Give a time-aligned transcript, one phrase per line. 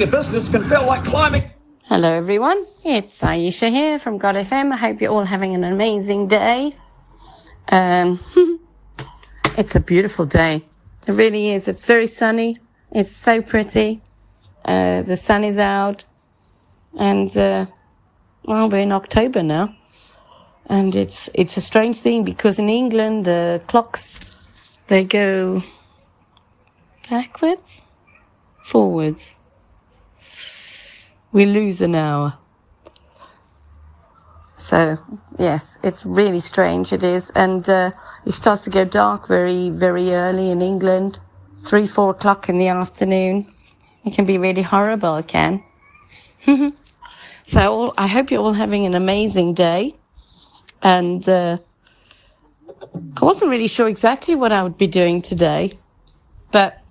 [0.00, 1.50] Running a business can feel like climbing.
[1.82, 2.64] Hello, everyone.
[2.82, 4.72] It's Aisha here from God FM.
[4.72, 6.72] I hope you're all having an amazing day.
[7.68, 8.18] Um,
[9.58, 10.64] it's a beautiful day.
[11.06, 11.68] It really is.
[11.68, 12.56] It's very sunny.
[12.90, 14.00] It's so pretty.
[14.64, 16.06] Uh, the sun is out,
[16.98, 17.66] and uh,
[18.44, 19.76] well, we're in October now,
[20.64, 24.48] and it's it's a strange thing because in England the clocks
[24.86, 25.62] they go
[27.10, 27.82] backwards,
[28.64, 29.34] forwards.
[31.32, 32.34] We lose an hour.
[34.56, 34.98] So
[35.38, 36.92] yes, it's really strange.
[36.92, 37.92] It is, and uh,
[38.26, 41.18] it starts to go dark very, very early in England,
[41.64, 43.50] three, four o'clock in the afternoon.
[44.04, 45.16] It can be really horrible.
[45.16, 45.62] It can.
[47.44, 49.96] so all, I hope you're all having an amazing day,
[50.82, 51.58] and uh,
[53.16, 55.78] I wasn't really sure exactly what I would be doing today,
[56.50, 56.82] but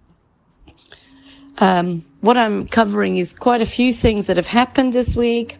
[1.60, 5.58] um, what I'm covering is quite a few things that have happened this week.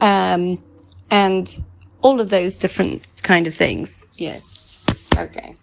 [0.00, 0.62] Um,
[1.10, 1.64] and
[2.02, 4.04] all of those different kind of things.
[4.16, 4.84] Yes.
[5.16, 5.54] Okay.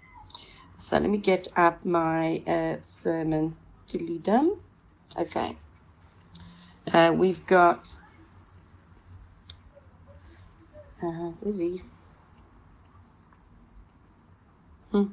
[0.78, 3.56] So let me get up my uh, sermon
[3.88, 4.60] to lead them.
[5.18, 5.56] Okay.
[6.92, 7.96] Uh, we've got.
[11.02, 11.82] Uh, did he?
[14.92, 15.06] Hmm.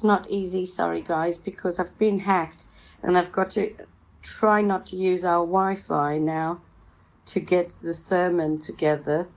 [0.00, 2.64] It's not easy, sorry guys, because I've been hacked
[3.02, 3.74] and I've got to
[4.22, 6.62] try not to use our Wi Fi now
[7.26, 9.28] to get the sermon together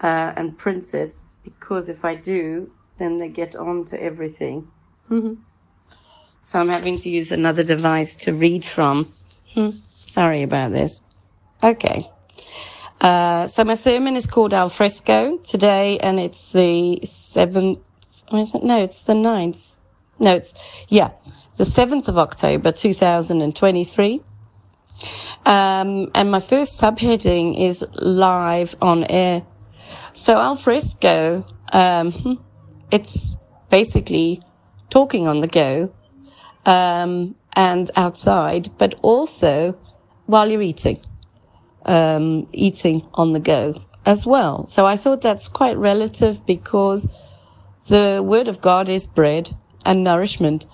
[0.00, 4.68] uh, and print it because if I do, then they get on to everything.
[6.40, 9.12] so I'm having to use another device to read from.
[9.52, 9.72] Hmm.
[10.06, 11.02] Sorry about this.
[11.62, 12.10] Okay.
[12.98, 17.80] Uh, so my sermon is called Al Fresco today, and it's the seventh.
[18.30, 18.62] Or is it?
[18.62, 19.71] No, it's the ninth.
[20.22, 20.54] No, it's
[20.88, 21.10] yeah,
[21.56, 24.22] the seventh of October, two thousand and twenty-three.
[25.44, 29.42] Um, and my first subheading is live on air.
[30.12, 32.38] So al fresco, um,
[32.92, 33.36] it's
[33.68, 34.40] basically
[34.90, 35.92] talking on the go,
[36.66, 39.76] um, and outside, but also
[40.26, 41.04] while you're eating,
[41.84, 43.74] um, eating on the go
[44.06, 44.68] as well.
[44.68, 47.12] So I thought that's quite relative because
[47.88, 50.66] the word of God is bread and nourishment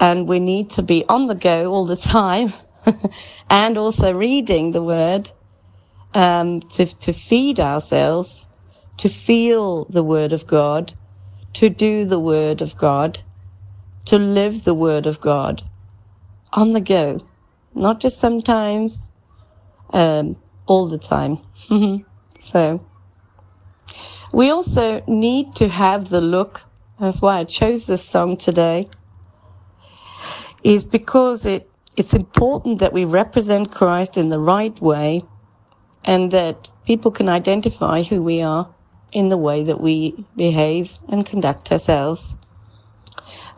[0.00, 2.52] and we need to be on the go all the time
[3.50, 5.30] and also reading the word
[6.14, 8.46] um, to, to feed ourselves,
[8.96, 10.94] to feel the word of God,
[11.54, 13.20] to do the word of God,
[14.06, 15.62] to live the word of God
[16.52, 17.26] on the go,
[17.74, 19.06] not just sometimes,
[19.90, 21.38] um, all the time.
[22.40, 22.84] so
[24.32, 26.64] we also need to have the look.
[27.00, 28.88] That's why I chose this song today
[30.62, 35.22] is because it, it's important that we represent Christ in the right way
[36.04, 38.72] and that people can identify who we are
[39.10, 42.36] in the way that we behave and conduct ourselves.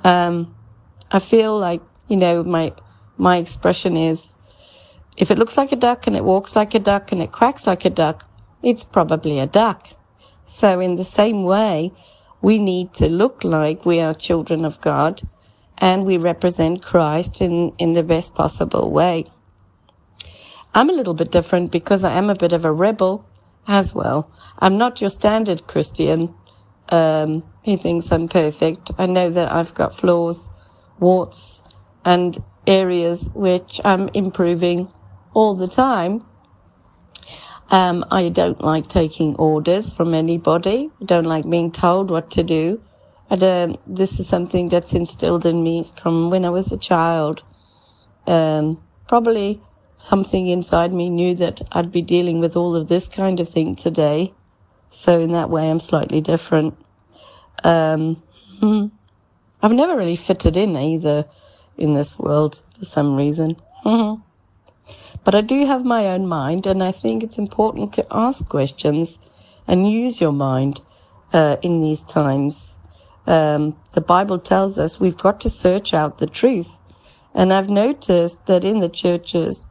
[0.03, 0.55] Um,
[1.11, 2.73] I feel like, you know, my,
[3.19, 4.35] my expression is,
[5.17, 7.67] if it looks like a duck and it walks like a duck and it quacks
[7.67, 8.27] like a duck,
[8.63, 9.89] it's probably a duck.
[10.47, 11.93] So in the same way,
[12.41, 15.23] we need to look like we are children of God
[15.79, 19.27] and we represent Christ in, in the best possible way.
[20.75, 23.27] I'm a little bit different because I am a bit of a rebel
[23.67, 24.31] as well.
[24.59, 26.35] I'm not your standard Christian.
[26.91, 28.91] Um, he thinks I'm perfect.
[28.99, 30.51] I know that I've got flaws,
[30.99, 31.63] warts,
[32.05, 34.93] and areas which I'm improving
[35.35, 36.25] all the time.
[37.71, 40.91] Um, I don't like taking orders from anybody.
[41.01, 42.81] I don't like being told what to do.
[43.29, 47.43] And, this is something that's instilled in me from when I was a child.
[48.27, 49.61] Um, probably
[50.03, 53.75] something inside me knew that I'd be dealing with all of this kind of thing
[53.75, 54.33] today.
[54.91, 56.77] So in that way, I'm slightly different.
[57.65, 58.23] Um,
[58.61, 58.87] hmm.
[59.61, 61.25] I've never really fitted in either
[61.77, 63.57] in this world for some reason.
[65.27, 69.19] But I do have my own mind, and I think it's important to ask questions
[69.67, 70.83] and use your mind
[71.33, 72.77] uh, in these times.
[73.27, 76.71] Um, the Bible tells us we've got to search out the truth.
[77.35, 79.67] And I've noticed that in the churches,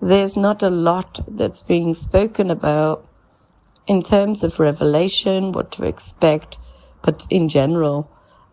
[0.00, 3.06] there's not a lot that's being spoken about
[3.86, 6.58] in terms of revelation, what to expect,
[7.02, 8.10] but in general,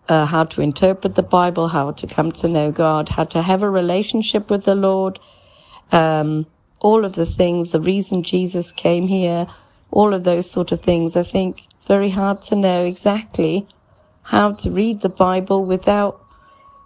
[0.09, 3.63] uh, how to interpret the Bible, how to come to know God, how to have
[3.63, 5.19] a relationship with the Lord,
[5.91, 6.45] um,
[6.79, 9.47] all of the things, the reason Jesus came here,
[9.91, 11.15] all of those sort of things.
[11.15, 13.67] I think it's very hard to know exactly
[14.23, 16.21] how to read the Bible without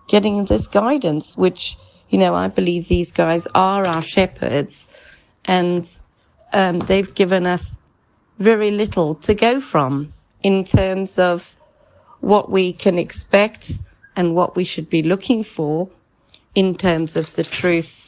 [0.07, 1.77] getting this guidance, which,
[2.09, 4.87] you know, I believe these guys are our shepherds
[5.45, 5.89] and
[6.53, 7.77] um, they've given us
[8.39, 11.55] very little to go from in terms of
[12.19, 13.79] what we can expect
[14.15, 15.89] and what we should be looking for
[16.55, 18.06] in terms of the truth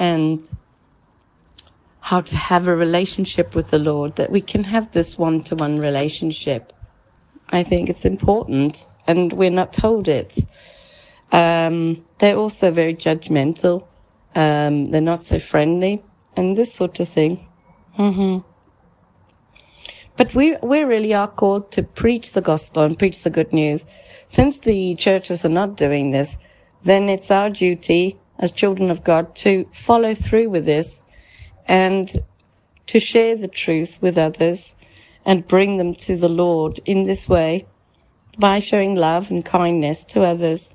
[0.00, 0.42] and
[2.00, 5.54] how to have a relationship with the Lord, that we can have this one to
[5.54, 6.72] one relationship.
[7.50, 10.38] I think it's important and we're not told it.
[11.30, 13.86] Um, they're also very judgmental.
[14.34, 16.02] Um, they're not so friendly
[16.36, 17.46] and this sort of thing.
[17.94, 18.38] hmm
[20.16, 23.84] But we, we really are called to preach the gospel and preach the good news.
[24.26, 26.38] Since the churches are not doing this,
[26.82, 31.04] then it's our duty as children of God to follow through with this
[31.66, 32.10] and
[32.86, 34.74] to share the truth with others
[35.24, 37.66] and bring them to the Lord in this way
[38.38, 40.74] by showing love and kindness to others.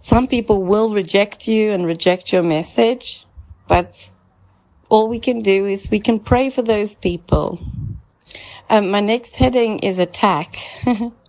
[0.00, 3.24] Some people will reject you and reject your message,
[3.68, 4.10] but
[4.90, 7.60] all we can do is we can pray for those people.
[8.68, 10.56] Um, my next heading is attack.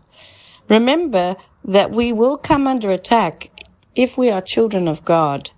[0.70, 3.50] Remember that we will come under attack
[3.96, 5.52] if we are children of God.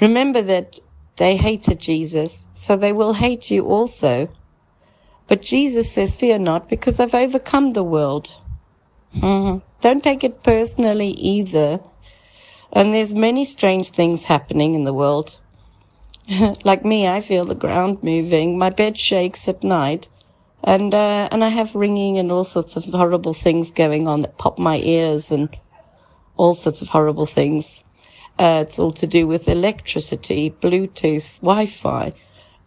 [0.00, 0.78] Remember that
[1.16, 4.28] they hated Jesus, so they will hate you also.
[5.28, 8.32] But Jesus says, fear not, because I've overcome the world.
[9.14, 9.62] Mhm.
[9.80, 11.80] don't take it personally either.
[12.72, 15.40] And there's many strange things happening in the world.
[16.64, 18.58] like me, I feel the ground moving.
[18.58, 20.08] My bed shakes at night.
[20.62, 24.36] And, uh, and I have ringing and all sorts of horrible things going on that
[24.36, 25.48] pop my ears and
[26.36, 27.82] all sorts of horrible things.
[28.38, 32.12] Uh, it's all to do with electricity, Bluetooth, Wi-Fi,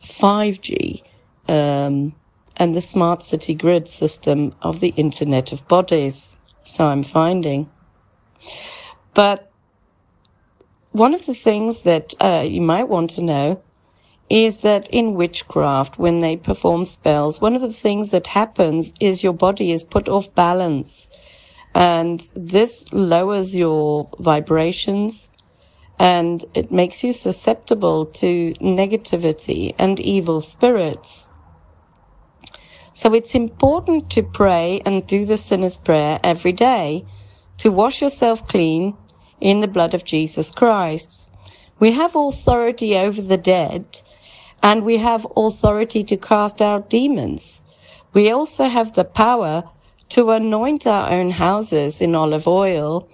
[0.03, 1.03] 5G,
[1.47, 2.15] um,
[2.57, 6.35] and the smart city grid system of the Internet of Bodies.
[6.63, 7.69] So I'm finding.
[9.13, 9.51] But
[10.91, 13.61] one of the things that uh, you might want to know
[14.29, 19.23] is that in witchcraft, when they perform spells, one of the things that happens is
[19.23, 21.07] your body is put off balance.
[21.73, 25.29] And this lowers your vibrations
[25.99, 31.29] and it makes you susceptible to negativity and evil spirits.
[32.93, 37.05] So it's important to pray and do the sinner's prayer every day
[37.57, 38.95] to wash yourself clean
[39.41, 41.27] in the blood of Jesus Christ.
[41.79, 44.01] We have authority over the dead
[44.63, 47.61] and we have authority to cast out demons.
[48.13, 49.63] We also have the power
[50.09, 53.07] to anoint our own houses in olive oil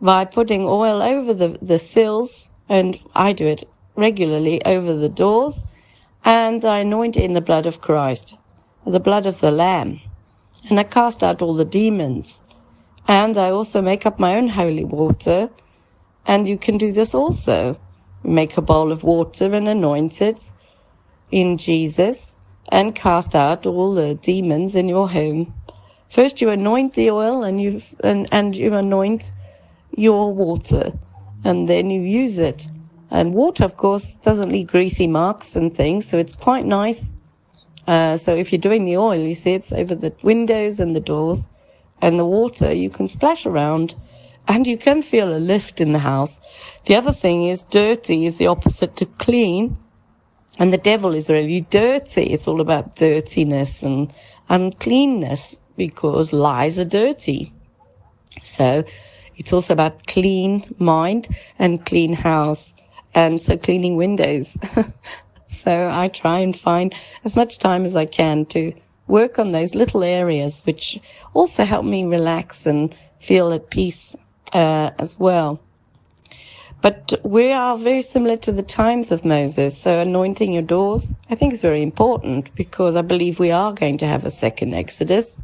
[0.00, 5.64] by putting oil over the, the sills, and I do it regularly over the doors,
[6.24, 8.36] and I anoint it in the blood of Christ,
[8.86, 10.00] the blood of the Lamb.
[10.68, 12.40] And I cast out all the demons.
[13.08, 15.50] And I also make up my own holy water,
[16.24, 17.78] and you can do this also.
[18.24, 20.52] Make a bowl of water and anoint it
[21.32, 22.36] in Jesus
[22.70, 25.52] and cast out all the demons in your home.
[26.12, 29.30] First you anoint the oil and you and, and you anoint
[29.96, 30.92] your water
[31.42, 32.68] and then you use it.
[33.10, 37.08] And water, of course, doesn't leave greasy marks and things, so it's quite nice.
[37.86, 41.00] Uh, so if you're doing the oil, you see it's over the windows and the
[41.00, 41.48] doors
[42.02, 43.94] and the water, you can splash around
[44.46, 46.40] and you can feel a lift in the house.
[46.84, 49.78] The other thing is dirty is the opposite to clean.
[50.58, 52.24] And the devil is really dirty.
[52.24, 54.14] It's all about dirtiness and
[54.50, 55.56] uncleanness
[55.88, 57.52] because lies are dirty.
[58.44, 58.84] So
[59.36, 61.26] it's also about clean mind
[61.58, 62.72] and clean house.
[63.14, 64.56] And so cleaning windows.
[65.48, 68.72] so I try and find as much time as I can to
[69.08, 71.00] work on those little areas, which
[71.34, 74.14] also help me relax and feel at peace,
[74.52, 75.60] uh, as well.
[76.80, 79.78] But we are very similar to the times of Moses.
[79.78, 83.98] So anointing your doors, I think is very important because I believe we are going
[83.98, 85.38] to have a second Exodus,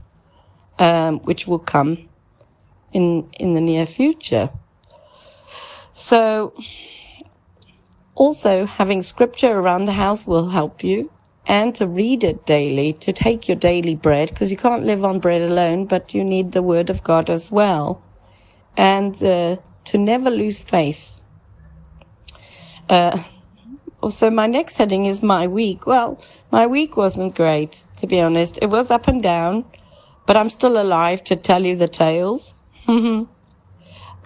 [0.78, 2.08] um, which will come
[2.92, 4.50] in, in the near future.
[5.92, 6.54] So
[8.14, 11.10] also having scripture around the house will help you
[11.46, 15.18] and to read it daily, to take your daily bread, because you can't live on
[15.18, 18.02] bread alone, but you need the word of God as well.
[18.76, 19.56] And, uh,
[19.86, 21.18] to never lose faith
[22.88, 23.18] uh,
[24.08, 25.86] so my next heading is my week.
[25.86, 26.20] Well,
[26.50, 28.58] my week wasn't great, to be honest.
[28.62, 29.64] It was up and down,
[30.28, 32.54] but I'm still alive to tell you the tales.
[32.86, 33.24] uh,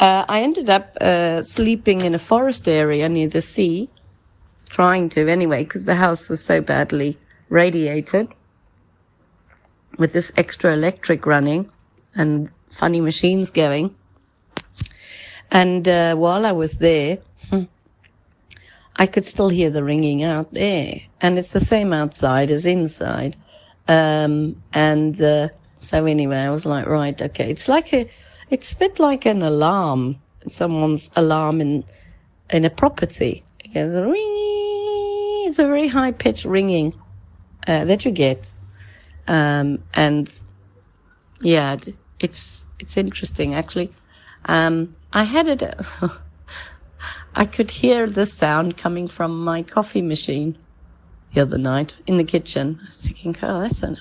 [0.00, 3.88] I ended up uh, sleeping in a forest area near the sea,
[4.68, 7.18] trying to anyway, because the house was so badly
[7.50, 8.26] radiated
[9.96, 11.70] with this extra electric running
[12.16, 13.94] and funny machines going.
[15.52, 17.18] And uh, while I was there,
[18.96, 21.02] I could still hear the ringing out there.
[21.20, 23.36] And it's the same outside as inside.
[23.86, 25.50] Um, and, uh,
[25.82, 27.50] so anyway, I was like, right, okay.
[27.50, 28.08] It's like a,
[28.50, 31.84] it's a bit like an alarm, someone's alarm in,
[32.50, 33.42] in a property.
[33.64, 35.44] It goes, ring.
[35.48, 36.94] It's a very high pitched ringing,
[37.66, 38.52] uh, that you get.
[39.26, 40.32] Um, and
[41.40, 41.76] yeah,
[42.20, 43.92] it's, it's interesting actually.
[44.44, 45.62] Um, I had it,
[47.34, 50.56] I could hear the sound coming from my coffee machine
[51.34, 52.78] the other night in the kitchen.
[52.82, 53.98] I was thinking, oh, that's an,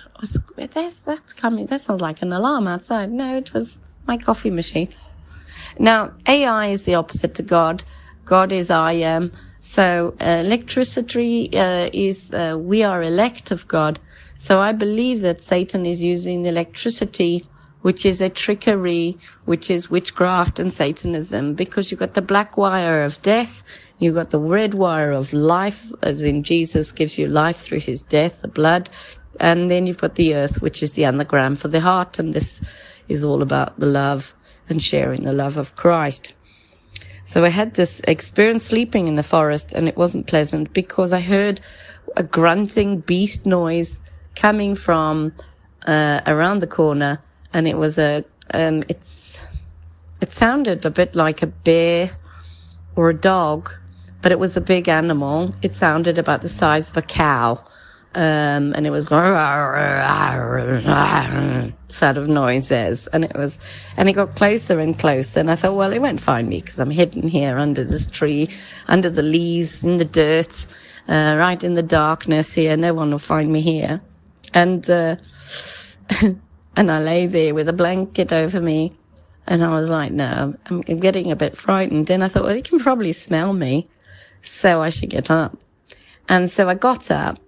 [0.73, 1.65] that's, that's coming.
[1.67, 3.11] That sounds like an alarm outside.
[3.11, 4.93] No, it was my coffee machine.
[5.79, 7.83] Now, AI is the opposite to God.
[8.25, 9.31] God is I am.
[9.61, 13.99] So uh, electricity uh, is uh, we are elect of God.
[14.37, 17.45] So I believe that Satan is using electricity
[17.81, 23.03] which is a trickery, which is witchcraft and Satanism, because you've got the black wire
[23.03, 23.63] of death,
[24.01, 28.01] you've got the red wire of life, as in Jesus gives you life through his
[28.01, 28.89] death, the blood,
[29.39, 32.61] and then you've got the earth, which is the anagram for the heart, and this
[33.07, 34.33] is all about the love
[34.67, 36.35] and sharing the love of Christ.
[37.25, 41.21] So I had this experience sleeping in the forest, and it wasn't pleasant because I
[41.21, 41.61] heard
[42.17, 43.99] a grunting beast noise
[44.35, 45.33] coming from
[45.85, 47.21] uh, around the corner.
[47.53, 49.41] And it was a um, it's
[50.21, 52.11] it sounded a bit like a bear
[52.95, 53.71] or a dog,
[54.21, 55.53] but it was a big animal.
[55.61, 57.63] It sounded about the size of a cow.
[58.13, 59.09] Um, and it was
[61.87, 63.57] sort of noises, and it was,
[63.95, 65.39] and it got closer and closer.
[65.39, 68.49] And I thought, well, it won't find me because I'm hidden here under this tree,
[68.89, 70.67] under the leaves, in the dirt,
[71.07, 72.75] uh, right in the darkness here.
[72.75, 74.01] No one will find me here.
[74.53, 75.15] And, uh,
[76.75, 78.93] and I lay there with a blanket over me.
[79.47, 82.07] And I was like, no, I'm, I'm getting a bit frightened.
[82.07, 83.87] Then I thought, well, it can probably smell me.
[84.41, 85.57] So I should get up.
[86.27, 87.39] And so I got up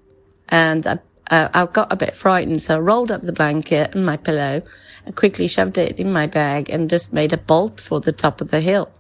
[0.49, 2.61] and I, uh, I got a bit frightened.
[2.61, 4.61] So I rolled up the blanket and my pillow
[5.05, 8.41] and quickly shoved it in my bag and just made a bolt for the top
[8.41, 8.91] of the hill.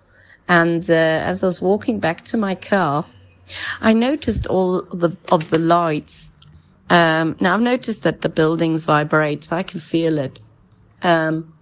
[0.47, 3.05] And uh, as I was walking back to my car,
[3.81, 6.31] I noticed all the, of the lights.
[6.89, 9.45] Um, now I've noticed that the buildings vibrate.
[9.45, 10.39] So I can feel it.
[11.01, 11.53] Um,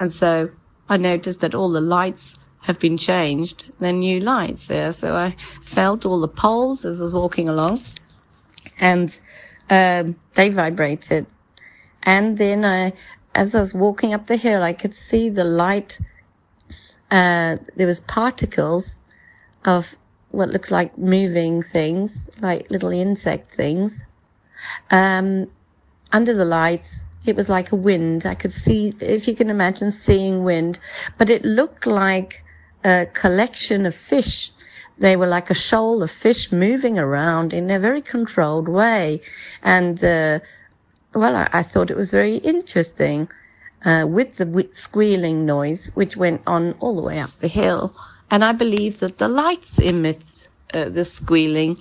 [0.00, 0.50] and so
[0.88, 2.38] I noticed that all the lights
[2.68, 3.64] have been changed.
[3.80, 4.92] They're new lights there.
[4.92, 7.80] So I felt all the poles as I was walking along
[8.78, 9.18] and,
[9.70, 11.26] um, they vibrated.
[12.02, 12.92] And then I,
[13.34, 15.98] as I was walking up the hill, I could see the light,
[17.10, 19.00] uh, there was particles
[19.64, 19.96] of
[20.30, 24.04] what looks like moving things, like little insect things.
[24.90, 25.50] Um,
[26.12, 28.26] under the lights, it was like a wind.
[28.26, 30.78] I could see, if you can imagine seeing wind,
[31.16, 32.44] but it looked like
[32.84, 34.52] a collection of fish.
[34.98, 39.20] They were like a shoal of fish moving around in a very controlled way.
[39.62, 40.40] And, uh,
[41.14, 43.28] well, I, I, thought it was very interesting,
[43.84, 47.94] uh, with the squealing noise, which went on all the way up the hill.
[48.30, 51.78] And I believe that the lights emit uh, the squealing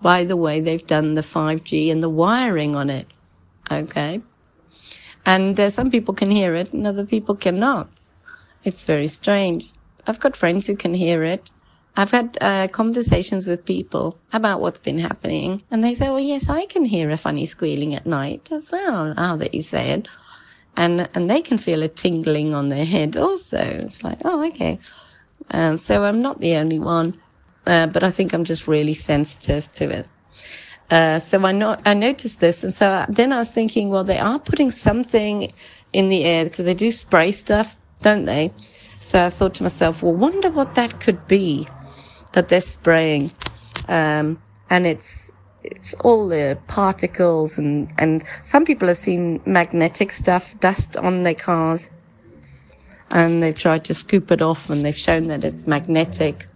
[0.00, 3.06] by the way they've done the 5G and the wiring on it.
[3.70, 4.20] Okay.
[5.24, 7.88] And uh, some people can hear it and other people cannot.
[8.64, 9.70] It's very strange.
[10.06, 11.50] I've got friends who can hear it.
[11.96, 16.48] I've had uh, conversations with people about what's been happening, and they say, "Well, yes,
[16.48, 20.08] I can hear a funny squealing at night as well." Now that you say it,
[20.76, 23.58] and and they can feel a tingling on their head also.
[23.58, 24.78] It's like, oh, okay.
[25.50, 27.14] And so I'm not the only one,
[27.66, 30.06] uh, but I think I'm just really sensitive to it.
[30.90, 32.64] Uh, so I, no- I noticed this.
[32.64, 35.50] And so then I was thinking, well, they are putting something
[35.92, 38.52] in the air because they do spray stuff, don't they?
[39.04, 41.68] So I thought to myself, well, wonder what that could be
[42.32, 43.30] that they're spraying.
[43.86, 45.30] Um, and it's,
[45.62, 51.34] it's all the particles and, and some people have seen magnetic stuff, dust on their
[51.34, 51.90] cars.
[53.10, 56.48] And they've tried to scoop it off and they've shown that it's magnetic.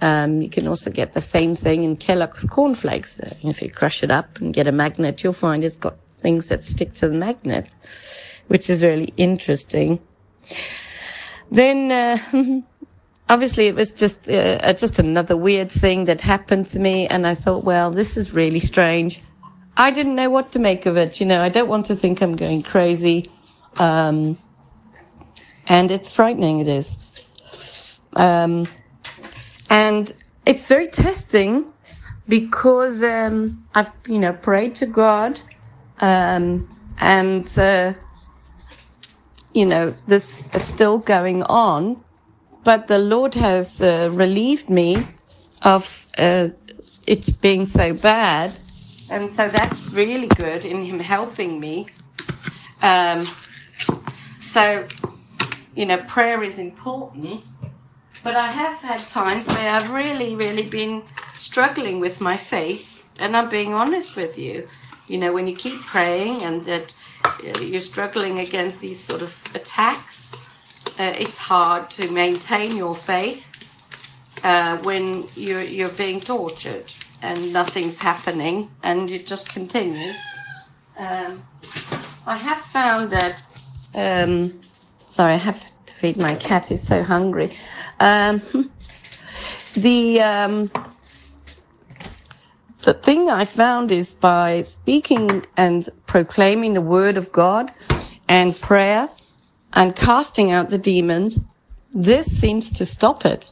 [0.00, 3.20] Um, you can also get the same thing in Kellogg's cornflakes.
[3.20, 6.64] If you crush it up and get a magnet, you'll find it's got things that
[6.64, 7.74] stick to the magnet,
[8.48, 10.00] which is really interesting.
[11.50, 12.18] Then, uh,
[13.28, 17.06] obviously it was just, uh, just another weird thing that happened to me.
[17.08, 19.20] And I thought, well, this is really strange.
[19.76, 21.20] I didn't know what to make of it.
[21.20, 23.30] You know, I don't want to think I'm going crazy.
[23.78, 24.38] Um,
[25.66, 26.60] and it's frightening.
[26.60, 27.28] It is.
[28.14, 28.68] Um,
[29.70, 30.12] and
[30.44, 31.66] it's very testing
[32.28, 35.40] because, um, I've, you know, prayed to God,
[36.00, 37.94] um, and, uh,
[39.52, 42.02] you know, this is still going on,
[42.64, 44.96] but the Lord has uh, relieved me
[45.62, 46.48] of uh,
[47.06, 48.52] it being so bad.
[49.10, 51.86] And so that's really good in Him helping me.
[52.82, 53.26] Um,
[54.38, 54.86] so,
[55.74, 57.46] you know, prayer is important,
[58.22, 61.02] but I have had times where I've really, really been
[61.34, 64.68] struggling with my faith, and I'm being honest with you.
[65.08, 66.94] You know, when you keep praying and that
[67.60, 70.32] you're struggling against these sort of attacks,
[70.98, 73.46] uh, it's hard to maintain your faith
[74.42, 80.12] uh, when you're, you're being tortured and nothing's happening and you just continue.
[80.98, 81.42] Um,
[82.26, 83.42] I have found that.
[83.94, 84.60] Um,
[84.98, 86.68] sorry, I have to feed my cat.
[86.68, 87.50] He's so hungry.
[87.98, 88.42] Um,
[89.74, 90.70] the um,
[92.82, 97.72] the thing I found is by speaking and proclaiming the word of God
[98.28, 99.08] and prayer
[99.72, 101.40] and casting out the demons,
[101.92, 103.50] this seems to stop it.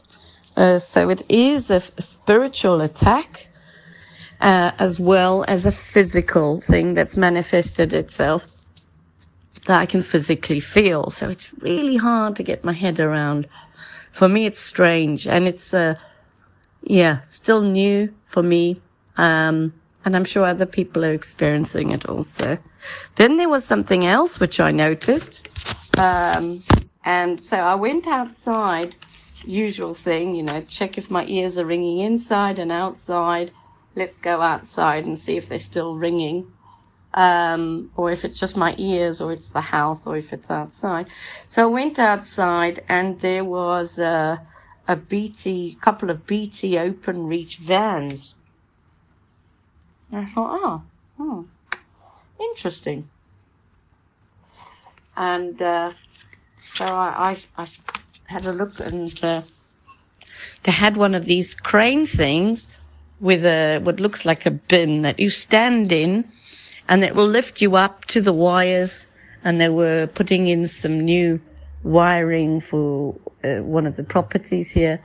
[0.57, 3.47] Uh, so it is a, spiritual attack
[4.41, 8.47] uh, as well as a physical thing that's manifested itself
[9.67, 11.09] that I can physically feel.
[11.11, 13.47] So it's really hard to get my head around.
[14.11, 15.95] For me, it's strange and it's, uh,
[16.81, 18.81] yeah, still new for me
[19.25, 19.73] um,
[20.05, 22.57] and I'm sure other people are experiencing it also.
[23.15, 25.47] Then there was something else which I noticed.
[25.97, 26.63] Um,
[27.03, 28.95] And so I went outside,
[29.45, 33.51] usual thing, you know, check if my ears are ringing inside and outside.
[33.95, 36.51] Let's go outside and see if they're still ringing.
[37.13, 41.07] Um, or if it's just my ears, or it's the house, or if it's outside.
[41.47, 44.45] So I went outside, and there was a,
[44.87, 48.35] a BT, couple of BT Openreach vans.
[50.11, 50.83] I thought, oh,
[51.17, 51.41] hmm,
[52.39, 53.09] interesting.
[55.15, 55.93] And uh,
[56.73, 57.67] so I, I, I
[58.25, 59.41] had a look, and uh,
[60.63, 62.67] they had one of these crane things
[63.19, 66.31] with a what looks like a bin that you stand in,
[66.87, 69.05] and it will lift you up to the wires.
[69.43, 71.39] And they were putting in some new
[71.83, 75.01] wiring for uh, one of the properties here,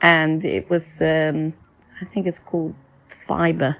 [0.00, 1.52] and it was um,
[2.00, 2.74] I think it's called
[3.26, 3.76] fiber,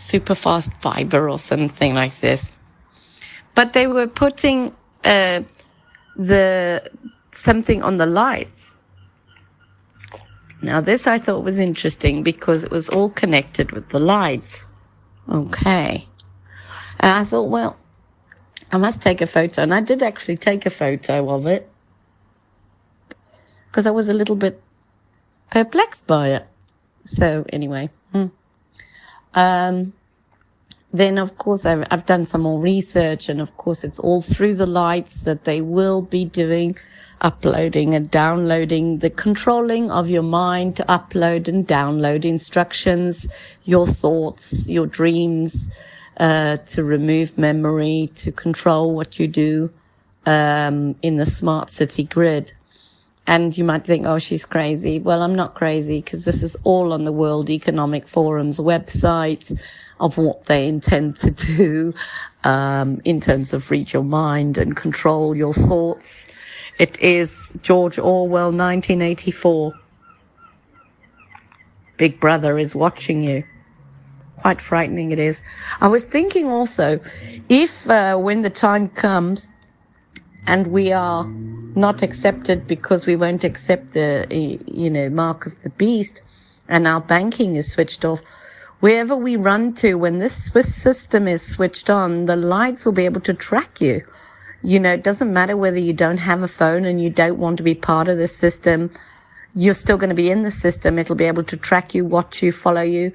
[0.00, 2.52] super fast fiber or something like this.
[3.54, 5.42] But they were putting uh,
[6.16, 6.90] the
[7.32, 8.74] something on the lights.
[10.62, 14.66] Now this I thought was interesting because it was all connected with the lights.
[15.28, 16.06] Okay.
[16.98, 17.76] And I thought, well,
[18.72, 19.62] I must take a photo.
[19.62, 21.70] And I did actually take a photo of it
[23.68, 24.62] because I was a little bit
[25.50, 26.46] perplexed by it.
[27.04, 27.90] So anyway.
[29.34, 29.92] Um,
[30.92, 34.54] then of course I've, I've done some more research and of course it's all through
[34.56, 36.76] the lights that they will be doing
[37.20, 43.26] uploading and downloading the controlling of your mind to upload and download instructions,
[43.64, 45.68] your thoughts, your dreams,
[46.16, 49.70] uh, to remove memory, to control what you do
[50.26, 52.52] um, in the smart city grid.
[53.26, 54.98] And you might think, oh, she's crazy.
[54.98, 59.58] Well, I'm not crazy because this is all on the World Economic Forum's website
[60.00, 61.94] of what they intend to do
[62.42, 66.26] um, in terms of read your mind and control your thoughts.
[66.78, 69.74] It is George Orwell, 1984.
[71.98, 73.44] Big Brother is watching you
[74.40, 75.42] quite frightening it is.
[75.80, 77.00] I was thinking also,
[77.48, 79.50] if uh, when the time comes
[80.50, 81.24] and we are
[81.76, 84.26] not accepted because we won't accept the,
[84.66, 86.22] you know, mark of the beast
[86.68, 88.20] and our banking is switched off,
[88.80, 93.04] wherever we run to when this Swiss system is switched on, the lights will be
[93.04, 94.02] able to track you.
[94.62, 97.56] You know, it doesn't matter whether you don't have a phone and you don't want
[97.58, 98.90] to be part of the system.
[99.54, 100.98] You're still going to be in the system.
[100.98, 103.12] It'll be able to track you, watch you, follow you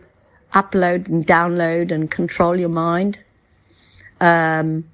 [0.54, 3.20] upload and download and control your mind.
[4.22, 4.86] Um,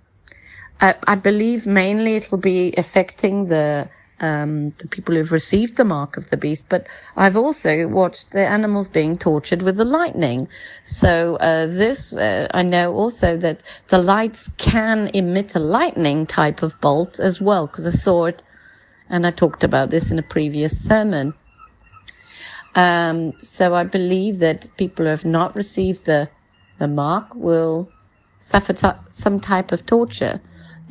[0.82, 3.88] I, believe mainly it will be affecting the
[4.20, 8.46] um, the people who've received the mark of the beast, but I've also watched the
[8.46, 10.48] animals being tortured with the lightning.
[10.84, 16.62] So uh, this, uh, I know also that the lights can emit a lightning type
[16.62, 18.44] of bolt as well, because I saw it,
[19.10, 21.34] and I talked about this in a previous sermon.
[22.76, 26.30] Um, so I believe that people who have not received the,
[26.78, 27.92] the mark will
[28.38, 30.42] suffer t- some type of torture.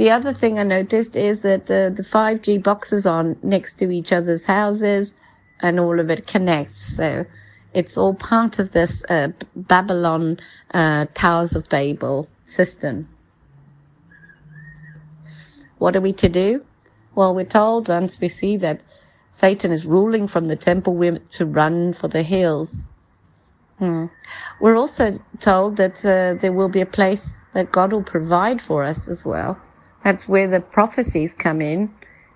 [0.00, 4.14] The other thing I noticed is that the, the 5G boxes are next to each
[4.14, 5.12] other's houses
[5.60, 6.96] and all of it connects.
[6.96, 7.26] So
[7.74, 10.40] it's all part of this uh, Babylon
[10.72, 13.08] uh, Towers of Babel system.
[15.76, 16.64] What are we to do?
[17.14, 18.82] Well, we're told once we see that
[19.30, 22.88] Satan is ruling from the temple we're to run for the hills.
[23.78, 24.06] Hmm.
[24.62, 28.82] We're also told that uh, there will be a place that God will provide for
[28.82, 29.60] us as well.
[30.04, 31.94] That's where the prophecies come in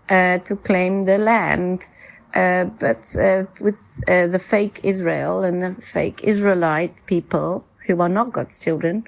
[0.09, 1.87] uh, to claim the land.
[2.35, 8.09] Uh, but uh, with uh, the fake Israel and the fake Israelite people who are
[8.09, 9.05] not God's children,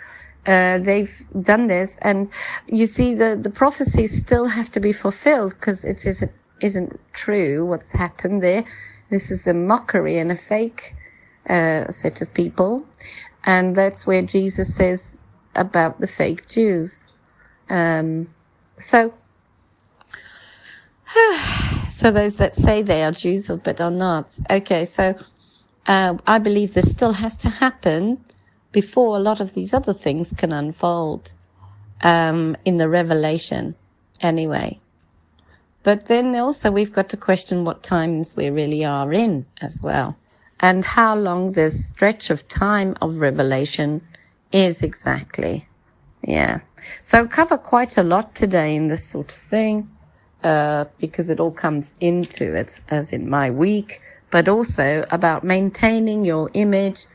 [0.46, 2.30] uh, they've done this, and
[2.68, 7.66] you see the the prophecies still have to be fulfilled because it isn't, isn't true
[7.66, 8.64] what's happened there.
[9.10, 10.94] This is a mockery and a fake
[11.48, 12.86] uh, set of people.
[13.44, 15.18] And that's where Jesus says
[15.54, 17.06] about the fake Jews.
[17.68, 18.28] Um,
[18.78, 19.14] so,
[21.90, 24.38] so those that say they are Jews but are not.
[24.50, 25.14] Okay, so
[25.86, 28.24] uh, I believe this still has to happen
[28.72, 31.32] before a lot of these other things can unfold
[32.02, 33.74] um, in the revelation.
[34.20, 34.80] Anyway.
[35.82, 40.16] But then also we've got to question what times we really are in as well
[40.60, 44.00] and how long this stretch of time of revelation
[44.52, 45.68] is exactly.
[46.26, 46.60] Yeah.
[47.02, 49.88] So I'll cover quite a lot today in this sort of thing,
[50.42, 56.24] uh, because it all comes into it, as in my week, but also about maintaining
[56.24, 57.06] your image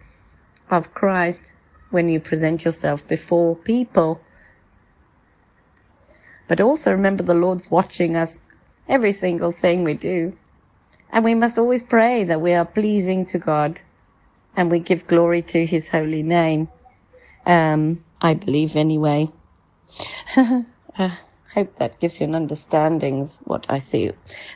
[0.69, 1.53] of Christ
[1.89, 4.21] when you present yourself before people.
[6.47, 8.39] But also remember the Lord's watching us
[8.87, 10.37] every single thing we do.
[11.11, 13.81] And we must always pray that we are pleasing to God
[14.55, 16.69] and we give glory to his holy name.
[17.45, 19.29] Um, I believe anyway.
[20.35, 21.17] I
[21.53, 24.11] hope that gives you an understanding of what I see.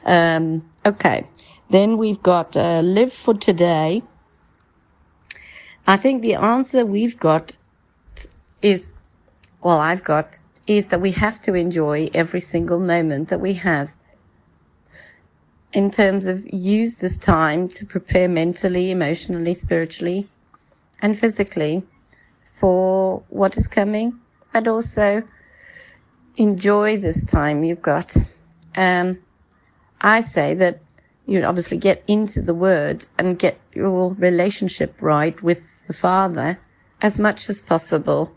[0.05, 1.25] Um, okay.
[1.69, 4.03] Then we've got uh, live for today.
[5.87, 7.53] I think the answer we've got
[8.61, 8.95] is,
[9.61, 13.95] well, I've got, is that we have to enjoy every single moment that we have
[15.73, 20.27] in terms of use this time to prepare mentally, emotionally, spiritually,
[21.01, 21.83] and physically
[22.55, 24.19] for what is coming,
[24.53, 25.23] but also
[26.37, 28.15] enjoy this time you've got.
[28.75, 29.19] Um,
[30.01, 30.81] I say that
[31.25, 36.59] you obviously get into the word and get your relationship right with the Father
[37.01, 38.31] as much as possible.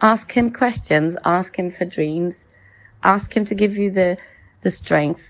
[0.00, 2.44] Ask him questions, ask him for dreams,
[3.02, 4.18] ask him to give you the,
[4.60, 5.28] the strength.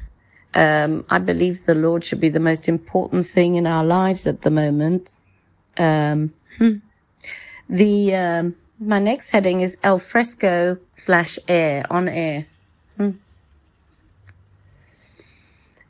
[0.54, 4.42] Um, I believe the Lord should be the most important thing in our lives at
[4.42, 5.12] the moment.
[5.76, 6.76] Um, hmm.
[7.68, 12.46] The, um, my next heading is al fresco slash air on air.
[12.96, 13.10] Hmm.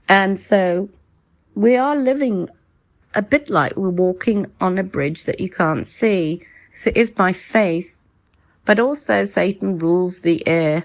[0.09, 0.89] And so
[1.55, 2.49] we are living
[3.15, 6.43] a bit like we're walking on a bridge that you can't see.
[6.73, 7.95] So it is by faith,
[8.65, 10.85] but also Satan rules the air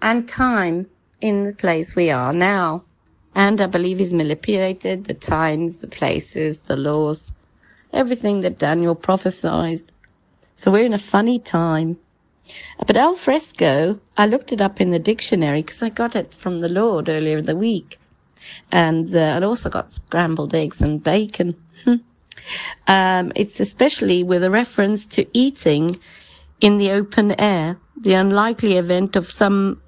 [0.00, 0.86] and time
[1.20, 2.84] in the place we are now.
[3.34, 7.30] And I believe he's manipulated the times, the places, the laws,
[7.92, 9.82] everything that Daniel prophesied.
[10.62, 11.98] So we're in a funny time.
[12.86, 16.60] But al fresco, I looked it up in the dictionary because I got it from
[16.60, 17.98] the Lord earlier in the week.
[18.70, 21.56] And uh, I also got scrambled eggs and bacon.
[22.86, 25.98] um, it's especially with a reference to eating
[26.60, 29.82] in the open air, the unlikely event of some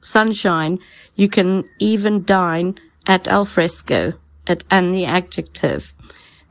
[0.00, 0.80] sunshine.
[1.14, 4.14] You can even dine at al fresco,
[4.48, 5.94] at, and the adjective,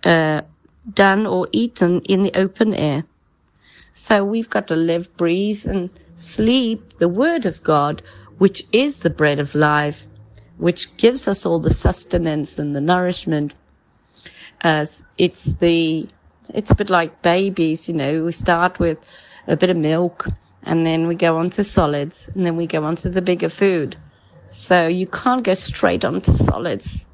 [0.06, 0.44] uh,
[0.94, 3.04] done or eaten in the open air.
[3.98, 8.02] So we've got to live, breathe, and sleep the word of God,
[8.38, 10.06] which is the bread of life,
[10.58, 13.54] which gives us all the sustenance and the nourishment.
[14.60, 16.10] As it's the,
[16.54, 18.98] it's a bit like babies, you know, we start with
[19.48, 20.28] a bit of milk
[20.64, 23.48] and then we go on to solids and then we go on to the bigger
[23.48, 23.96] food.
[24.50, 27.06] So you can't go straight on to solids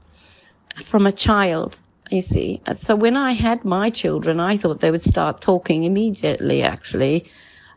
[0.84, 1.80] from a child
[2.12, 2.62] you see.
[2.78, 7.26] So when I had my children, I thought they would start talking immediately, actually.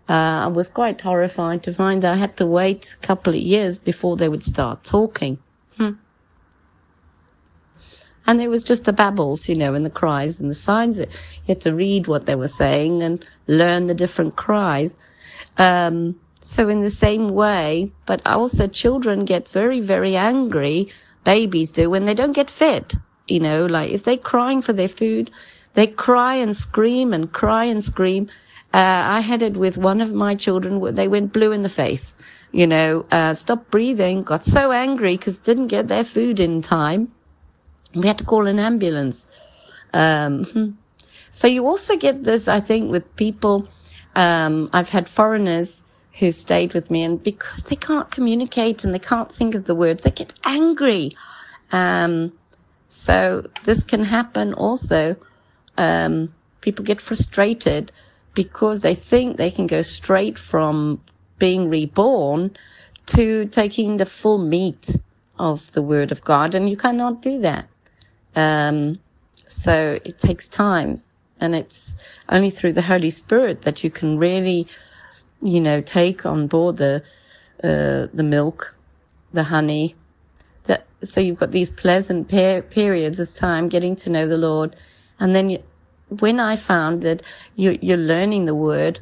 [0.09, 3.41] Uh, I was quite horrified to find that I had to wait a couple of
[3.41, 5.39] years before they would start talking.
[5.77, 5.93] Hmm.
[8.27, 10.99] And it was just the babbles, you know, and the cries and the signs.
[10.99, 11.07] You
[11.47, 14.97] had to read what they were saying and learn the different cries.
[15.57, 20.89] Um, so in the same way, but also children get very, very angry,
[21.23, 22.95] babies do, when they don't get fed
[23.29, 25.31] you know, like if they're crying for their food,
[25.75, 28.29] they cry and scream and cry and scream.
[28.73, 30.95] Uh, I had it with one of my children.
[30.95, 32.17] They went blue in the face,
[32.53, 37.13] you know, uh, stopped breathing, got so angry because didn't get their food in time.
[37.95, 39.27] We had to call an ambulance.
[39.93, 40.77] Um,
[41.31, 43.69] so you also get this, I think, with people.
[44.17, 45.83] Um, I've had foreigners
[46.19, 49.75] who stayed with me and because they can't communicate and they can't think of the
[49.75, 51.13] words, they get angry.
[51.73, 52.33] Um,
[52.95, 55.17] so this can happen also.
[55.77, 57.91] Um, people get frustrated
[58.35, 61.01] because they think they can go straight from
[61.41, 62.57] being reborn
[63.07, 64.97] to taking the full meat
[65.41, 67.67] of the word of God, and you cannot do that.
[68.37, 69.01] Um,
[69.49, 71.03] so it takes time,
[71.41, 71.97] and it's
[72.29, 74.69] only through the Holy Spirit that you can really,
[75.43, 77.03] you know, take on board the
[77.65, 78.77] uh, the milk,
[79.33, 79.97] the honey,
[80.65, 84.77] that so you've got these pleasant per- periods of time getting to know the Lord,
[85.21, 85.63] and then you,
[86.09, 87.23] when I found that
[87.57, 89.01] you, you're learning the Word,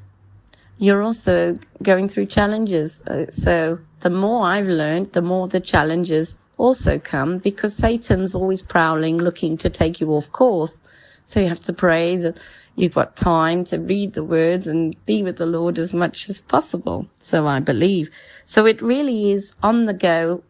[0.78, 3.02] you're also going through challenges.
[3.06, 8.62] Uh, so the more I've learned, the more the challenges also come because Satan's always
[8.62, 10.80] prowling, looking to take you off course.
[11.24, 12.40] So you have to pray that
[12.76, 16.42] you've got time to read the words and be with the Lord as much as
[16.42, 17.08] possible.
[17.18, 18.10] So I believe.
[18.44, 20.42] So it really is on the go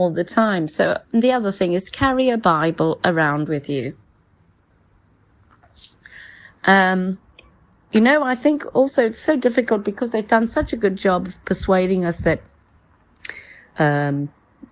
[0.00, 0.68] all the time.
[0.68, 3.96] So the other thing is carry a Bible around with you.
[6.64, 7.18] Um,
[7.92, 11.26] you know, I think also it's so difficult because they've done such a good job
[11.26, 12.42] of persuading us that,
[13.78, 14.28] um,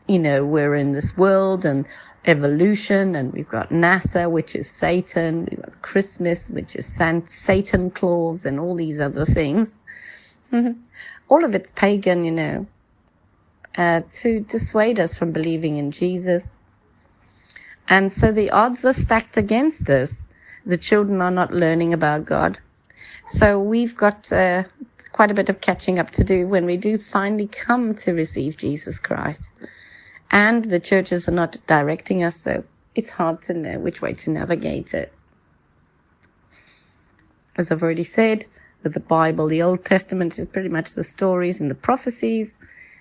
[0.07, 1.87] you know, we're in this world and
[2.27, 5.47] evolution and we've got NASA, which is Satan.
[5.51, 9.75] We've got Christmas, which is San- Satan Claus and all these other things.
[11.29, 12.67] all of it's pagan, you know.
[13.77, 16.53] Uh, to dissuade us from believing in Jesus.
[17.89, 20.25] And so the odds are stacked against us.
[20.65, 22.59] The children are not learning about God.
[23.27, 24.65] So we've got uh,
[25.13, 28.57] quite a bit of catching up to do when we do finally come to receive
[28.57, 29.49] Jesus Christ.
[30.31, 34.31] And the churches are not directing us, so it's hard to know which way to
[34.31, 35.13] navigate it.
[37.57, 38.47] As I've already said,
[38.83, 42.57] with the Bible, the Old Testament is pretty much the stories and the prophecies,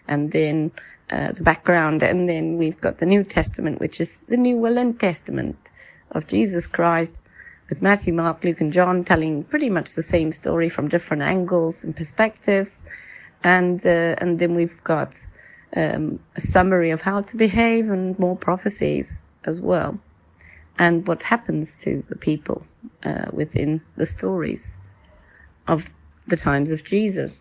[0.07, 0.71] and then
[1.09, 4.77] uh, the background, and then we've got the New Testament, which is the New Will
[4.77, 5.71] and Testament
[6.11, 7.19] of Jesus Christ,
[7.69, 11.83] with Matthew, Mark, Luke, and John telling pretty much the same story from different angles
[11.83, 12.81] and perspectives,
[13.43, 15.25] and uh, and then we've got
[15.75, 19.99] um, a summary of how to behave and more prophecies as well,
[20.79, 22.65] and what happens to the people
[23.03, 24.77] uh, within the stories
[25.67, 25.89] of
[26.27, 27.39] the times of Jesus.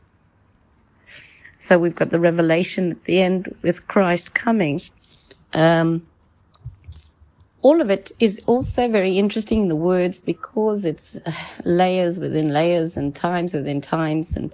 [1.59, 4.83] So we've got the revelation at the end with Christ coming.
[5.53, 6.07] Um,
[7.63, 11.33] all of it is also very interesting in the words because it's uh,
[11.65, 14.53] layers within layers and times within times and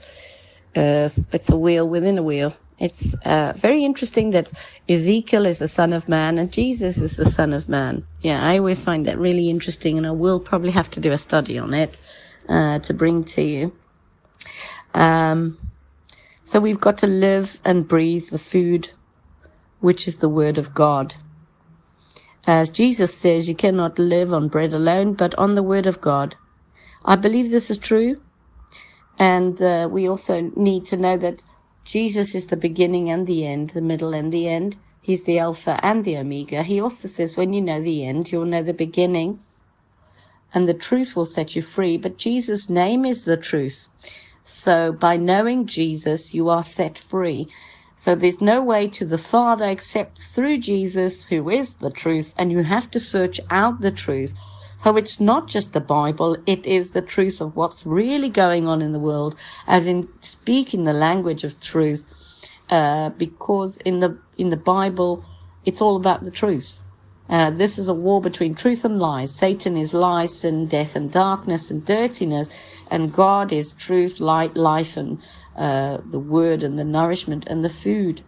[0.77, 2.55] uh, it's a wheel within a wheel.
[2.79, 4.53] It's uh, very interesting that
[4.89, 8.07] Ezekiel is the son of man and Jesus is the son of man.
[8.23, 11.19] Yeah, I always find that really interesting and I will probably have to do a
[11.19, 12.01] study on it
[12.49, 13.73] uh, to bring to you.
[14.95, 15.59] Um,
[16.51, 18.91] so we've got to live and breathe the food,
[19.79, 21.15] which is the word of God.
[22.45, 26.35] As Jesus says, you cannot live on bread alone, but on the word of God.
[27.05, 28.21] I believe this is true.
[29.17, 31.45] And uh, we also need to know that
[31.85, 34.77] Jesus is the beginning and the end, the middle and the end.
[35.01, 36.65] He's the Alpha and the Omega.
[36.65, 39.39] He also says, when you know the end, you'll know the beginning
[40.53, 41.97] and the truth will set you free.
[41.97, 43.89] But Jesus' name is the truth.
[44.43, 47.49] So by knowing Jesus, you are set free.
[47.97, 52.51] So there's no way to the Father except through Jesus, who is the truth, and
[52.51, 54.33] you have to search out the truth.
[54.79, 58.81] So it's not just the Bible, it is the truth of what's really going on
[58.81, 62.07] in the world, as in speaking the language of truth,
[62.71, 65.23] uh, because in the, in the Bible,
[65.67, 66.83] it's all about the truth.
[67.29, 69.33] Uh, this is a war between truth and lies.
[69.33, 72.49] Satan is lies, and death, and darkness and dirtiness,
[72.91, 75.21] and God is truth, light, life, and
[75.57, 78.23] uh, the word and the nourishment and the food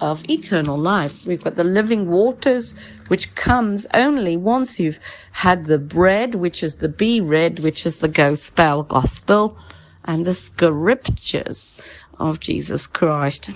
[0.00, 1.26] of eternal life.
[1.26, 2.74] We've got the living waters,
[3.08, 5.00] which comes only once you've
[5.32, 9.58] had the bread, which is the B red, which is the gospel, gospel,
[10.04, 11.78] and the scriptures
[12.18, 13.50] of Jesus Christ.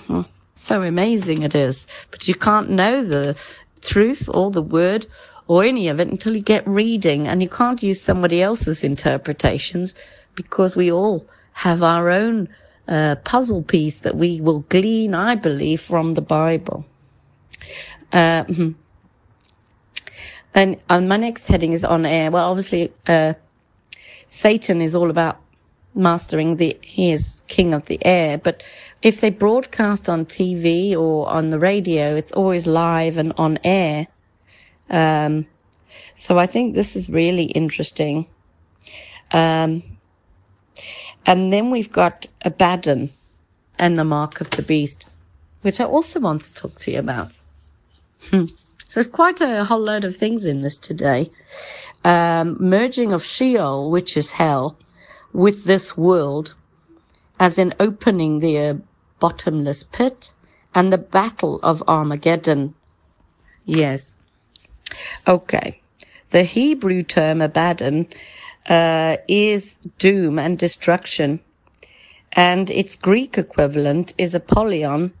[0.55, 1.87] So amazing it is.
[2.11, 3.35] But you can't know the
[3.81, 5.07] truth or the word
[5.47, 9.95] or any of it until you get reading and you can't use somebody else's interpretations
[10.35, 12.49] because we all have our own
[12.87, 16.85] uh, puzzle piece that we will glean, I believe, from the Bible.
[18.11, 18.43] Uh,
[20.53, 22.31] and, and my next heading is on air.
[22.31, 23.33] Well, obviously, uh,
[24.29, 25.39] Satan is all about
[25.95, 28.63] mastering the, he is king of the air, but
[29.01, 34.07] if they broadcast on TV or on the radio, it's always live and on air.
[34.89, 35.45] Um,
[36.15, 38.25] so I think this is really interesting.
[39.31, 39.83] Um,
[41.25, 43.11] and then we've got Abaddon
[43.79, 45.07] and the mark of the beast,
[45.61, 47.41] which I also want to talk to you about.
[48.29, 48.45] Hmm.
[48.45, 51.31] So there's quite a whole load of things in this today.
[52.03, 54.77] Um, merging of Sheol, which is hell,
[55.31, 56.53] with this world,
[57.39, 58.73] as in opening the uh,
[59.19, 60.33] bottomless pit
[60.75, 62.75] and the battle of Armageddon.
[63.65, 64.15] Yes.
[65.27, 65.81] Okay.
[66.29, 68.07] The Hebrew term Abaddon
[68.67, 71.39] uh, is doom and destruction,
[72.31, 75.13] and its Greek equivalent is Apollyon,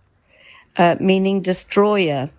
[0.77, 2.29] uh, meaning destroyer.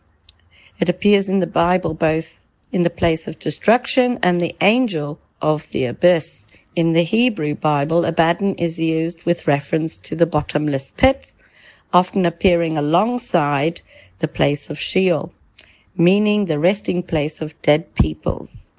[0.80, 2.40] It appears in the Bible both
[2.72, 6.46] in the place of destruction and the angel of the abyss.
[6.74, 11.34] In the Hebrew Bible, Abaddon is used with reference to the bottomless pit,
[11.92, 13.80] often appearing alongside
[14.18, 15.32] the place of Sheol,
[15.96, 18.72] meaning the resting place of dead peoples.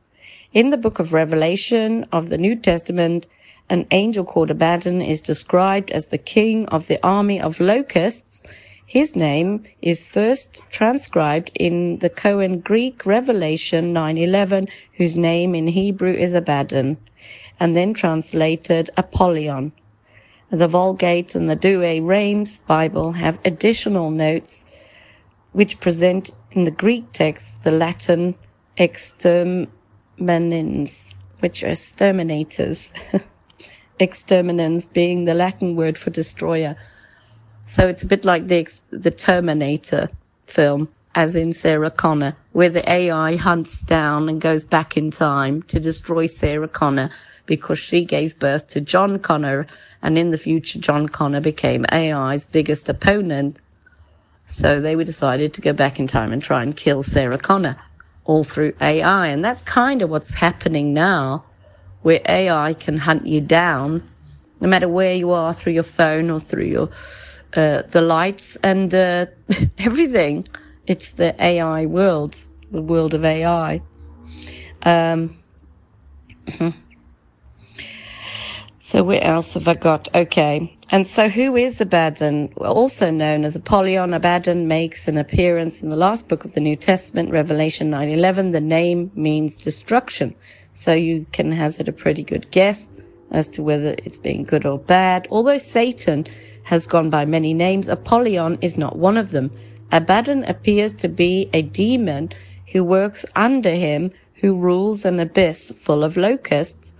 [0.55, 3.27] In the book of Revelation of the New Testament,
[3.69, 8.41] an angel called Abaddon is described as the king of the army of locusts.
[8.85, 16.13] His name is first transcribed in the Koine Greek Revelation 9:11, whose name in Hebrew
[16.13, 16.95] is Abaddon,
[17.59, 19.73] and then translated Apollyon.
[20.51, 24.63] The Vulgate and the Douay-Rheims Bible have additional notes
[25.51, 28.35] which present in the Greek text the Latin
[30.17, 32.91] exterminans, which are exterminators.
[33.99, 36.75] exterminans being the Latin word for destroyer.
[37.63, 40.09] So it's a bit like the the Terminator
[40.45, 45.63] film, as in Sarah Connor, where the AI hunts down and goes back in time
[45.63, 47.09] to destroy Sarah Connor
[47.45, 49.67] because she gave birth to John Connor,
[50.01, 53.57] and in the future, John Connor became AI's biggest opponent.
[54.45, 57.77] So they were decided to go back in time and try and kill Sarah Connor,
[58.25, 61.45] all through AI, and that's kind of what's happening now,
[62.01, 64.07] where AI can hunt you down,
[64.59, 66.89] no matter where you are through your phone or through your
[67.55, 69.27] uh, the lights and uh,
[69.77, 70.47] everything.
[70.87, 72.35] It's the AI world,
[72.71, 73.81] the world of AI.
[74.83, 75.37] Um,
[78.85, 80.13] so where else have I got?
[80.13, 80.77] Okay.
[80.91, 82.53] And so who is Abaddon?
[82.57, 86.75] Also known as Apollyon, Abaddon makes an appearance in the last book of the New
[86.75, 88.51] Testament, Revelation 9:11.
[88.51, 90.35] The name means destruction.
[90.71, 92.87] So you can hazard a pretty good guess
[93.31, 95.27] as to whether it's being good or bad.
[95.31, 96.27] Although Satan
[96.65, 99.49] has gone by many names, Apollyon is not one of them.
[99.91, 102.29] Abaddon appears to be a demon
[102.71, 106.93] who works under him, who rules an abyss full of locusts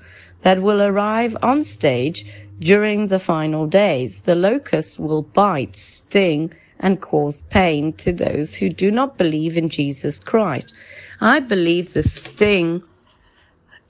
[0.46, 2.24] that will arrive on stage
[2.60, 4.22] during the final days.
[4.22, 9.70] The locusts will bite, sting, and cause pain to those who do not believe in
[9.70, 10.72] Jesus Christ.
[11.20, 12.84] I believe the sting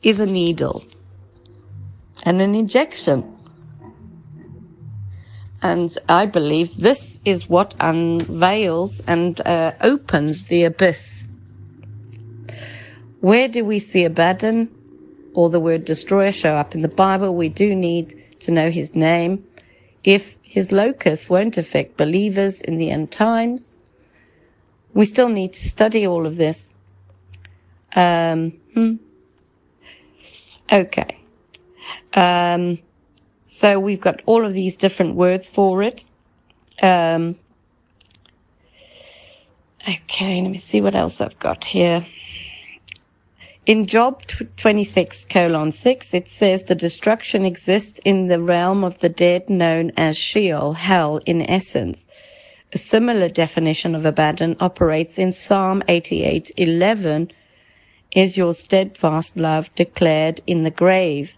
[0.02, 0.86] is a needle
[2.24, 3.36] and an injection.
[5.62, 11.28] And I believe this is what unveils and uh, opens the abyss.
[13.20, 14.75] Where do we see Abaddon
[15.36, 17.36] or the word destroyer show up in the Bible?
[17.36, 19.46] We do need to know his name.
[20.04, 23.78] If his locus won't affect believers in the end times,
[24.94, 26.72] we still need to study all of this.
[27.96, 28.96] Um, hmm.
[30.72, 31.20] Okay.
[32.14, 32.80] Um,
[33.44, 36.06] so we've got all of these different words for it.
[36.82, 37.38] Um,
[39.88, 42.06] okay, let me see what else I've got here.
[43.66, 44.22] In Job
[44.58, 49.92] 26 colon 6, it says the destruction exists in the realm of the dead known
[49.98, 52.08] as Sheol, hell in essence.
[52.74, 57.32] A similar definition of Abaddon operates in Psalm 88 11.
[58.12, 61.36] Is your steadfast love declared in the grave?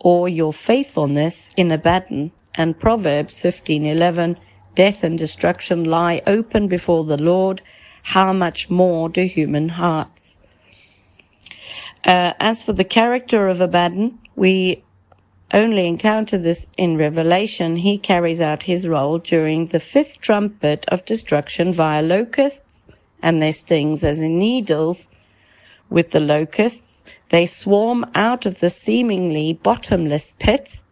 [0.00, 4.36] or your faithfulness in Abaddon, and Proverbs 15:11,
[4.74, 7.60] death and destruction lie open before the Lord,
[8.02, 10.38] how much more do human hearts?
[12.04, 14.82] Uh, as for the character of Abaddon, we
[15.52, 17.76] only encounter this in Revelation.
[17.76, 22.86] He carries out his role during the fifth trumpet of destruction via locusts
[23.22, 25.08] and their stings as in needles
[25.90, 27.04] with the locusts.
[27.28, 30.82] They swarm out of the seemingly bottomless pit.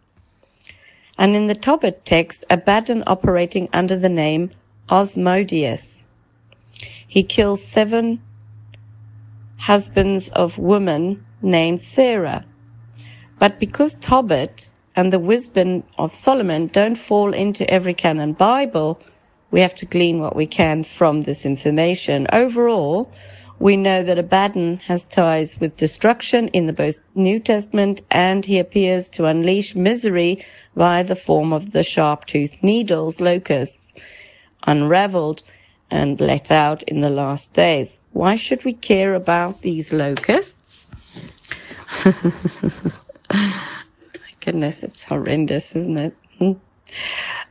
[1.17, 4.51] And in the Tobit text, Abaddon operating under the name
[4.91, 6.05] Asmodeus.
[7.07, 8.21] He kills seven
[9.59, 12.45] husbands of women named Sarah.
[13.39, 19.01] But because Tobit and the wisdom of Solomon don't fall into every canon Bible,
[19.51, 22.27] we have to glean what we can from this information.
[22.33, 23.11] Overall,
[23.59, 28.59] we know that Abaddon has ties with destruction in the both New Testament and he
[28.59, 30.45] appears to unleash misery
[30.77, 33.95] via the form of the sharp-toothed needles, locusts,
[34.67, 35.43] unraveled
[35.91, 37.99] and let out in the last days.
[38.19, 40.89] Why should we care about these locusts?
[42.05, 43.53] My
[44.41, 46.17] goodness, it's horrendous, isn't it?
[46.37, 46.53] Hmm.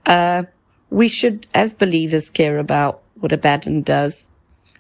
[0.06, 0.44] Uh,
[0.90, 4.28] we should, as believers, care about what Abaddon does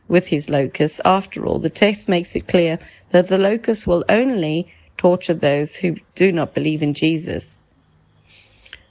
[0.10, 1.00] with his locusts.
[1.06, 2.80] After all, the text makes it clear
[3.12, 7.56] that the locusts will only torture those who do not believe in Jesus,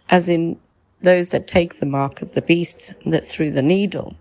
[0.09, 0.59] as in
[1.03, 4.17] those that take the mark of the beast that through the needle.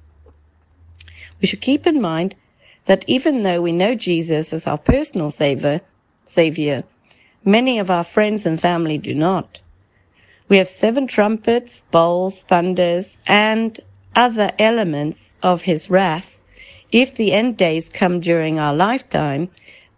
[1.39, 2.35] We should keep in mind
[2.85, 5.81] that even though we know Jesus as our personal savior,
[6.23, 6.83] savior,
[7.43, 9.59] many of our friends and family do not.
[10.47, 13.79] We have seven trumpets, bowls, thunders, and
[14.15, 16.35] other elements of his wrath
[16.91, 19.49] if the end days come during our lifetime,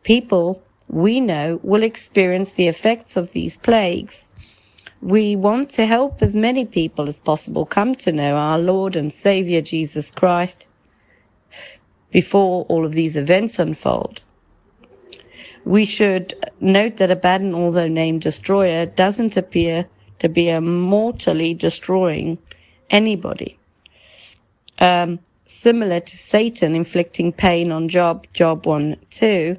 [0.04, 4.34] people we know will experience the effects of these plagues.
[5.02, 9.14] We want to help as many people as possible come to know our Lord and
[9.14, 10.66] Savior Jesus Christ
[12.18, 14.24] before all of these events unfold.
[15.64, 19.86] We should note that Abaddon, although named Destroyer, doesn't appear
[20.18, 22.40] to be a mortally destroying
[22.90, 23.60] anybody.
[24.80, 29.58] Um, similar to Satan inflicting pain on Job, Job 1 2,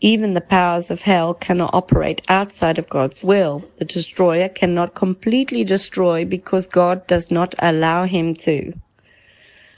[0.00, 3.64] Even the powers of hell cannot operate outside of God's will.
[3.76, 8.72] The destroyer cannot completely destroy because God does not allow him to.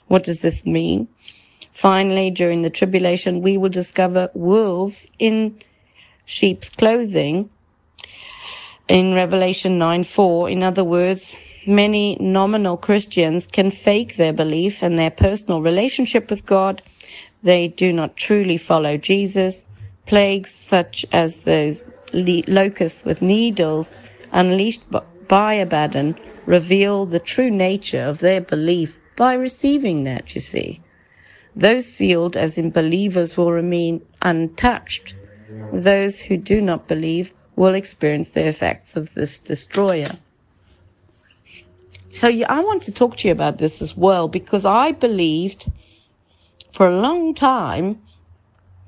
[0.07, 1.09] What does this mean?
[1.79, 5.57] Finally, during the tribulation, we will discover wolves in
[6.25, 7.49] sheep's clothing
[8.89, 10.51] in Revelation 9 4.
[10.51, 11.37] In other words,
[11.69, 16.83] many nominal Christians can fake their belief and their personal relationship with God.
[17.45, 19.69] They do not truly follow Jesus.
[20.05, 23.97] Plagues such as those locusts with needles
[24.33, 24.83] unleashed
[25.29, 30.81] by Abaddon reveal the true nature of their belief by receiving that, you see.
[31.59, 35.17] Those sealed as in believers will remain untouched.
[35.73, 40.19] Those who do not believe will experience the effects of this destroyer.
[42.11, 45.69] So I want to talk to you about this as well because I believed
[46.73, 48.03] for a long time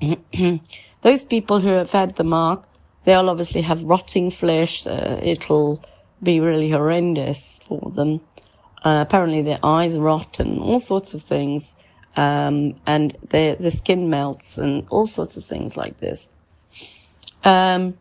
[1.03, 2.68] those people who have had the mark,
[3.05, 4.87] they'll obviously have rotting flesh.
[4.87, 5.85] Uh, it'll
[6.23, 8.21] be really horrendous for them.
[8.85, 11.75] Uh, apparently their eyes rot and all sorts of things.
[12.17, 16.29] Um, and their, the skin melts and all sorts of things like this.
[17.45, 17.99] Um,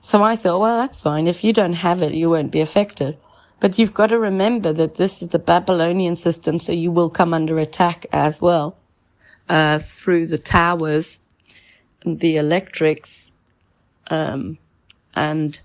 [0.00, 1.26] so I thought, well, that's fine.
[1.26, 3.16] If you don't have it, you won't be affected.
[3.60, 7.32] But you've got to remember that this is the Babylonian system, so you will come
[7.32, 8.76] under attack as well,
[9.48, 11.20] uh, through the towers,
[12.04, 13.32] and the electrics,
[14.08, 14.58] um,
[15.14, 15.58] and,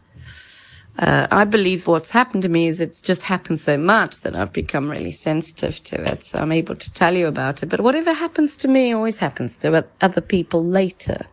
[0.99, 4.51] uh, I believe what's happened to me is it's just happened so much that I've
[4.51, 6.25] become really sensitive to it.
[6.25, 7.67] So I'm able to tell you about it.
[7.67, 11.25] But whatever happens to me always happens to other people later,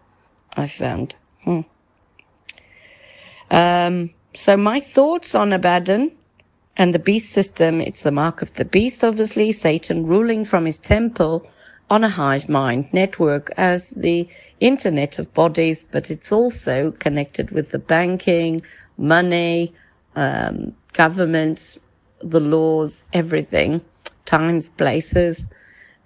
[0.56, 1.16] I found.
[1.42, 1.60] Hmm.
[3.50, 6.12] Um, so my thoughts on Abaddon
[6.76, 10.78] and the beast system, it's the mark of the beast, obviously, Satan ruling from his
[10.78, 11.44] temple
[11.90, 14.28] on a hive mind network as the
[14.60, 18.62] internet of bodies, but it's also connected with the banking,
[18.98, 19.74] money,
[20.14, 21.78] um, government,
[22.20, 23.82] the laws, everything,
[24.24, 25.46] times, places.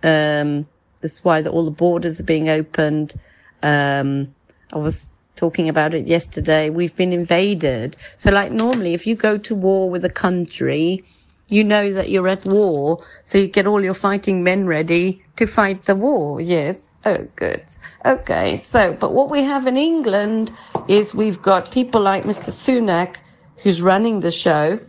[0.02, 0.66] Um,
[1.00, 3.14] this is why the, all the borders are being opened.
[3.62, 4.34] Um,
[4.72, 6.70] I was talking about it yesterday.
[6.70, 7.96] We've been invaded.
[8.16, 11.04] So like normally, if you go to war with a country,
[11.50, 13.04] you know that you're at war.
[13.22, 16.40] So you get all your fighting men ready to fight the war.
[16.40, 16.90] Yes.
[17.04, 17.62] Oh, good.
[18.04, 18.56] Okay.
[18.56, 20.52] So, but what we have in England
[20.88, 22.50] is we've got people like Mr.
[22.50, 23.16] Sunak,
[23.62, 24.80] who's running the show,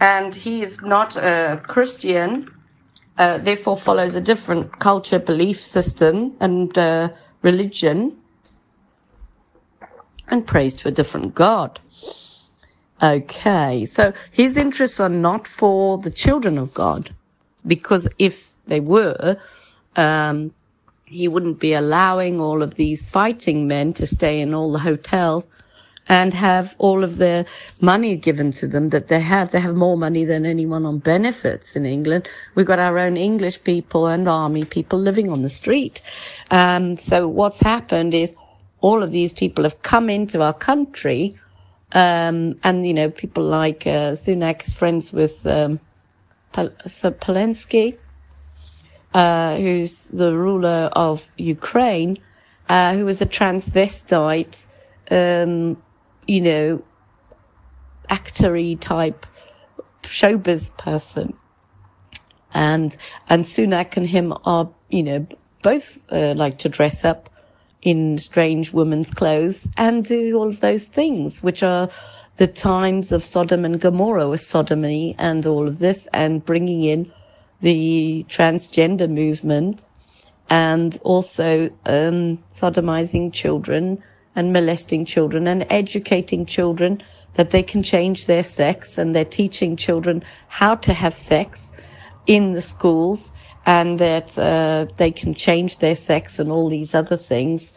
[0.00, 2.48] and he is not a Christian,
[3.16, 7.08] uh, therefore follows a different culture, belief system, and uh,
[7.42, 8.16] religion
[10.30, 11.80] and prays to a different God.
[13.02, 17.14] Okay, so his interests are not for the children of God,
[17.66, 19.36] because if they were,
[19.94, 20.52] um,
[21.04, 25.46] he wouldn't be allowing all of these fighting men to stay in all the hotels
[26.08, 27.44] and have all of their
[27.80, 29.50] money given to them that they have.
[29.50, 32.28] They have more money than anyone on benefits in England.
[32.54, 36.00] We've got our own English people and army people living on the street.
[36.50, 38.34] Um, so what's happened is
[38.80, 41.36] all of these people have come into our country.
[41.92, 45.80] Um, and, you know, people like, uh, Sunak is friends with, um,
[46.52, 47.96] Zelensky,
[49.14, 52.18] uh, who's the ruler of Ukraine,
[52.68, 54.66] uh, who was a transvestite,
[55.10, 55.82] um,
[56.26, 56.82] you know,
[58.10, 59.26] actory type
[60.02, 61.34] showbiz person.
[62.52, 62.96] And,
[63.28, 65.26] and Sunak and him are, you know,
[65.62, 67.30] both, uh, like to dress up
[67.82, 71.88] in strange women's clothes and do all of those things, which are
[72.38, 77.12] the times of Sodom and Gomorrah with sodomy and all of this and bringing in
[77.60, 79.84] the transgender movement
[80.48, 84.02] and also um, sodomizing children
[84.36, 87.02] and molesting children and educating children
[87.34, 91.70] that they can change their sex and they're teaching children how to have sex
[92.26, 93.32] in the schools
[93.68, 97.70] and that uh, they can change their sex and all these other things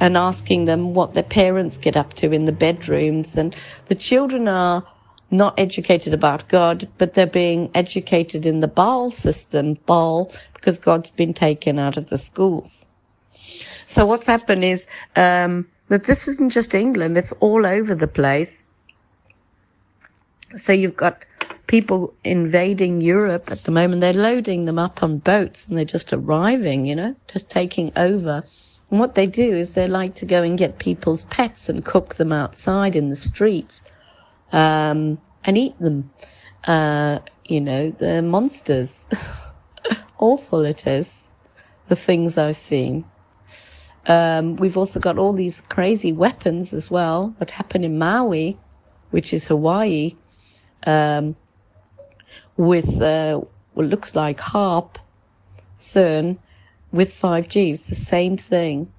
[0.00, 3.54] and asking them what their parents get up to in the bedrooms and
[3.86, 4.84] the children are
[5.30, 11.12] not educated about God, but they're being educated in the Baal system, Baal, because God's
[11.12, 12.84] been taken out of the schools.
[13.86, 18.64] So what's happened is um, that this isn't just England; it's all over the place.
[20.56, 21.24] So you've got
[21.68, 24.00] people invading Europe at the moment.
[24.00, 28.42] They're loading them up on boats and they're just arriving, you know, just taking over.
[28.90, 32.16] And what they do is they like to go and get people's pets and cook
[32.16, 33.84] them outside in the streets,
[34.50, 36.10] um, and eat them.
[36.64, 39.06] Uh, you know, the monsters.
[40.18, 41.28] Awful it is.
[41.88, 43.04] The things I've seen.
[44.06, 47.34] Um, we've also got all these crazy weapons as well.
[47.36, 48.58] What happened in Maui,
[49.10, 50.16] which is Hawaii,
[50.86, 51.36] um,
[52.58, 53.40] with uh,
[53.72, 54.96] what looks like HAARP
[55.78, 56.38] CERN,
[56.92, 57.72] with 5G.
[57.72, 58.92] It's the same thing.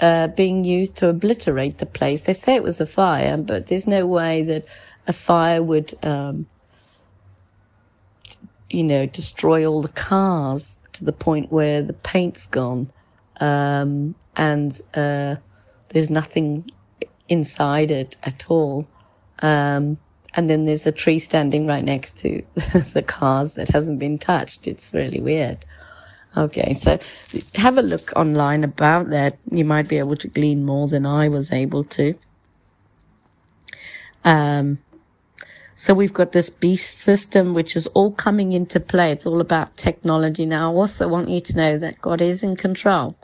[0.00, 2.22] Uh, being used to obliterate the place.
[2.22, 4.64] They say it was a fire, but there's no way that
[5.06, 6.46] a fire would, um,
[8.70, 12.90] you know, destroy all the cars to the point where the paint's gone.
[13.38, 15.36] Um, and, uh,
[15.90, 16.70] there's nothing
[17.28, 18.88] inside it at all.
[19.40, 19.98] Um,
[20.34, 22.42] and then there's a tree standing right next to
[22.92, 24.66] the cars that hasn't been touched.
[24.66, 25.64] It's really weird.
[26.36, 26.98] Okay, so
[27.56, 29.36] have a look online about that.
[29.50, 32.14] You might be able to glean more than I was able to.
[34.24, 34.78] Um,
[35.74, 39.12] so we've got this beast system, which is all coming into play.
[39.12, 40.46] It's all about technology.
[40.46, 43.16] Now, I also want you to know that God is in control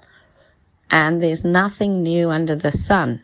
[0.91, 3.23] and there's nothing new under the sun.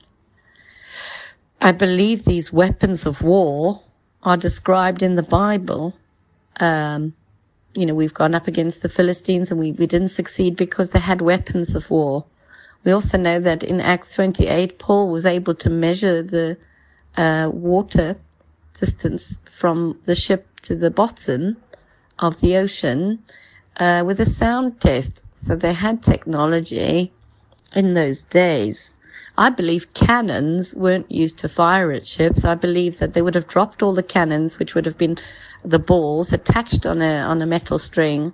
[1.65, 3.81] I believe these weapons of war
[4.23, 5.95] are described in the Bible.
[6.61, 7.15] Um,
[7.73, 10.99] you know, we've gone up against the Philistines and we, we didn't succeed because they
[10.99, 12.27] had weapons of war.
[12.85, 16.59] We also know that in Acts 28, Paul was able to measure the
[17.17, 18.19] uh, water
[18.79, 21.57] distance from the ship to the bottom
[22.19, 23.21] of the ocean
[23.79, 25.23] uh, with a sound test.
[25.33, 27.11] So they had technology
[27.75, 28.94] in those days.
[29.37, 32.45] I believe cannons weren't used to fire at ships.
[32.45, 35.18] I believe that they would have dropped all the cannons, which would have been
[35.64, 38.32] the balls attached on a on a metal string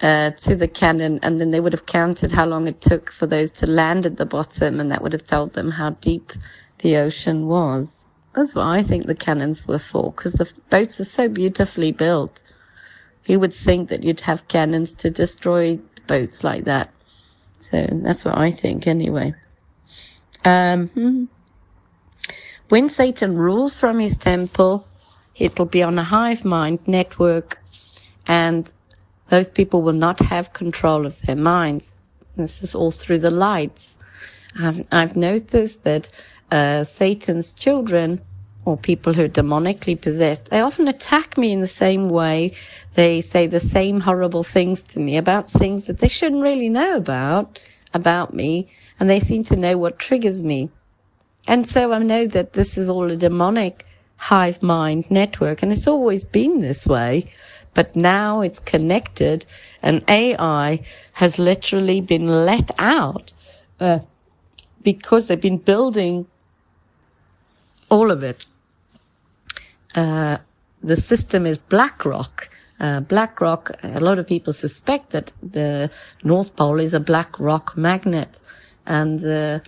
[0.00, 3.26] uh, to the cannon, and then they would have counted how long it took for
[3.26, 6.32] those to land at the bottom, and that would have told them how deep
[6.78, 8.04] the ocean was.
[8.34, 12.42] That's what I think the cannons were for, because the boats are so beautifully built.
[13.24, 16.90] Who would think that you'd have cannons to destroy boats like that?
[17.58, 19.34] So that's what I think, anyway.
[20.44, 21.28] Um,
[22.68, 24.86] when Satan rules from his temple,
[25.36, 27.60] it'll be on a hive mind network
[28.26, 28.70] and
[29.28, 31.96] those people will not have control of their minds.
[32.36, 33.98] This is all through the lights.
[34.58, 36.10] I've, I've noticed that
[36.50, 38.20] uh, Satan's children
[38.64, 42.52] or people who are demonically possessed, they often attack me in the same way.
[42.94, 46.96] They say the same horrible things to me about things that they shouldn't really know
[46.96, 47.58] about,
[47.94, 48.68] about me
[49.00, 50.68] and they seem to know what triggers me.
[51.48, 53.86] And so I know that this is all a demonic
[54.16, 57.24] hive mind network, and it's always been this way.
[57.72, 59.46] But now it's connected,
[59.82, 60.82] and AI
[61.12, 63.32] has literally been let out
[63.80, 64.00] uh,
[64.82, 66.26] because they've been building
[67.88, 68.44] all of it.
[69.94, 70.38] Uh,
[70.82, 72.50] the system is BlackRock.
[72.78, 75.90] Uh, BlackRock, a lot of people suspect that the
[76.24, 78.40] North Pole is a black rock magnet.
[78.90, 79.60] And uh,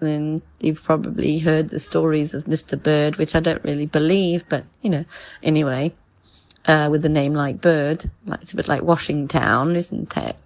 [0.00, 2.82] then you've probably heard the stories of Mr.
[2.82, 5.04] Bird, which I don't really believe, but you know,
[5.42, 5.94] anyway,
[6.64, 10.40] uh, with a name like Bird, like, it's a bit like Washington, isn't it?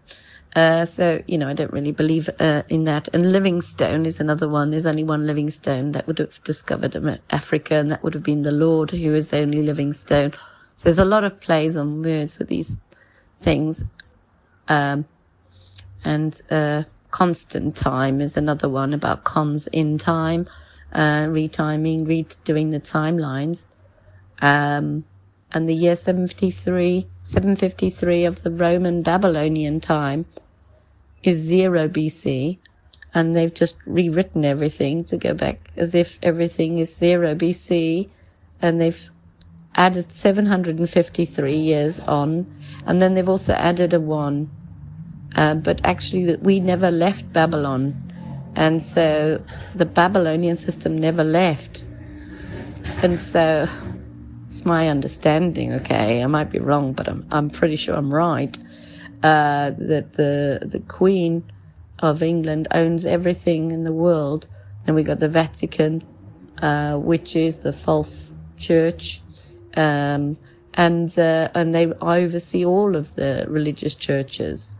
[0.56, 3.08] Uh, so, you know, I don't really believe uh, in that.
[3.12, 4.72] And Livingstone is another one.
[4.72, 6.96] There's only one Livingstone that would have discovered
[7.30, 10.32] Africa, and that would have been the Lord, who is the only Livingstone.
[10.74, 12.74] So there's a lot of plays on words with these
[13.42, 13.84] things.
[14.66, 15.04] Um,
[16.02, 16.82] and, uh,
[17.16, 20.46] constant time is another one about cons in time,
[20.92, 23.64] uh, retiming, redoing the timelines.
[24.42, 25.02] Um,
[25.50, 30.26] and the year 753, 753 of the Roman Babylonian time
[31.22, 32.58] is zero BC.
[33.14, 38.10] And they've just rewritten everything to go back as if everything is zero BC.
[38.60, 39.10] And they've
[39.74, 42.44] added 753 years on.
[42.84, 44.50] And then they've also added a one
[45.36, 47.94] uh, but actually that we never left Babylon.
[48.56, 49.42] And so
[49.74, 51.84] the Babylonian system never left.
[53.02, 53.68] And so
[54.46, 58.56] it's my understanding, okay, I might be wrong, but I'm, I'm pretty sure I'm right,
[59.22, 61.44] uh, that the, the Queen
[61.98, 64.48] of England owns everything in the world.
[64.86, 66.02] And we got the Vatican,
[66.62, 69.20] uh, which is the false church.
[69.76, 70.38] Um,
[70.72, 74.75] and, uh, and they oversee all of the religious churches.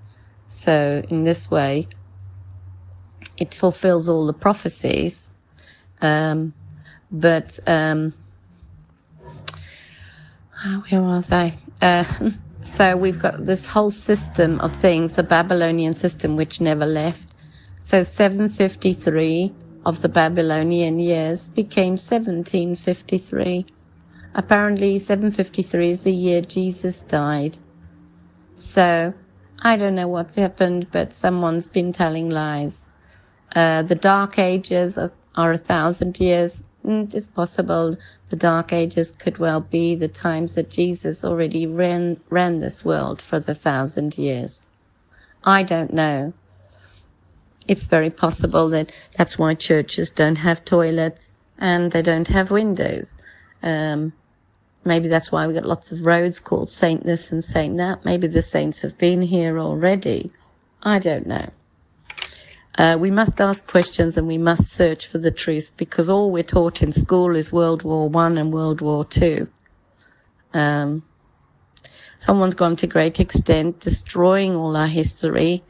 [0.49, 1.89] So in this way,
[3.37, 5.31] it fulfills all the prophecies.
[6.01, 6.55] Um,
[7.11, 8.15] but um,
[10.89, 11.57] where was I?
[11.81, 12.05] Uh,
[12.63, 17.27] so we've got this whole system of things, the Babylonian system, which never left.
[17.79, 23.67] So 753 of the Babylonian years became 1753.
[24.35, 27.57] Apparently 753 is the year Jesus died.
[28.57, 29.15] So
[29.61, 32.87] I don't know what's happened, but someone's been telling lies.
[33.55, 36.63] Uh, the Dark Ages are, are a thousand years.
[36.85, 37.97] Mm, It's possible
[38.31, 43.23] the Dark Ages could well be the times that Jesus already ran, ran this world
[43.23, 44.63] for the thousand years.
[45.45, 46.35] I don't know.
[47.69, 53.17] It's very possible that that's why churches don't have toilets and they don't have windows.
[53.63, 54.13] Um,
[54.87, 58.05] maybe that's why we got lots of roads called Saint this and Saint that.
[58.05, 60.31] Maybe the saints have been here already.
[60.83, 61.51] I don't know.
[62.79, 66.43] Uh, we must ask questions and we must search for the truth because all we're
[66.43, 69.49] taught in school is World War One and World War Two.
[70.53, 71.03] Um,
[72.21, 75.65] someone's gone to great extent destroying all our history.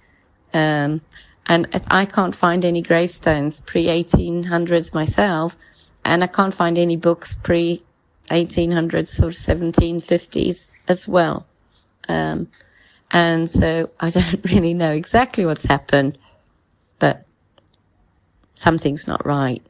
[0.53, 1.01] Um,
[1.47, 5.57] and I can't find any gravestones pre 1800s myself,
[6.05, 7.85] and I can't find any books pre
[8.29, 11.47] 1800s or 1750s as well.
[12.09, 12.49] Um,
[13.11, 16.19] and so I don't really know exactly what's happened,
[16.99, 17.25] but
[18.55, 19.63] something's not right.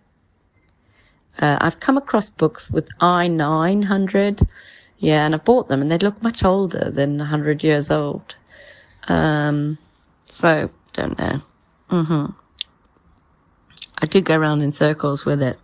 [1.38, 4.40] Uh, I've come across books with I 900.
[4.98, 8.34] Yeah, and I bought them and they look much older than 100 years old.
[9.08, 9.76] Um,
[10.30, 11.42] so, don't know.
[11.88, 12.26] hmm
[13.98, 15.58] I do go around in circles with it.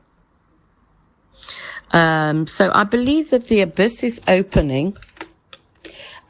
[1.92, 4.96] Um, so I believe that the abyss is opening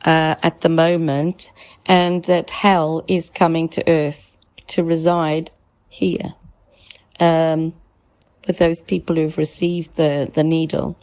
[0.05, 1.51] uh, at the moment,
[1.87, 4.37] and that hell is coming to earth
[4.69, 5.51] to reside
[5.89, 6.35] here
[7.21, 7.75] um,
[8.47, 10.97] with those people who've received the the needle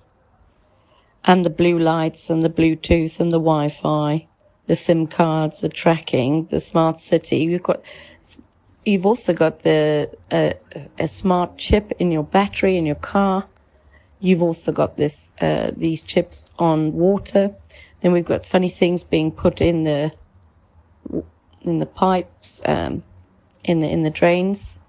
[1.25, 4.27] and the blue lights and the Bluetooth and the Wi-Fi,
[4.67, 7.37] the SIM cards, the tracking, the smart city.
[7.39, 7.81] You've got
[8.85, 10.53] you've also got the uh,
[10.97, 13.47] a smart chip in your battery in your car.
[14.19, 17.55] You've also got this uh, these chips on water.
[18.01, 20.11] Then we've got funny things being put in the
[21.61, 23.03] in the pipes, um,
[23.63, 24.79] in the in the drains.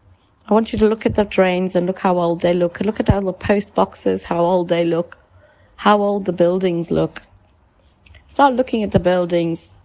[0.49, 2.81] I want you to look at the drains and look how old they look.
[2.81, 5.17] Look at all the post boxes, how old they look,
[5.77, 7.23] how old the buildings look.
[8.27, 9.79] Start looking at the buildings.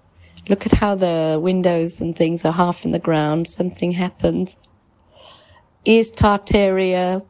[0.48, 3.48] Look at how the windows and things are half in the ground.
[3.48, 4.56] Something happened.
[5.84, 7.24] Is Tartaria,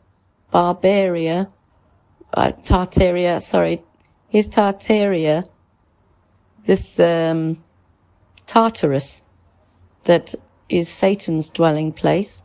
[0.54, 1.50] Barbaria,
[2.34, 3.84] uh, Tartaria, sorry,
[4.32, 5.48] is Tartaria
[6.66, 7.64] this um,
[8.46, 9.22] Tartarus
[10.06, 10.36] that
[10.70, 12.44] is Satan's dwelling place?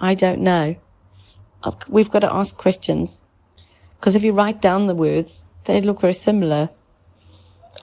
[0.00, 0.76] I don't know.
[1.88, 3.20] We've got to ask questions
[3.98, 6.70] because if you write down the words, they look very similar.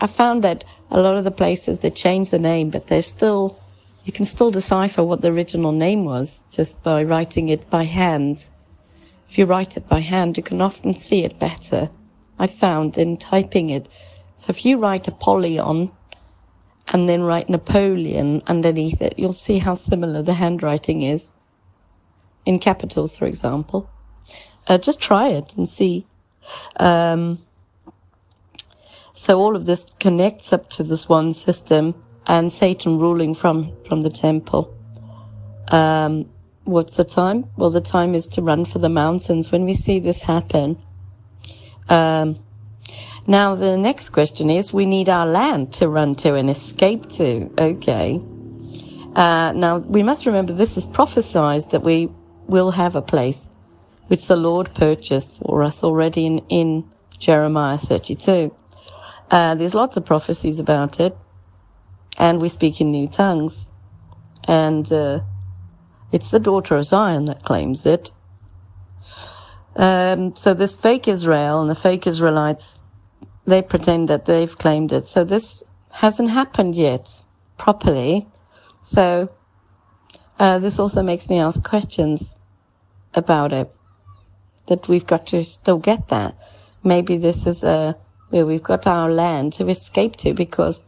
[0.02, 3.60] I found that a lot of the places they change the name, but they're still,
[4.04, 8.50] you can still decipher what the original name was just by writing it by hand.
[9.30, 11.90] If you write it by hand, you can often see it better.
[12.40, 13.88] I found in typing it.
[14.36, 15.92] So if you write Apollyon
[16.88, 21.32] and then write Napoleon underneath it, you'll see how similar the handwriting is.
[22.46, 23.90] In capitals, for example.
[24.68, 26.06] Uh, just try it and see.
[26.78, 27.40] Um,
[29.14, 34.04] so all of this connects up to this one system and Satan ruling from, from
[34.04, 34.74] the temple.
[35.70, 36.30] Um,
[36.68, 37.46] what's the time?
[37.56, 40.78] Well, the time is to run for the mountains when we see this happen.
[41.90, 42.40] Um,
[43.26, 47.50] now the next question is, we need our land to run to and escape to.
[47.58, 48.22] Okay.
[49.16, 52.10] Uh, now we must remember this is prophesied that we
[52.48, 53.50] will have a place
[54.08, 58.56] which the Lord purchased for us already in, in Jeremiah 32.
[59.30, 61.18] Uh, there's lots of prophecies about it,
[62.18, 63.70] and we speak in new tongues,
[64.46, 65.20] and uh,
[66.12, 68.12] it's the daughter of Zion that claims it.
[69.76, 72.80] Um, so this fake Israel and the fake Israelites,
[73.46, 75.06] they pretend that they've claimed it.
[75.06, 77.22] So this hasn't happened yet
[77.58, 78.28] properly.
[78.82, 79.30] So
[80.40, 82.36] uh, this also makes me ask questions
[83.14, 83.72] about it.
[84.68, 86.36] That we've got to still get that.
[86.84, 87.94] Maybe this is uh,
[88.30, 90.82] where we've got our land to escape to because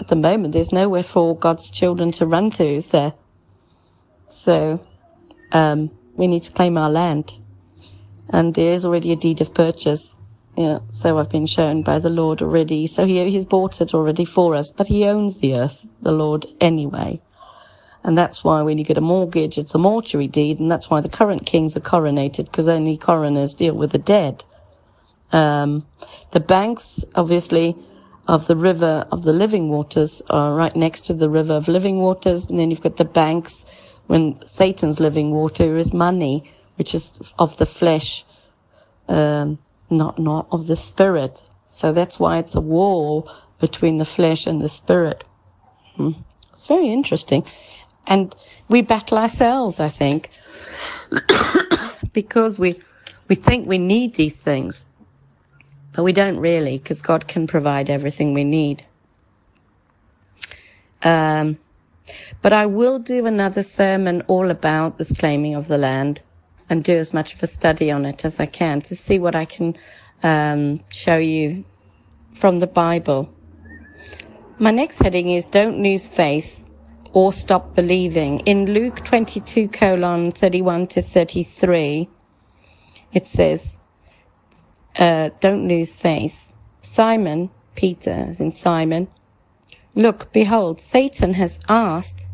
[0.00, 3.14] at the moment there's nowhere for God's children to run to, is there?
[4.26, 4.84] So
[5.52, 7.34] um, we need to claim our land.
[8.28, 10.16] And there is already a deed of purchase.
[10.56, 12.86] Yeah, so I've been shown by the Lord already.
[12.86, 16.46] So he, he's bought it already for us, but he owns the earth, the Lord,
[16.60, 17.20] anyway.
[18.04, 21.00] And that's why when you get a mortgage, it's a mortuary deed, and that's why
[21.00, 24.44] the current kings are coronated, because only coroners deal with the dead.
[25.32, 25.86] Um,
[26.32, 27.74] the banks, obviously,
[28.28, 31.98] of the river of the living waters are right next to the river of living
[31.98, 33.64] waters, and then you've got the banks
[34.06, 38.24] when Satan's living water is money, which is of the flesh,
[39.08, 39.58] um,
[39.90, 41.42] not not of the spirit.
[41.66, 45.24] So that's why it's a wall between the flesh and the spirit.
[45.96, 46.12] Hmm.
[46.50, 47.44] It's very interesting.
[48.06, 48.34] And
[48.68, 50.28] we battle ourselves, I think,
[52.12, 52.80] because we,
[53.28, 54.84] we think we need these things,
[55.92, 58.84] but we don't really, because God can provide everything we need.
[61.02, 61.58] Um,
[62.42, 66.20] but I will do another sermon all about this claiming of the land
[66.68, 69.34] and do as much of a study on it as I can to see what
[69.34, 69.76] I can
[70.22, 71.64] um, show you
[72.32, 73.32] from the Bible.
[74.58, 76.64] My next heading is Don't Lose Faith
[77.12, 78.40] or Stop Believing.
[78.40, 82.08] In Luke 22 colon 31 to 33,
[83.12, 83.78] it says,
[84.96, 86.52] uh, Don't lose faith.
[86.82, 89.08] Simon, Peter, as in Simon,
[89.94, 92.26] Look, behold, Satan has asked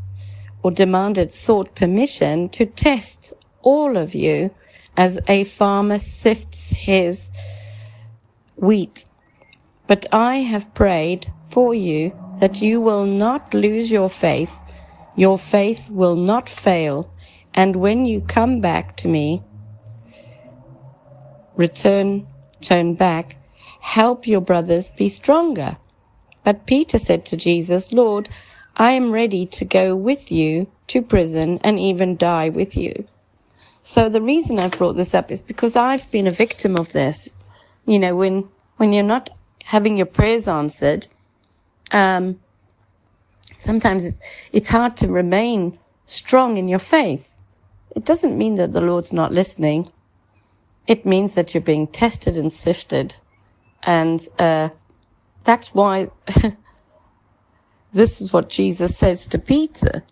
[0.63, 3.33] or demanded, sought permission to test
[3.63, 4.51] all of you
[4.97, 7.33] as a farmer sifts his
[8.57, 9.05] wheat.
[9.87, 14.53] But I have prayed for you that you will not lose your faith.
[15.17, 17.13] Your faith will not fail.
[17.55, 19.43] And when you come back to me,
[21.57, 22.27] return,
[22.61, 23.37] turn back,
[23.81, 25.77] help your brothers be stronger.
[26.45, 28.29] But Peter said to Jesus, Lord,
[28.77, 33.07] I am ready to go with you to prison and even die with you.
[33.83, 37.33] So the reason I've brought this up is because I've been a victim of this.
[37.87, 39.31] You know, when, when you're not
[39.65, 41.07] having your prayers answered,
[41.93, 42.41] um,
[43.57, 44.21] sometimes it's,
[44.53, 47.35] it's hard to remain strong in your faith.
[47.95, 49.91] It doesn't mean that the Lord's not listening.
[50.87, 53.17] It means that you're being tested and sifted.
[53.83, 54.71] And, uh,
[55.45, 56.11] that's why
[57.93, 60.03] this is what Jesus says to Peter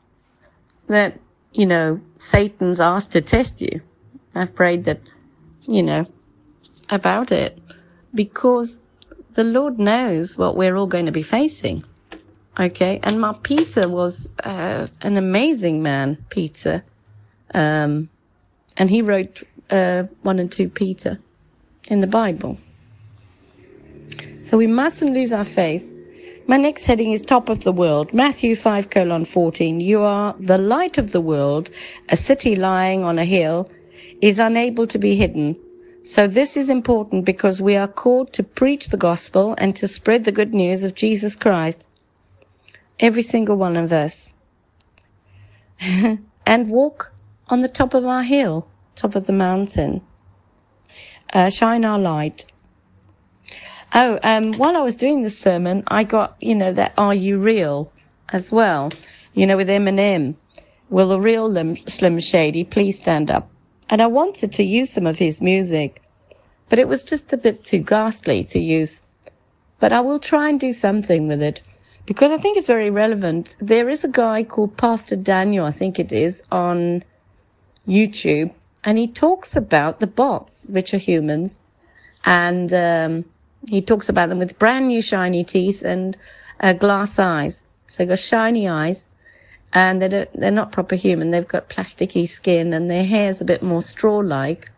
[0.89, 1.19] that,
[1.53, 3.81] you know, Satan's asked to test you.
[4.35, 5.01] I've prayed that,
[5.63, 6.07] you know,
[6.91, 7.59] about it
[8.15, 8.79] because
[9.35, 11.85] the Lord knows what we're all going to be facing.
[12.59, 12.99] Okay.
[13.03, 16.85] And my Peter was uh, an amazing man, Peter.
[17.55, 18.09] Um,
[18.77, 21.19] and he wrote uh, one and two Peter
[21.89, 22.59] in the Bible.
[24.49, 25.87] So we mustn't lose our faith.
[26.47, 28.15] My next heading is top of the world.
[28.15, 29.79] Matthew 5 colon 14.
[29.81, 31.69] You are the light of the world.
[32.09, 33.71] A city lying on a hill
[34.23, 35.55] is unable to be hidden.
[36.03, 40.25] So this is important because we are called to preach the gospel and to spread
[40.25, 41.87] the good news of Jesus Christ.
[42.99, 44.33] Every single one of us.
[46.47, 47.13] and walk
[47.49, 50.01] on the top of our hill, top of the mountain.
[51.35, 52.47] Uh, shine our light.
[53.95, 57.39] Oh, um, while I was doing the sermon, I got, you know, that Are You
[57.39, 57.91] Real
[58.29, 58.91] as well,
[59.33, 60.35] you know, with Eminem.
[60.91, 63.51] Will the real Slim Shady please stand up?
[63.89, 66.03] And I wanted to use some of his music,
[66.69, 69.01] but it was just a bit too ghastly to use.
[69.81, 71.63] But I will try and do something with it
[72.05, 73.57] because I think it's very relevant.
[73.59, 77.05] There is a guy called Pastor Daniel, I think it is, on
[77.87, 78.53] YouTube,
[78.85, 81.61] and he talks about the bots, which are humans,
[82.25, 83.25] and, um,
[83.67, 86.17] he talks about them with brand new shiny teeth and
[86.61, 87.65] uh, glass eyes.
[87.87, 89.07] So they've got shiny eyes
[89.73, 91.31] and they don't, they're not proper human.
[91.31, 94.71] They've got plasticky skin and their hair's a bit more straw-like.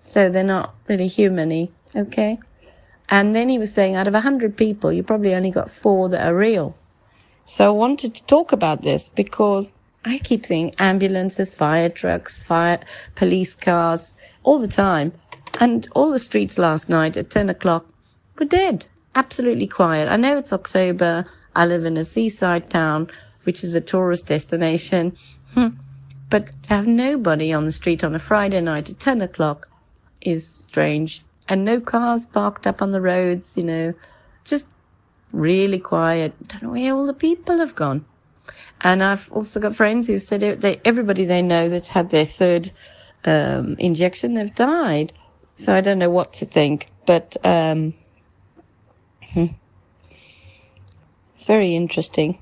[0.00, 1.70] So they're not really humany.
[1.94, 2.38] Okay.
[3.08, 6.08] And then he was saying out of a hundred people, you probably only got four
[6.08, 6.76] that are real.
[7.44, 9.72] So I wanted to talk about this because
[10.04, 12.80] I keep seeing ambulances, fire trucks, fire,
[13.14, 15.12] police cars all the time.
[15.60, 17.86] And all the streets last night at 10 o'clock
[18.38, 18.86] were dead.
[19.14, 20.08] Absolutely quiet.
[20.08, 21.26] I know it's October.
[21.54, 23.10] I live in a seaside town,
[23.44, 25.16] which is a tourist destination.
[25.54, 25.68] Hmm.
[26.28, 29.68] But to have nobody on the street on a Friday night at 10 o'clock
[30.20, 31.24] is strange.
[31.48, 33.94] And no cars parked up on the roads, you know,
[34.44, 34.66] just
[35.32, 36.34] really quiet.
[36.48, 38.04] Don't know where all the people have gone.
[38.80, 42.70] And I've also got friends who said they, everybody they know that's had their third
[43.24, 45.12] um, injection, they've died.
[45.54, 46.90] So I don't know what to think.
[47.06, 47.94] But um.
[51.36, 52.38] It's very interesting.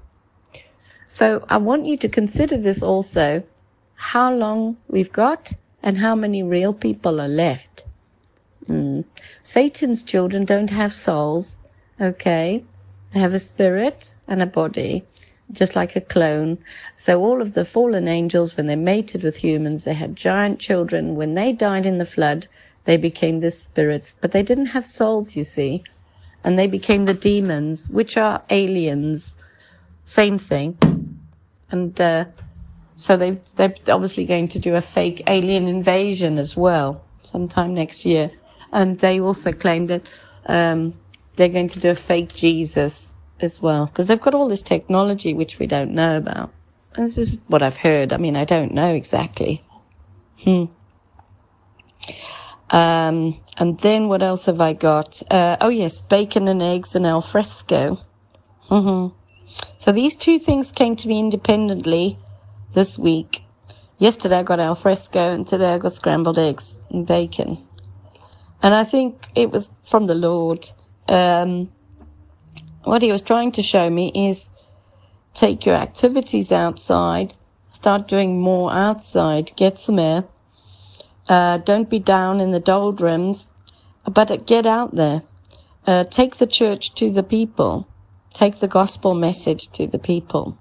[1.09, 3.43] So I want you to consider this also
[3.97, 7.85] how long we've got and how many real people are left.
[8.69, 9.05] Mm.
[9.43, 11.59] Satan's children don't have souls,
[12.01, 12.63] okay?
[13.11, 15.05] They have a spirit and a body,
[15.51, 16.59] just like a clone.
[16.95, 21.17] So all of the fallen angels, when they mated with humans, they had giant children.
[21.17, 22.47] When they died in the flood,
[22.85, 25.83] they became the spirits, but they didn't have souls, you see
[26.45, 29.35] and they became the demons, which are aliens.
[30.05, 30.79] Same thing.
[31.71, 32.27] And, uh,
[32.97, 38.05] so they, they're obviously going to do a fake alien invasion as well sometime next
[38.05, 38.31] year.
[38.71, 40.03] And they also claim that,
[40.47, 40.95] um,
[41.37, 45.35] they're going to do a fake Jesus as well because they've got all this technology
[45.35, 46.53] which we don't know about.
[46.95, 48.13] And this is what I've heard.
[48.13, 49.65] I mean, I don't know exactly.
[50.45, 50.67] Hmm.
[52.75, 55.23] Um, and then what else have I got?
[55.31, 58.01] Uh, oh yes, bacon and eggs and al fresco.
[58.69, 59.09] hmm
[59.77, 62.19] So these two things came to me independently
[62.73, 63.45] this week.
[63.99, 67.65] Yesterday I got al fresco and today I got scrambled eggs and bacon.
[68.61, 70.69] And I think it was from the Lord.
[71.07, 71.71] Um,
[72.83, 74.51] what he was trying to show me is
[75.33, 77.35] take your activities outside,
[77.73, 80.25] start doing more outside, get some air.
[81.29, 83.51] Uh, don't be down in the doldrums,
[84.11, 85.23] but get out there.
[85.87, 87.89] Uh, take the church to the people.
[88.33, 90.59] Take the gospel message to the people.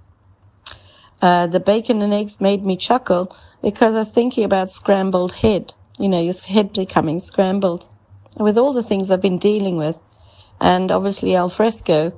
[1.22, 5.74] Uh, the bacon and eggs made me chuckle because I was thinking about scrambled head.
[5.97, 7.88] You know, your head becoming scrambled.
[8.38, 9.95] With all the things I've been dealing with,
[10.59, 12.14] and obviously al fresco,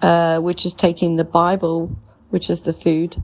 [0.00, 1.96] uh, which is taking the Bible,
[2.30, 3.22] which is the food,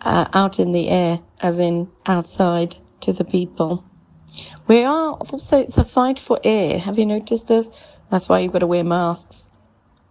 [0.00, 3.84] uh, out in the air, as in outside to the people.
[4.66, 6.78] We are also, it's a fight for air.
[6.78, 7.68] Have you noticed this?
[8.10, 9.48] That's why you've got to wear masks.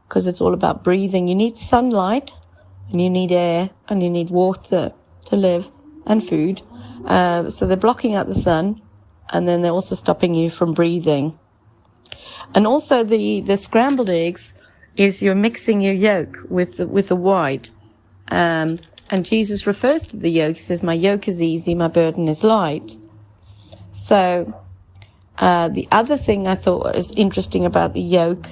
[0.08, 1.28] Because it's all about breathing.
[1.28, 2.36] You need sunlight,
[2.92, 4.94] and you need air, and you need water
[5.26, 5.72] to live,
[6.06, 6.62] and food.
[7.06, 8.82] Uh, so they're blocking out the sun,
[9.30, 11.40] and then they're also stopping you from breathing.
[12.54, 14.54] And also the, the scrambled eggs
[14.98, 17.70] is you're mixing your yolk with the, with the white.
[18.28, 18.80] Um,
[19.12, 20.56] and Jesus refers to the yoke.
[20.56, 22.98] He says, my yoke is easy, my burden is light.
[23.92, 24.58] So,
[25.38, 28.48] uh, the other thing I thought was interesting about the yoke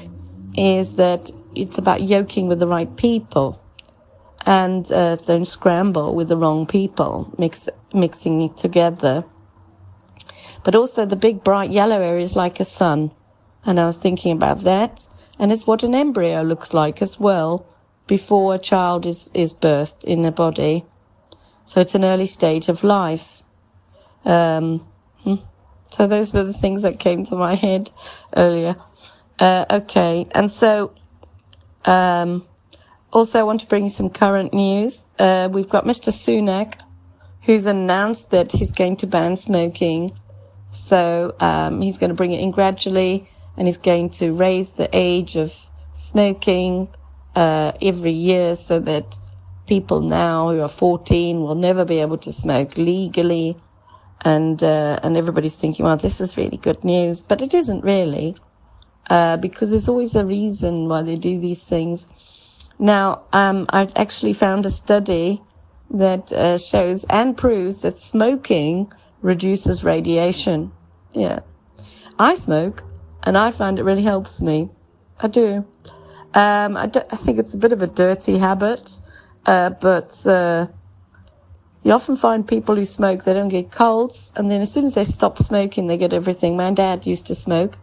[0.57, 3.62] is that it's about yoking with the right people
[4.45, 9.24] and uh, don't scramble with the wrong people, mix, mixing it together.
[10.66, 13.12] But also the big bright yellow area is like a sun.
[13.66, 15.07] And I was thinking about that.
[15.38, 17.66] And it's what an embryo looks like as well
[18.10, 20.84] before a child is, is birthed in a body.
[21.66, 23.43] So it's an early stage of life.
[24.26, 24.80] Um,
[25.24, 25.36] hmm.
[25.91, 27.91] so those were the things that came to my head
[28.36, 28.76] earlier.
[29.38, 30.28] Uh, okay.
[30.32, 30.91] And so,
[31.86, 32.45] um,
[33.14, 35.05] also I want to bring you some current news.
[35.20, 36.10] Uh, we've got Mr.
[36.10, 36.82] Sunak,
[37.43, 40.10] who's announced that he's going to ban smoking.
[40.72, 44.89] So, um, he's going to bring it in gradually and he's going to raise the
[44.93, 45.53] age of
[45.91, 46.89] smoking
[47.40, 49.18] uh, every year so that
[49.66, 53.56] people now who are 14 will never be able to smoke legally.
[54.22, 58.36] And, uh, and everybody's thinking, well, this is really good news, but it isn't really,
[59.10, 62.08] uh, because there's always a reason why they do these things.
[62.78, 65.42] Now, um, I've actually found a study
[65.90, 70.74] that uh, shows and proves that smoking reduces radiation.
[71.14, 71.40] Yeah.
[72.20, 72.84] I smoke
[73.24, 74.70] and I find it really helps me.
[75.22, 75.66] I do.
[76.34, 78.91] Um, I, I, think it's a bit of a dirty habit,
[79.47, 80.67] uh, but uh,
[81.84, 84.93] you often find people who smoke they don't get colds, and then as soon as
[84.93, 86.55] they stop smoking, they get everything.
[86.55, 87.80] My dad used to smoke,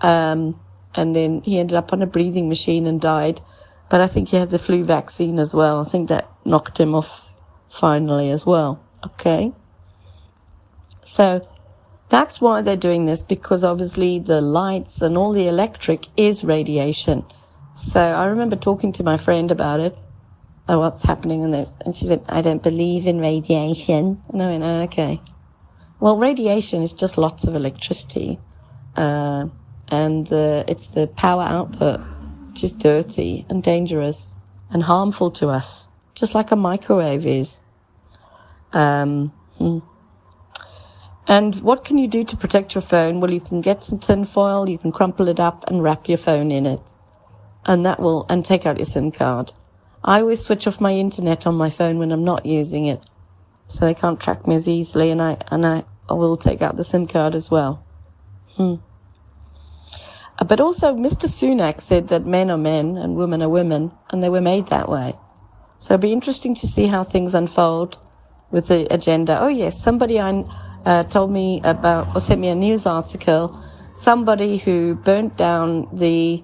[0.00, 0.58] um,
[0.94, 3.40] and then he ended up on a breathing machine and died.
[3.88, 5.80] But I think he had the flu vaccine as well.
[5.80, 7.28] I think that knocked him off
[7.68, 8.82] finally as well.
[9.04, 9.52] Okay.
[11.04, 11.46] So
[12.08, 17.24] that's why they're doing this because obviously the lights and all the electric is radiation.
[17.74, 19.96] So I remember talking to my friend about it,
[20.68, 24.22] oh, what's happening, and, and she said, I don't believe in radiation.
[24.28, 25.20] And I went, oh, okay.
[25.98, 28.38] Well, radiation is just lots of electricity,
[28.96, 29.46] uh,
[29.88, 32.00] and uh, it's the power output,
[32.50, 34.36] which is dirty and dangerous
[34.70, 37.60] and harmful to us, just like a microwave is.
[38.72, 39.78] Um, hmm.
[41.26, 43.20] And what can you do to protect your phone?
[43.20, 46.18] Well, you can get some tin foil, you can crumple it up and wrap your
[46.18, 46.80] phone in it
[47.64, 49.52] and that will, and take out your SIM card.
[50.04, 53.00] I always switch off my internet on my phone when I'm not using it.
[53.68, 56.76] So they can't track me as easily and I, and I, I will take out
[56.76, 57.84] the SIM card as well.
[58.56, 58.74] Hmm.
[60.38, 61.26] Uh, but also, Mr.
[61.26, 64.88] Sunak said that men are men and women are women, and they were made that
[64.88, 65.14] way.
[65.78, 67.98] So it'll be interesting to see how things unfold
[68.50, 69.40] with the agenda.
[69.40, 70.44] Oh yes, somebody I,
[70.84, 73.58] uh, told me about, or sent me a news article,
[73.94, 76.42] somebody who burnt down the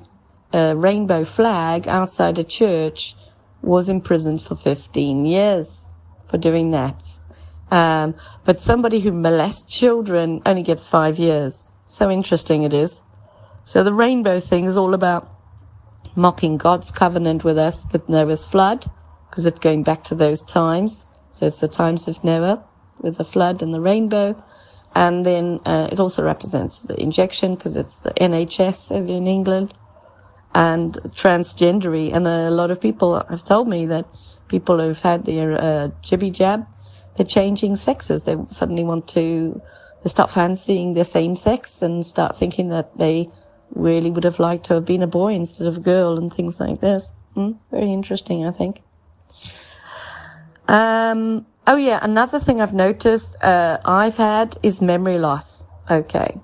[0.52, 3.14] a rainbow flag outside a church
[3.60, 5.88] was imprisoned for 15 years
[6.28, 7.18] for doing that.
[7.70, 11.70] Um, but somebody who molests children only gets five years.
[11.84, 13.02] So interesting it is.
[13.64, 15.30] So the rainbow thing is all about
[16.16, 18.90] mocking God's covenant with us with Noah's flood,
[19.28, 21.04] because it's going back to those times.
[21.30, 22.64] So it's the times of Noah
[23.00, 24.42] with the flood and the rainbow.
[24.94, 29.74] And then uh, it also represents the injection because it's the NHS over in England
[30.54, 32.14] and transgendery.
[32.14, 34.06] And a lot of people have told me that
[34.48, 36.66] people who've had their uh, jibby jab,
[37.16, 38.22] they're changing sexes.
[38.22, 39.60] They suddenly want to,
[40.02, 43.28] they start fancying their same sex and start thinking that they
[43.74, 46.58] really would have liked to have been a boy instead of a girl and things
[46.60, 47.12] like this.
[47.34, 47.52] Hmm?
[47.70, 48.82] Very interesting, I think.
[50.66, 55.64] Um, oh yeah, another thing I've noticed, uh, I've had is memory loss.
[55.90, 56.38] Okay.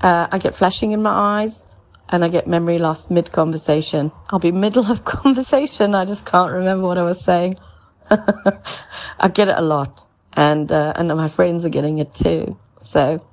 [0.00, 1.62] Uh, I get flashing in my eyes
[2.08, 4.12] and I get memory loss mid conversation.
[4.30, 5.94] I'll be middle of conversation.
[5.94, 7.56] I just can't remember what I was saying.
[8.10, 12.58] I get it a lot and, uh, and my friends are getting it too.
[12.80, 13.24] So,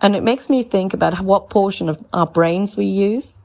[0.00, 3.40] and it makes me think about what portion of our brains we use,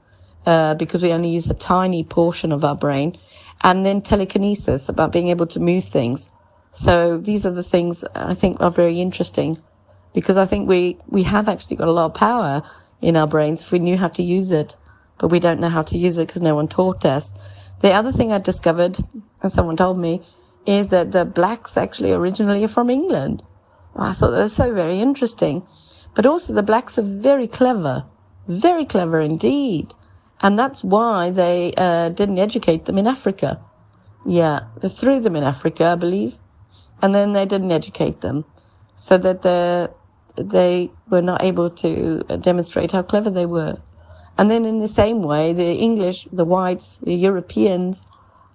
[0.45, 3.17] uh, because we only use a tiny portion of our brain
[3.61, 6.31] and then telekinesis about being able to move things.
[6.71, 9.57] So these are the things I think are very interesting
[10.13, 12.61] because I think we, we have actually got a lot of power
[13.01, 14.75] in our brains if we knew how to use it,
[15.17, 17.31] but we don't know how to use it because no one taught us.
[17.81, 18.97] The other thing I discovered,
[19.41, 20.21] and someone told me,
[20.65, 23.43] is that the blacks actually originally are from England.
[23.95, 25.65] I thought that was so very interesting.
[26.15, 28.05] But also the blacks are very clever,
[28.47, 29.93] very clever indeed.
[30.41, 33.61] And that's why they uh, didn't educate them in Africa.
[34.25, 36.35] Yeah, they threw them in Africa, I believe.
[37.01, 38.45] And then they didn't educate them
[38.95, 39.91] so that the,
[40.35, 43.77] they were not able to demonstrate how clever they were.
[44.37, 48.05] And then in the same way, the English, the whites, the Europeans,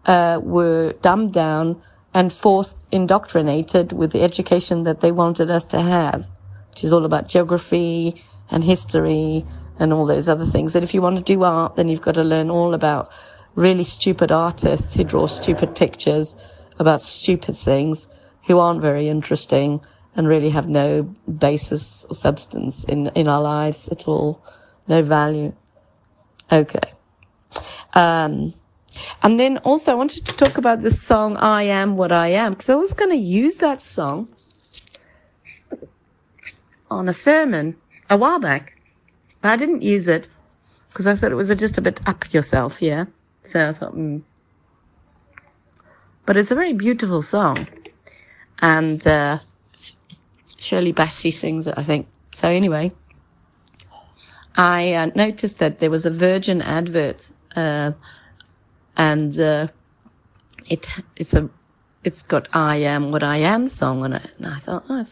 [0.07, 1.81] uh, were dumbed down
[2.15, 6.31] and forced, indoctrinated with the education that they wanted us to have,
[6.71, 9.45] which is all about geography and history
[9.79, 10.75] and all those other things.
[10.75, 13.11] And if you want to do art, then you've got to learn all about
[13.55, 16.37] really stupid artists who draw stupid pictures
[16.79, 18.09] about stupid things
[18.47, 19.81] who aren't very interesting
[20.17, 21.03] and really have no
[21.39, 24.43] basis or substance in, in our lives at all.
[24.87, 25.53] No value.
[26.53, 26.93] Okay.
[27.95, 28.55] Um,
[29.23, 32.53] and then also I wanted to talk about the song I Am What I Am
[32.53, 34.29] because I was going to use that song
[36.91, 37.77] on a sermon
[38.09, 38.79] a while back,
[39.41, 40.29] but I didn't use it
[40.89, 43.07] because I thought it was just a bit up yourself, yeah.
[43.43, 44.23] So I thought, mm.
[46.25, 47.67] but it's a very beautiful song,
[48.63, 49.41] and uh,
[50.65, 52.07] Shirley Bassey sings it, I think.
[52.33, 52.93] So anyway,
[54.57, 57.29] I uh, noticed that there was a Virgin advert.
[57.55, 57.93] Uh,
[58.97, 59.69] and uh,
[60.69, 61.49] it it's a
[62.03, 65.05] it's got I am what I am song on it, and I thought, oh,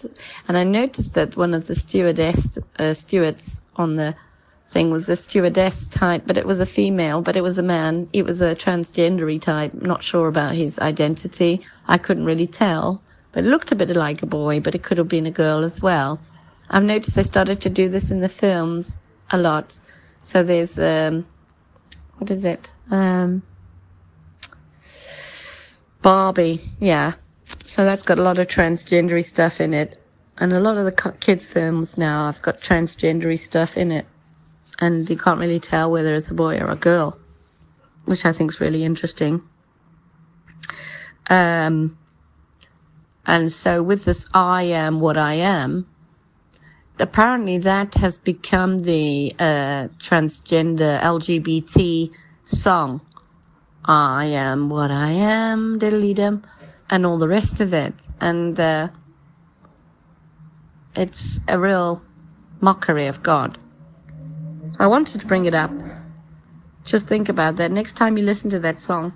[0.49, 4.15] and I noticed that one of the stewardess uh, stewards on the
[4.71, 8.09] thing was a stewardess type, but it was a female, but it was a man.
[8.13, 9.75] It was a transgendery type.
[9.75, 11.61] Not sure about his identity.
[11.87, 13.03] I couldn't really tell,
[13.33, 15.83] but looked a bit like a boy, but it could have been a girl as
[15.83, 16.21] well.
[16.71, 18.97] I've noticed they started to do this in the films
[19.31, 19.81] a lot.
[20.19, 21.27] So there's um,
[22.19, 22.71] what is it?
[22.91, 23.43] Um,
[26.03, 27.15] Barbie, yeah.
[27.65, 29.99] So that's got a lot of transgendery stuff in it.
[30.39, 34.07] And a lot of the kids' films now have got transgendery stuff in it.
[34.79, 37.17] And you can't really tell whether it's a boy or a girl,
[38.07, 39.43] which I think is really interesting.
[41.31, 41.97] Um,
[43.27, 45.87] and so with this I am what I am,
[46.99, 52.11] apparently that has become the uh, transgender LGBT
[52.45, 53.01] song
[53.85, 56.45] I am what I am, diddly dum,
[56.89, 57.95] and all the rest of it.
[58.21, 58.89] And uh,
[60.95, 62.03] it's a real
[62.61, 63.59] mockery of God.
[64.79, 65.73] I wanted to bring it up.
[66.85, 69.15] Just think about that next time you listen to that song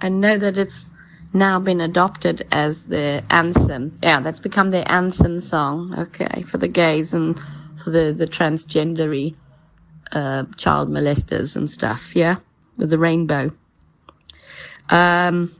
[0.00, 0.90] and know that it's
[1.32, 3.98] now been adopted as the anthem.
[4.02, 7.38] Yeah, that's become their anthem song, okay, for the gays and
[7.82, 9.34] for the, the transgendery
[10.12, 12.36] uh, child molesters and stuff, yeah,
[12.76, 13.52] with the rainbow.
[14.90, 15.54] Um,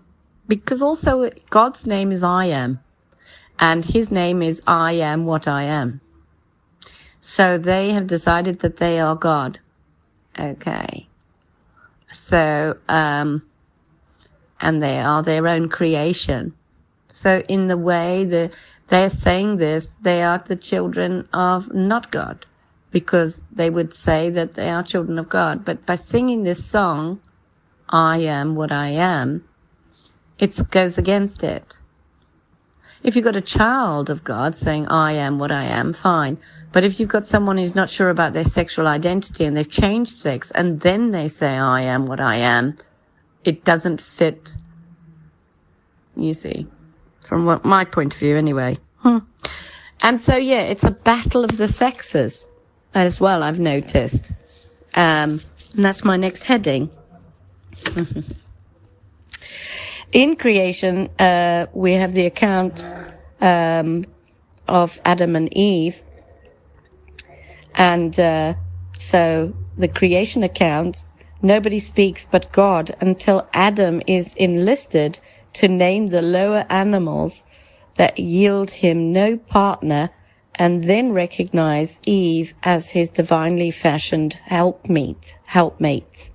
[0.47, 2.81] because also God's name is I am
[3.59, 6.01] and his name is I am what I am.
[7.21, 9.59] So they have decided that they are God.
[10.39, 11.07] Okay.
[12.11, 13.43] So, um,
[14.61, 16.55] and they are their own creation.
[17.13, 18.53] So in the way that
[18.89, 22.47] they're saying this, they are the children of not God
[22.91, 25.65] because they would say that they are children of God.
[25.65, 27.21] But by singing this song,
[27.89, 29.45] I am what I am,
[30.39, 31.79] it goes against it.
[33.03, 36.39] If you've got a child of God saying, I am what I am, fine.
[36.73, 40.19] But if you've got someone who's not sure about their sexual identity and they've changed
[40.19, 42.77] sex and then they say, I am what I am,
[43.49, 44.57] it doesn't fit.
[46.17, 46.67] You see,
[47.27, 48.79] from what, my point of view anyway.
[48.99, 49.19] Hmm.
[50.03, 52.49] And so, yeah, it's a battle of the sexes
[52.95, 54.33] as well, I've noticed.
[54.95, 55.41] Um,
[55.75, 56.91] and that's my next heading
[60.13, 62.87] In creation, uh, we have the account
[63.41, 64.05] um,
[64.67, 66.03] of Adam and Eve.
[67.75, 68.55] And uh,
[68.99, 71.05] so the creation account,
[71.43, 75.19] nobody speaks but God until Adam is enlisted
[75.55, 77.43] to name the lower animals
[77.95, 80.11] that yield him no partner
[80.55, 86.31] and then recognize Eve as his divinely fashioned helpmeet, helpmate.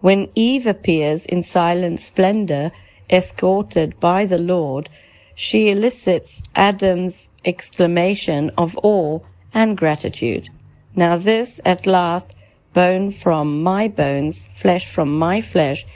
[0.00, 2.72] When Eve appears in silent splendor,
[3.10, 4.88] escorted by the Lord,
[5.34, 9.20] she elicits Adam's exclamation of awe
[9.54, 10.48] and gratitude.
[10.94, 12.36] Now this at last,
[12.72, 15.86] bone from my bones, flesh from my flesh,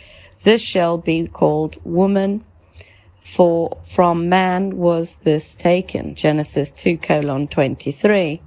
[0.42, 2.44] this shall be called woman,
[3.20, 6.14] for from man was this taken.
[6.14, 8.40] Genesis 2 colon 23.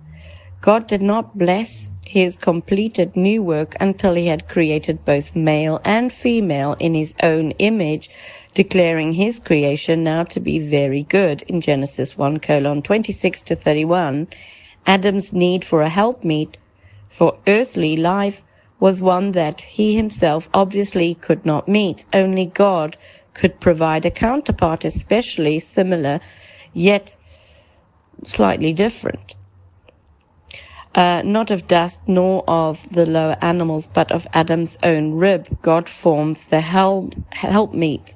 [0.62, 6.12] God did not bless his completed new work until he had created both male and
[6.12, 8.10] female in his own image,
[8.56, 14.28] declaring his creation now to be very good in Genesis 1 colon 26 to 31.
[14.88, 16.58] Adam's need for a helpmeet
[17.10, 18.44] for earthly life
[18.80, 22.06] was one that he himself obviously could not meet.
[22.14, 22.98] Only God
[23.34, 26.19] could provide a counterpart especially similar,
[26.73, 27.15] yet
[28.23, 29.36] slightly different.
[30.95, 35.88] Uh, not of dust nor of the lower animals, but of Adam's own rib, God
[35.88, 38.15] forms the help, helpmeet.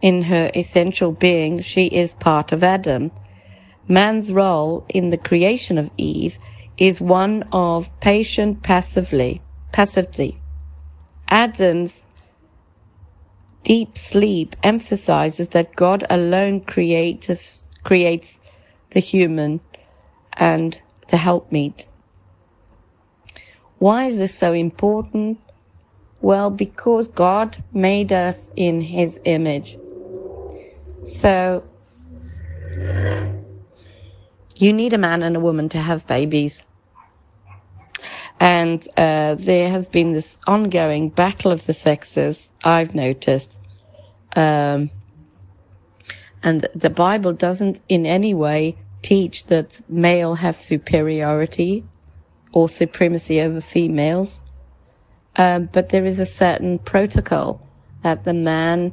[0.00, 3.10] In her essential being, she is part of Adam.
[3.88, 6.38] Man's role in the creation of Eve
[6.78, 9.42] is one of patient passively,
[9.72, 10.40] passivity.
[11.28, 12.04] Adam's
[13.62, 18.38] deep sleep emphasizes that God alone creates, creates
[18.90, 19.60] the human
[20.34, 21.88] and the helpmeet.
[23.78, 25.38] Why is this so important?
[26.20, 29.76] Well, because God made us in his image.
[31.04, 31.64] So,
[34.56, 36.62] you need a man and a woman to have babies.
[38.40, 43.60] And uh, there has been this ongoing battle of the sexes, I've noticed.
[44.36, 44.90] Um,
[46.42, 51.84] and the Bible doesn't in any way teach that male have superiority
[52.52, 54.40] or supremacy over females.
[55.36, 57.66] Um, but there is a certain protocol
[58.02, 58.92] that the man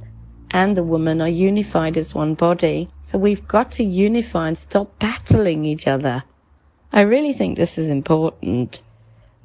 [0.51, 2.89] and the woman are unified as one body.
[2.99, 6.23] So we've got to unify and stop battling each other.
[6.91, 8.81] I really think this is important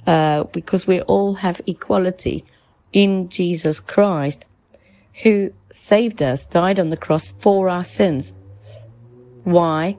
[0.06, 2.44] uh, because we all have equality
[2.92, 4.46] in Jesus Christ,
[5.22, 8.34] who saved us, died on the cross for our sins.
[9.44, 9.96] Why?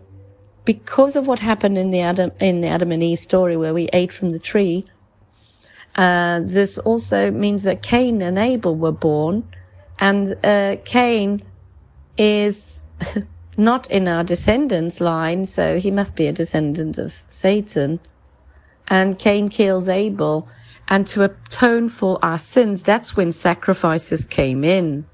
[0.66, 3.88] Because of what happened in the Adam in the Adam and Eve story, where we
[3.94, 4.86] ate from the tree.
[5.96, 9.48] Uh, this also means that Cain and Abel were born,
[10.00, 11.42] and uh, Cain
[12.18, 12.88] is
[13.58, 18.00] not in our descendants line, so he must be a descendant of Satan.
[18.88, 20.48] And Cain kills Abel,
[20.88, 25.06] and to atone for our sins, that's when sacrifices came in.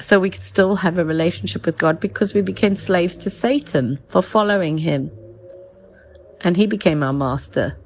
[0.00, 3.98] So we could still have a relationship with God because we became slaves to Satan
[4.08, 5.10] for following him.
[6.40, 7.76] And he became our master.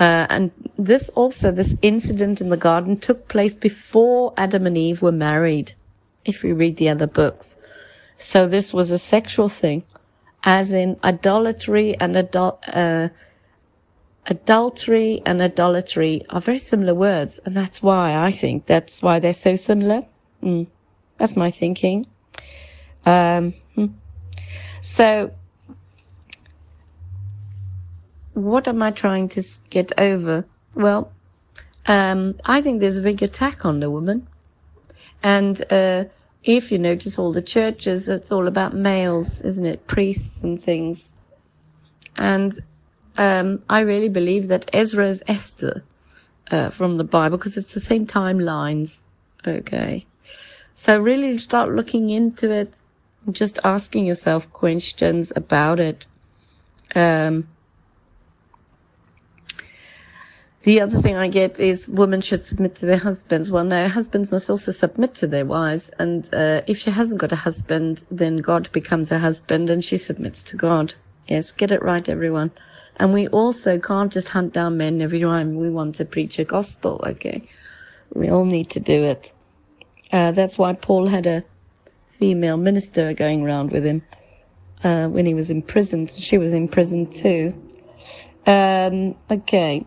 [0.00, 5.02] Uh, and this also, this incident in the garden took place before Adam and Eve
[5.02, 5.74] were married,
[6.24, 7.54] if we read the other books.
[8.16, 9.84] So this was a sexual thing,
[10.42, 13.10] as in idolatry and adul- uh,
[14.24, 19.34] adultery and idolatry are very similar words, and that's why I think that's why they're
[19.34, 20.06] so similar.
[20.42, 20.66] Mm.
[21.18, 22.06] That's my thinking.
[23.04, 23.86] Um, hmm.
[24.80, 25.32] so,
[28.34, 30.44] what am I trying to get over?
[30.74, 31.12] Well,
[31.86, 34.26] um, I think there's a big attack on the woman.
[35.22, 36.04] And uh,
[36.44, 39.86] if you notice all the churches, it's all about males, isn't it?
[39.86, 41.12] Priests and things.
[42.16, 42.58] And
[43.16, 45.84] um, I really believe that Ezra is Esther
[46.50, 49.00] uh, from the Bible because it's the same timelines.
[49.46, 50.06] Okay.
[50.74, 52.72] So really start looking into it,
[53.30, 56.06] just asking yourself questions about it.
[56.94, 57.48] Um,
[60.62, 63.50] the other thing I get is women should submit to their husbands.
[63.50, 65.90] Well, no, husbands must also submit to their wives.
[65.98, 69.96] And uh, if she hasn't got a husband, then God becomes her husband and she
[69.96, 70.94] submits to God.
[71.26, 72.50] Yes, get it right, everyone.
[72.96, 76.44] And we also can't just hunt down men every time we want to preach a
[76.44, 77.42] gospel, okay?
[78.12, 79.32] We all need to do it.
[80.12, 81.44] Uh, that's why Paul had a
[82.06, 84.02] female minister going around with him
[84.84, 86.06] uh, when he was in prison.
[86.06, 87.54] She was in prison too.
[88.46, 89.86] Um, okay.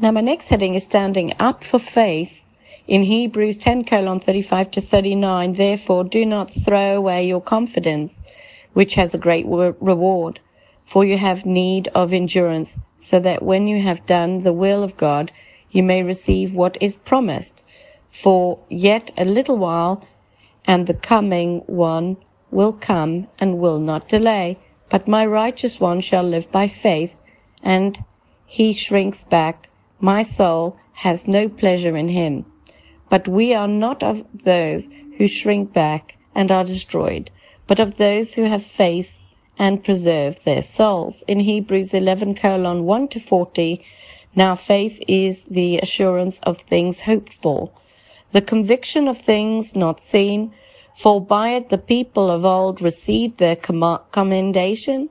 [0.00, 2.44] Now, my next heading is standing up for faith
[2.86, 5.54] in Hebrews 10 colon 35 to 39.
[5.54, 8.20] Therefore, do not throw away your confidence,
[8.74, 10.38] which has a great reward,
[10.84, 14.96] for you have need of endurance, so that when you have done the will of
[14.96, 15.32] God,
[15.72, 17.64] you may receive what is promised.
[18.08, 20.06] For yet a little while,
[20.64, 22.18] and the coming one
[22.52, 24.60] will come and will not delay.
[24.90, 27.16] But my righteous one shall live by faith,
[27.64, 28.04] and
[28.46, 29.70] he shrinks back.
[30.00, 32.44] My soul has no pleasure in him.
[33.08, 37.30] But we are not of those who shrink back and are destroyed,
[37.66, 39.20] but of those who have faith
[39.58, 41.24] and preserve their souls.
[41.26, 43.84] In Hebrews 11 colon 1 to 40,
[44.36, 47.70] now faith is the assurance of things hoped for,
[48.32, 50.52] the conviction of things not seen,
[50.94, 55.10] for by it the people of old received their commendation.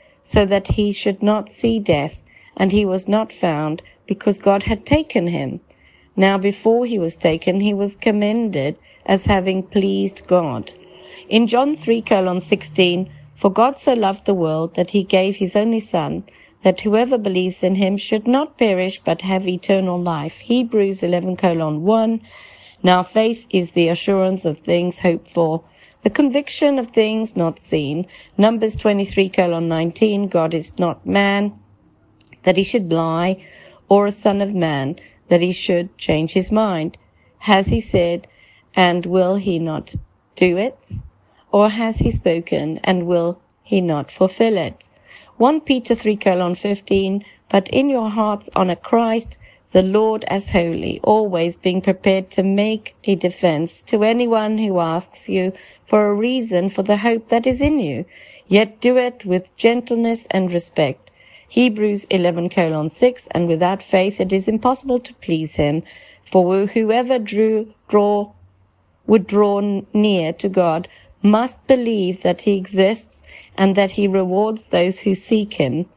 [0.23, 2.21] so that he should not see death,
[2.57, 5.59] and he was not found because God had taken him.
[6.15, 10.73] Now before he was taken, he was commended as having pleased God.
[11.29, 15.55] In John 3 colon 16, for God so loved the world that he gave his
[15.55, 16.23] only son,
[16.63, 20.39] that whoever believes in him should not perish but have eternal life.
[20.39, 22.21] Hebrews 11 colon 1,
[22.83, 25.63] now faith is the assurance of things hoped for,
[26.03, 28.07] the conviction of things not seen.
[28.37, 31.53] Numbers 23 colon 19, God is not man,
[32.43, 33.43] that he should lie,
[33.87, 34.99] or a son of man,
[35.29, 36.97] that he should change his mind.
[37.39, 38.27] Has he said,
[38.75, 39.95] and will he not
[40.35, 40.93] do it?
[41.51, 44.87] Or has he spoken, and will he not fulfill it?
[45.37, 49.37] 1 Peter 3 colon 15, but in your hearts honor Christ,
[49.71, 55.29] the Lord as holy, always being prepared to make a defense to anyone who asks
[55.29, 55.53] you
[55.85, 58.05] for a reason for the hope that is in you,
[58.47, 61.09] yet do it with gentleness and respect.
[61.47, 65.83] Hebrews 11 colon 6, and without faith it is impossible to please him,
[66.23, 68.31] for whoever drew, draw,
[69.07, 70.87] would draw near to God
[71.21, 73.21] must believe that he exists
[73.57, 75.87] and that he rewards those who seek him.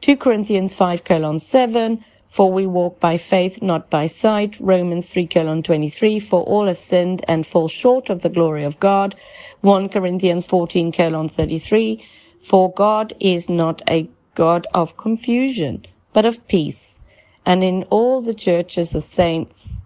[0.00, 2.04] 2 Corinthians 5 colon 7,
[2.34, 4.58] for we walk by faith, not by sight.
[4.58, 6.18] Romans 3 colon 23.
[6.18, 9.14] For all have sinned and fall short of the glory of God.
[9.60, 12.04] 1 Corinthians 14 colon 33.
[12.42, 16.98] For God is not a God of confusion, but of peace.
[17.46, 19.78] And in all the churches of saints,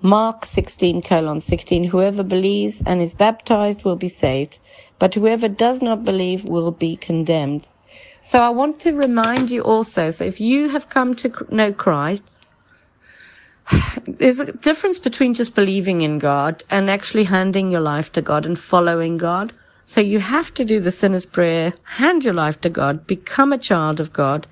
[0.00, 4.60] Mark 16 colon 16, whoever believes and is baptized will be saved,
[5.00, 7.66] but whoever does not believe will be condemned.
[8.28, 12.22] So I want to remind you also, so if you have come to know Christ,
[14.06, 18.44] there's a difference between just believing in God and actually handing your life to God
[18.44, 19.54] and following God.
[19.86, 23.56] So you have to do the sinner's prayer, hand your life to God, become a
[23.56, 24.46] child of God,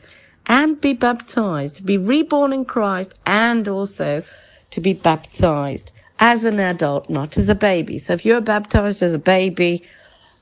[0.46, 4.22] and be baptized, be reborn in Christ, and also
[4.70, 7.98] to be baptized as an adult, not as a baby.
[7.98, 9.82] So if you're baptized as a baby,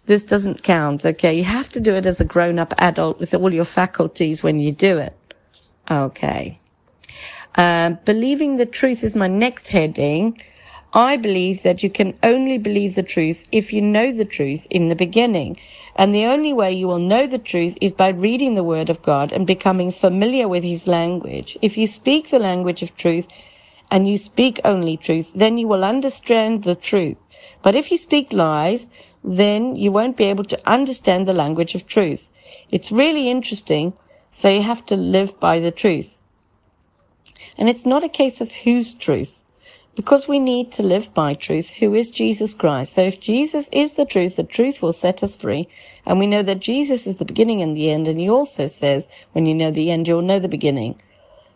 [0.06, 1.04] this doesn't count.
[1.04, 1.34] Okay.
[1.34, 4.58] You have to do it as a grown up adult with all your faculties when
[4.60, 5.16] you do it.
[5.90, 6.58] Okay.
[7.56, 10.36] Uh, believing the truth is my next heading.
[10.92, 14.88] I believe that you can only believe the truth if you know the truth in
[14.88, 15.58] the beginning.
[15.96, 19.02] And the only way you will know the truth is by reading the word of
[19.02, 21.56] God and becoming familiar with his language.
[21.62, 23.28] If you speak the language of truth
[23.90, 27.20] and you speak only truth, then you will understand the truth.
[27.62, 28.88] But if you speak lies,
[29.24, 32.28] then you won't be able to understand the language of truth.
[32.70, 33.94] It's really interesting,
[34.30, 36.14] so you have to live by the truth.
[37.56, 39.40] And it's not a case of whose truth,
[39.96, 42.92] because we need to live by truth, who is Jesus Christ.
[42.92, 45.68] So if Jesus is the truth, the truth will set us free.
[46.04, 48.08] And we know that Jesus is the beginning and the end.
[48.08, 51.00] And he also says, when you know the end, you'll know the beginning.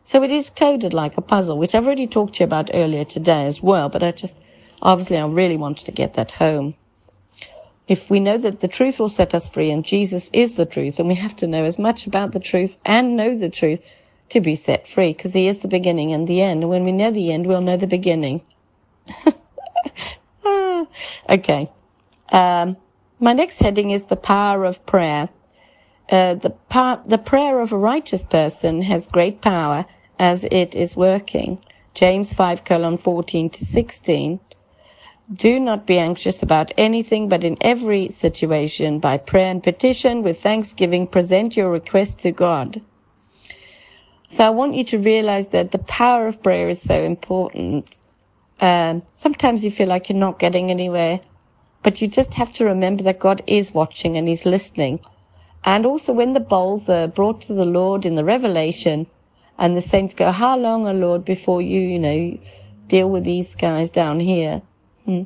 [0.04, 3.04] So it is coded like a puzzle, which I've already talked to you about earlier
[3.04, 3.88] today as well.
[3.88, 4.36] But I just,
[4.80, 6.74] obviously, I really wanted to get that home
[7.88, 10.96] if we know that the truth will set us free and Jesus is the truth,
[10.96, 13.90] then we have to know as much about the truth and know the truth
[14.28, 16.62] to be set free because he is the beginning and the end.
[16.62, 18.42] And when we know the end, we'll know the beginning.
[21.28, 21.70] okay.
[22.30, 22.76] Um,
[23.18, 25.30] my next heading is the power of prayer.
[26.10, 29.86] Uh, the, par- the prayer of a righteous person has great power
[30.18, 31.58] as it is working.
[31.94, 34.40] James 5 colon 14 to 16.
[35.34, 40.40] Do not be anxious about anything, but in every situation, by prayer and petition, with
[40.40, 42.80] thanksgiving, present your request to God.
[44.28, 48.00] So I want you to realize that the power of prayer is so important.
[48.58, 51.20] Um, sometimes you feel like you're not getting anywhere,
[51.82, 54.98] but you just have to remember that God is watching and He's listening.
[55.62, 59.06] And also when the bowls are brought to the Lord in the revelation
[59.58, 62.38] and the saints go, how long, O Lord, before you, you know,
[62.86, 64.62] deal with these guys down here?
[65.08, 65.22] Hmm.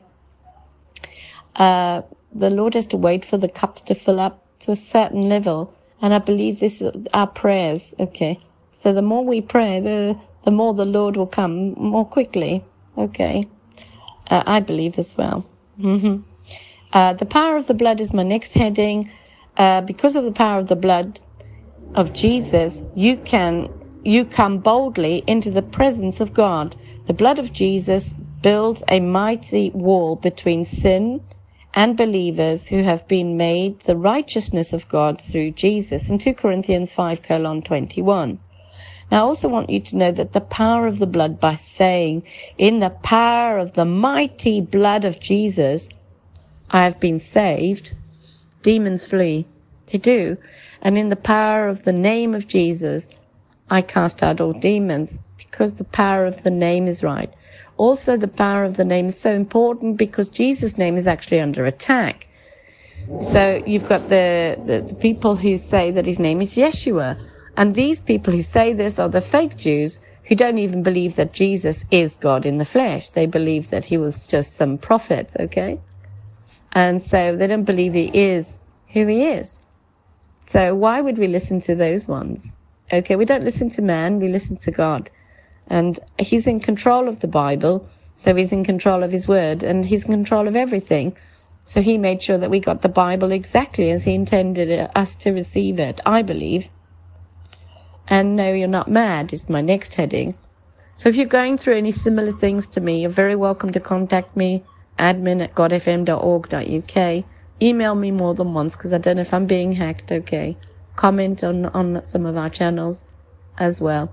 [1.56, 2.02] Uh,
[2.32, 5.74] the Lord has to wait for the cups to fill up to a certain level.
[6.00, 7.94] And I believe this is our prayers.
[7.98, 8.38] Okay.
[8.70, 12.64] So the more we pray, the, the more the Lord will come more quickly.
[12.96, 13.48] Okay.
[14.30, 15.44] Uh, I believe as well.
[15.80, 16.22] Mm-hmm.
[16.92, 19.10] Uh, the power of the blood is my next heading.
[19.56, 21.18] Uh, because of the power of the blood
[21.96, 23.68] of Jesus, you can,
[24.04, 26.76] you come boldly into the presence of God.
[27.06, 31.22] The blood of Jesus builds a mighty wall between sin
[31.74, 36.92] and believers who have been made the righteousness of God through Jesus in 2 Corinthians
[36.92, 38.38] 5 colon 21.
[39.10, 42.24] Now, I also want you to know that the power of the blood by saying,
[42.58, 45.88] in the power of the mighty blood of Jesus,
[46.70, 47.94] I have been saved,
[48.62, 49.46] demons flee.
[49.86, 50.38] They do.
[50.80, 53.10] And in the power of the name of Jesus,
[53.70, 57.32] I cast out all demons because the power of the name is right.
[57.82, 61.66] Also, the power of the name is so important because Jesus' name is actually under
[61.66, 62.28] attack.
[63.18, 67.18] So you've got the, the, the people who say that his name is Yeshua.
[67.56, 71.32] And these people who say this are the fake Jews who don't even believe that
[71.32, 73.10] Jesus is God in the flesh.
[73.10, 75.80] They believe that he was just some prophet, okay?
[76.74, 79.58] And so they don't believe he is who he is.
[80.46, 82.52] So why would we listen to those ones?
[82.92, 85.10] Okay, we don't listen to man, we listen to God.
[85.68, 89.86] And he's in control of the Bible, so he's in control of his word, and
[89.86, 91.16] he's in control of everything.
[91.64, 95.30] So he made sure that we got the Bible exactly as he intended us to
[95.30, 96.68] receive it, I believe.
[98.08, 100.34] And no, you're not mad is my next heading.
[100.94, 104.36] So if you're going through any similar things to me, you're very welcome to contact
[104.36, 104.64] me,
[104.98, 107.24] admin at godfm.org.uk.
[107.62, 110.56] Email me more than once because I don't know if I'm being hacked, okay.
[110.96, 113.04] Comment on, on some of our channels
[113.56, 114.12] as well.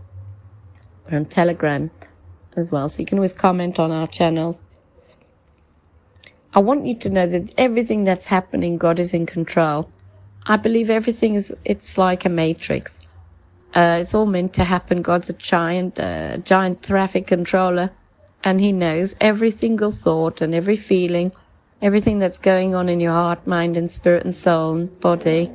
[1.11, 1.89] On Telegram
[2.55, 4.59] as well, so you can always comment on our channels.
[6.53, 9.89] I want you to know that everything that's happening, God is in control.
[10.45, 13.01] I believe everything is, it's like a matrix.
[13.73, 15.01] Uh, it's all meant to happen.
[15.01, 17.91] God's a giant, uh, giant traffic controller
[18.43, 21.31] and he knows every single thought and every feeling,
[21.81, 25.51] everything that's going on in your heart, mind and spirit and soul and body.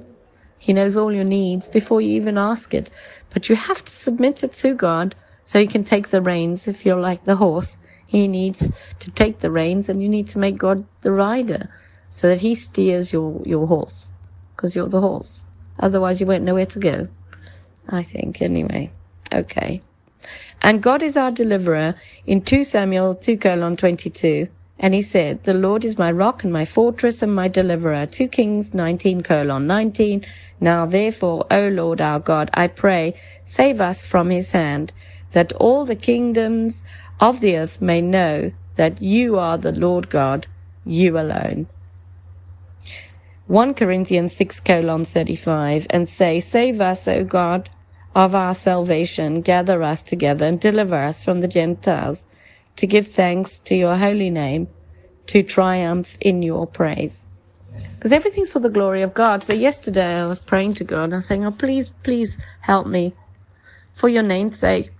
[0.58, 2.90] He knows all your needs before you even ask it,
[3.30, 5.14] but you have to submit it to God
[5.44, 7.76] so you can take the reins if you're like the horse.
[8.06, 11.68] He needs to take the reins and you need to make God the rider
[12.08, 14.12] so that he steers your, your horse
[14.54, 15.44] because you're the horse.
[15.78, 17.08] Otherwise you won't know where to go.
[17.88, 18.92] I think anyway.
[19.32, 19.80] Okay.
[20.62, 21.94] And God is our deliverer
[22.26, 24.48] in 2 Samuel 2 colon 22.
[24.78, 28.06] And he said, the Lord is my rock and my fortress and my deliverer.
[28.06, 30.24] 2 Kings 19 colon 19.
[30.60, 33.14] Now therefore, O Lord our God, I pray,
[33.44, 34.92] save us from his hand,
[35.34, 36.82] that all the kingdoms
[37.20, 40.46] of the earth may know that you are the Lord God,
[40.84, 41.66] you alone.
[43.46, 47.68] 1 Corinthians 6 colon 35 and say, Save us, O God,
[48.14, 52.24] of our salvation, gather us together and deliver us from the Gentiles,
[52.76, 54.68] to give thanks to your holy name,
[55.26, 57.24] to triumph in your praise.
[57.96, 59.44] Because everything's for the glory of God.
[59.44, 63.14] So yesterday I was praying to God and saying, Oh, please, please help me
[63.94, 64.93] for your name's sake.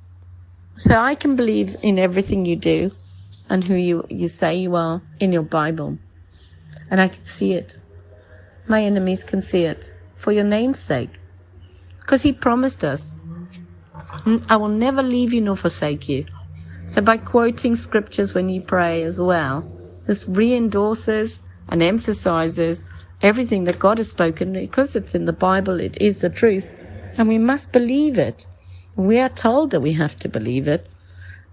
[0.77, 2.91] So I can believe in everything you do
[3.49, 5.99] and who you, you say you are in your Bible.
[6.91, 7.79] And I can see it.
[8.67, 11.21] My enemies can see it for your name's sake.
[12.01, 13.15] Because he promised us,
[14.49, 16.27] I will never leave you nor forsake you.
[16.89, 19.71] So by quoting scriptures when you pray as well,
[20.07, 22.85] this re-endorses and emphasizes
[23.23, 26.69] everything that God has spoken because it's in the Bible, it is the truth.
[27.17, 28.47] And we must believe it.
[28.97, 30.89] We are told that we have to believe it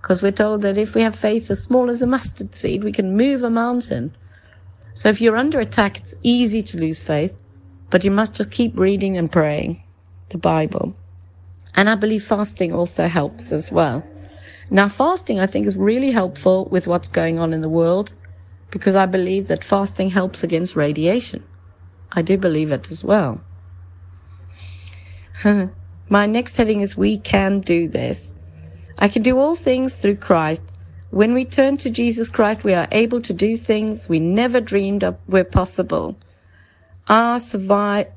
[0.02, 2.92] because we're told that if we have faith as small as a mustard seed, we
[2.92, 4.16] can move a mountain.
[4.94, 7.34] So if you're under attack, it's easy to lose faith,
[7.90, 9.84] but you must just keep reading and praying
[10.30, 10.96] the Bible.
[11.76, 14.04] And I believe fasting also helps as well.
[14.70, 18.14] Now, fasting, I think, is really helpful with what's going on in the world
[18.70, 21.44] because I believe that fasting helps against radiation.
[22.12, 23.42] I do believe it as well.
[26.12, 28.34] My next heading is We Can Do This.
[29.00, 30.78] I can do all things through Christ.
[31.10, 35.06] When we turn to Jesus Christ, we are able to do things we never dreamed
[35.06, 36.18] of were possible.
[37.08, 38.08] Our survive,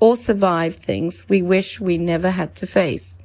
[0.00, 3.16] or survive things we wish we never had to face.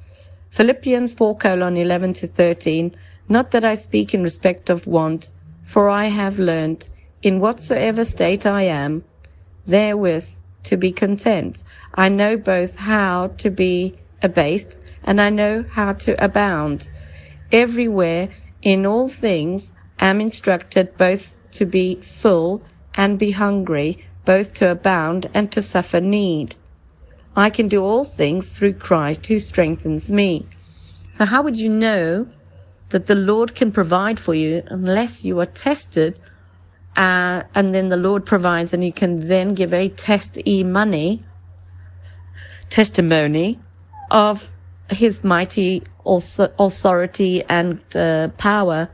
[0.50, 2.94] Philippians 4 colon 11 to 13.
[3.28, 5.30] Not that I speak in respect of want,
[5.64, 6.88] for I have learned,
[7.24, 9.02] in whatsoever state I am,
[9.66, 10.28] therewith
[10.62, 11.64] to be content.
[11.96, 16.88] I know both how to be abased, and I know how to abound.
[17.50, 18.28] Everywhere,
[18.62, 22.62] in all things, am instructed both to be full
[22.94, 26.54] and be hungry, both to abound and to suffer need.
[27.34, 30.46] I can do all things through Christ who strengthens me.
[31.12, 32.26] So how would you know
[32.90, 36.20] that the Lord can provide for you unless you are tested
[36.96, 41.24] uh, and then the Lord provides and you can then give a test e money
[42.68, 43.58] testimony
[44.12, 44.50] of
[44.90, 48.88] his mighty authority and uh, power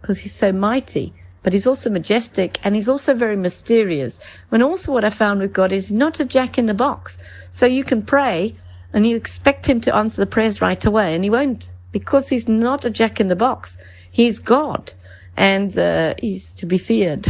[0.00, 1.12] because he's so mighty
[1.44, 4.18] but he's also majestic and he's also very mysterious.
[4.50, 7.18] And also what I found with God is not a jack in the box.
[7.52, 8.56] So you can pray
[8.94, 12.48] and you expect him to answer the prayers right away and he won't because he's
[12.48, 13.76] not a jack in the box.
[14.10, 14.94] He's God
[15.36, 17.26] and uh, he's to be feared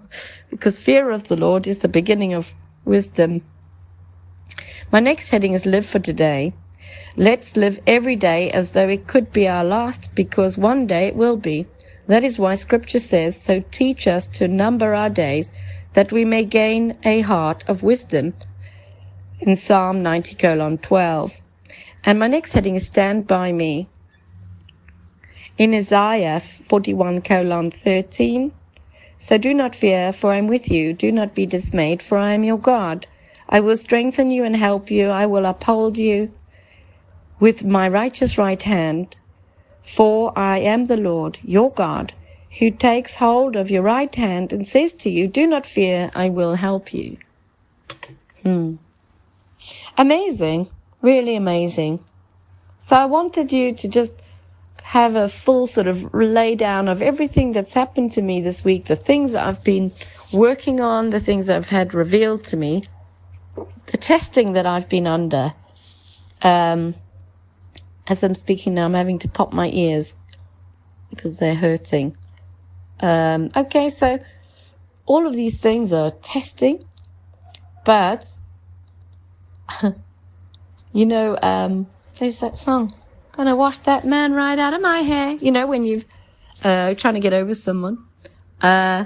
[0.50, 2.54] because fear of the Lord is the beginning of
[2.86, 3.44] wisdom.
[4.90, 6.54] My next heading is live for today.
[7.16, 11.16] Let's live every day as though it could be our last because one day it
[11.16, 11.66] will be.
[12.06, 15.52] That is why scripture says, so teach us to number our days
[15.94, 18.34] that we may gain a heart of wisdom
[19.40, 21.40] in Psalm 90 colon 12.
[22.04, 23.88] And my next heading is stand by me.
[25.58, 28.52] In Isaiah 41 colon 13.
[29.18, 30.92] So do not fear, for I am with you.
[30.94, 33.06] Do not be dismayed, for I am your God.
[33.48, 35.08] I will strengthen you and help you.
[35.08, 36.32] I will uphold you
[37.40, 39.16] with my righteous right hand.
[39.82, 42.12] For I am the Lord, your God,
[42.58, 46.28] who takes hold of your right hand and says to you, Do not fear, I
[46.28, 47.16] will help you.
[48.42, 48.76] Hmm.
[49.96, 50.68] Amazing.
[51.02, 52.04] Really amazing.
[52.78, 54.14] So I wanted you to just
[54.82, 58.86] have a full sort of lay down of everything that's happened to me this week,
[58.86, 59.92] the things that I've been
[60.32, 62.84] working on, the things I've had revealed to me,
[63.54, 65.54] the testing that I've been under.
[66.42, 66.94] Um,
[68.10, 70.16] as I'm speaking now, I'm having to pop my ears
[71.10, 72.16] because they're hurting.
[72.98, 74.18] Um, okay, so
[75.06, 76.84] all of these things are testing,
[77.84, 78.26] but
[80.92, 81.86] you know, um,
[82.18, 82.92] there's that song,
[83.32, 85.30] gonna wash that man right out of my hair.
[85.40, 86.02] You know, when you're
[86.64, 88.04] uh, trying to get over someone.
[88.60, 89.04] Uh,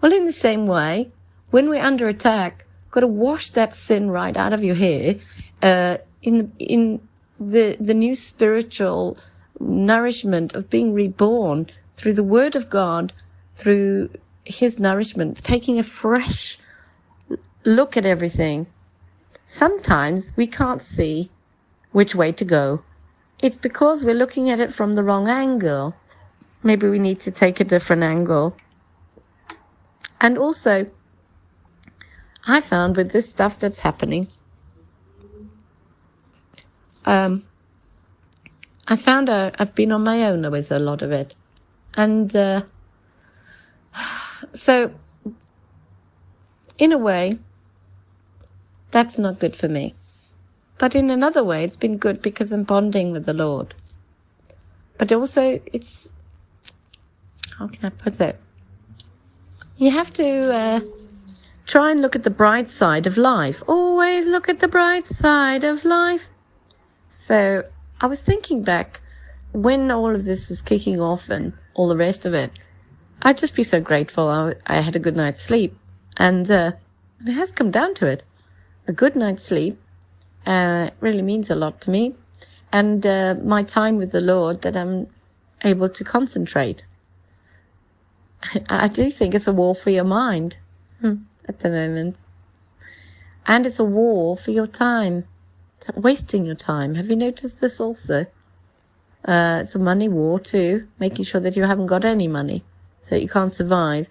[0.00, 1.10] well, in the same way,
[1.50, 5.16] when we're under attack, got to wash that sin right out of your hair.
[5.62, 7.00] Uh, in in
[7.38, 9.18] the, the new spiritual
[9.60, 13.12] nourishment of being reborn through the word of God,
[13.54, 14.10] through
[14.44, 16.58] his nourishment, taking a fresh
[17.64, 18.66] look at everything.
[19.44, 21.30] Sometimes we can't see
[21.92, 22.82] which way to go.
[23.40, 25.94] It's because we're looking at it from the wrong angle.
[26.62, 28.56] Maybe we need to take a different angle.
[30.20, 30.90] And also,
[32.46, 34.28] I found with this stuff that's happening,
[37.06, 37.44] um,
[38.88, 41.34] I found i I've been on my own with a lot of it.
[41.94, 42.62] And uh,
[44.54, 44.92] so,
[46.78, 47.38] in a way,
[48.90, 49.94] that's not good for me.
[50.78, 53.74] But in another way, it's been good because I'm bonding with the Lord.
[54.98, 56.12] But also, it's,
[57.58, 58.38] how can I put it?
[59.78, 60.80] You have to uh,
[61.66, 63.62] try and look at the bright side of life.
[63.66, 66.26] Always look at the bright side of life.
[67.26, 67.64] So
[68.00, 69.00] I was thinking back
[69.50, 72.52] when all of this was kicking off and all the rest of it.
[73.20, 75.76] I'd just be so grateful I, I had a good night's sleep.
[76.16, 76.72] And uh,
[77.26, 78.22] it has come down to it.
[78.86, 79.76] A good night's sleep
[80.46, 82.14] uh, really means a lot to me.
[82.70, 85.08] And uh, my time with the Lord that I'm
[85.64, 86.84] able to concentrate.
[88.68, 90.58] I do think it's a war for your mind
[91.00, 91.16] hmm,
[91.48, 92.18] at the moment.
[93.46, 95.24] And it's a war for your time
[95.94, 96.94] wasting your time.
[96.94, 98.26] Have you noticed this also?
[99.24, 102.64] Uh, it's a money war too, making sure that you haven't got any money,
[103.02, 104.06] so you can't survive.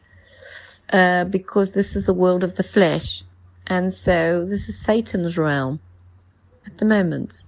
[0.91, 3.23] Uh, because this is the world of the flesh,
[3.65, 5.79] and so this is Satan's realm
[6.65, 7.43] at the moment.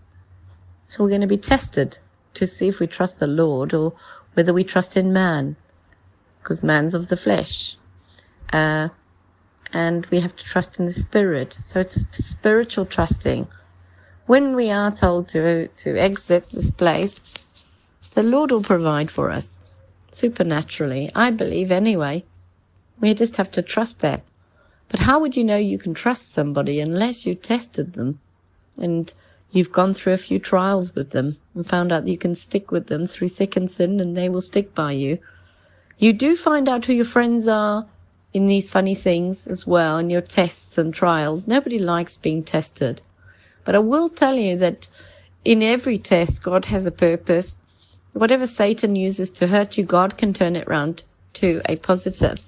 [0.88, 2.00] So we're going to be tested
[2.34, 3.94] to see if we trust the Lord or
[4.34, 5.56] whether we trust in man,
[6.40, 7.78] because man's of the flesh.
[8.52, 8.90] Uh,
[9.74, 11.58] and we have to trust in the spirit.
[11.62, 13.48] So it's spiritual trusting
[14.28, 17.22] when we are told to to exit this place,
[18.14, 19.76] The Lord will provide for us
[20.12, 21.10] supernaturally.
[21.16, 22.26] I believe anyway.
[23.00, 24.24] We just have to trust that.
[24.90, 28.20] But how would you know you can trust somebody unless you tested them
[28.78, 29.14] and
[29.52, 32.72] you've gone through a few trials with them and found out that you can stick
[32.72, 35.20] with them through thick and thin and they will stick by you?
[36.00, 37.86] You do find out who your friends are
[38.34, 41.48] in these funny things as well in your tests and trials.
[41.48, 43.02] Nobody likes being tested.
[43.68, 44.88] But I will tell you that
[45.44, 47.58] in every test, God has a purpose.
[48.14, 51.04] Whatever Satan uses to hurt you, God can turn it round
[51.34, 52.40] to a positive.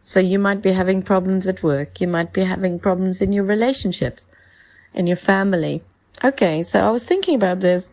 [0.00, 2.00] So you might be having problems at work.
[2.00, 4.24] You might be having problems in your relationships,
[4.92, 5.84] in your family.
[6.24, 7.92] Okay, so I was thinking about this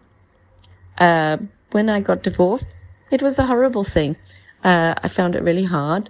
[0.97, 1.37] uh,
[1.69, 2.75] when I got divorced.
[3.11, 4.15] It was a horrible thing.
[4.63, 6.09] Uh, I found it really hard.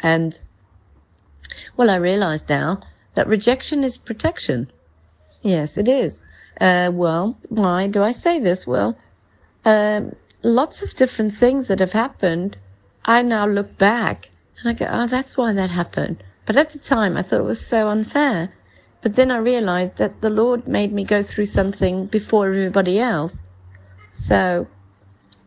[0.00, 0.38] And,
[1.74, 2.80] well, I realize now
[3.14, 4.70] that rejection is protection.
[5.44, 6.24] Yes, it is.
[6.58, 8.66] Uh, well, why do I say this?
[8.66, 8.96] Well,
[9.64, 12.56] um, lots of different things that have happened.
[13.04, 16.24] I now look back and I go, oh, that's why that happened.
[16.46, 18.54] But at the time, I thought it was so unfair.
[19.02, 23.36] But then I realized that the Lord made me go through something before everybody else.
[24.10, 24.66] So,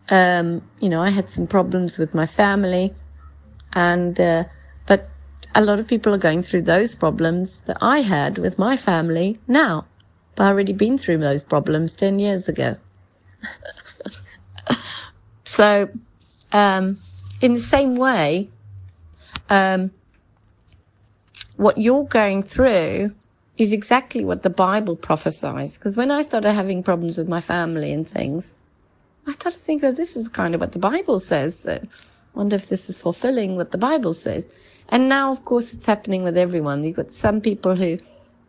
[0.10, 2.94] um, you know, I had some problems with my family
[3.74, 4.44] and, uh,
[5.56, 9.40] a lot of people are going through those problems that I had with my family
[9.48, 9.86] now.
[10.36, 12.78] But I already been through those problems 10 years ago.
[15.44, 15.90] so,
[16.52, 16.98] um,
[17.42, 18.50] in the same way,
[19.50, 19.92] um,
[21.56, 23.14] what you're going through
[23.58, 25.76] is exactly what the Bible prophesies.
[25.76, 28.56] Because when I started having problems with my family and things,
[29.26, 31.60] I started thinking, oh, this is kind of what the Bible says.
[31.60, 34.46] So I wonder if this is fulfilling what the Bible says.
[34.90, 36.84] And now, of course, it's happening with everyone.
[36.84, 38.00] You've got some people who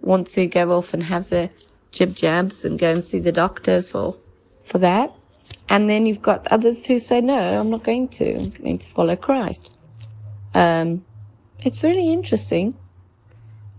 [0.00, 1.50] want to go off and have their
[1.90, 4.16] jib jabs and go and see the doctors for,
[4.64, 5.12] for that.
[5.68, 8.36] And then you've got others who say, no, I'm not going to.
[8.36, 9.72] I'm going to follow Christ.
[10.54, 11.04] Um,
[11.60, 12.76] it's really interesting.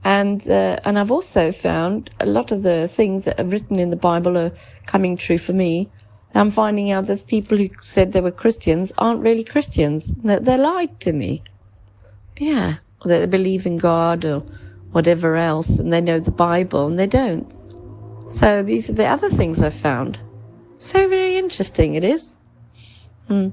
[0.03, 3.89] And, uh, and I've also found a lot of the things that are written in
[3.89, 4.51] the Bible are
[4.85, 5.89] coming true for me.
[6.35, 10.07] I'm finding out there's people who said they were Christians aren't really Christians.
[10.23, 11.43] They, they lied to me.
[12.39, 12.77] Yeah.
[13.01, 14.39] Or they believe in God or
[14.91, 17.53] whatever else and they know the Bible and they don't.
[18.29, 20.19] So these are the other things I've found.
[20.77, 22.33] So very interesting it is.
[23.27, 23.49] Hmm.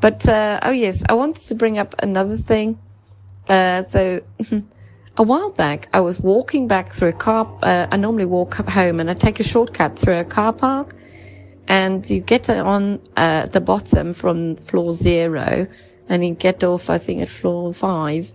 [0.00, 2.78] But, uh, oh yes, I wanted to bring up another thing.
[3.48, 4.20] Uh, so,
[5.16, 9.00] a while back, I was walking back through a car, uh, I normally walk home
[9.00, 10.94] and I take a shortcut through a car park
[11.68, 15.66] and you get on, uh, the bottom from floor zero
[16.08, 18.32] and you get off, I think, at floor five.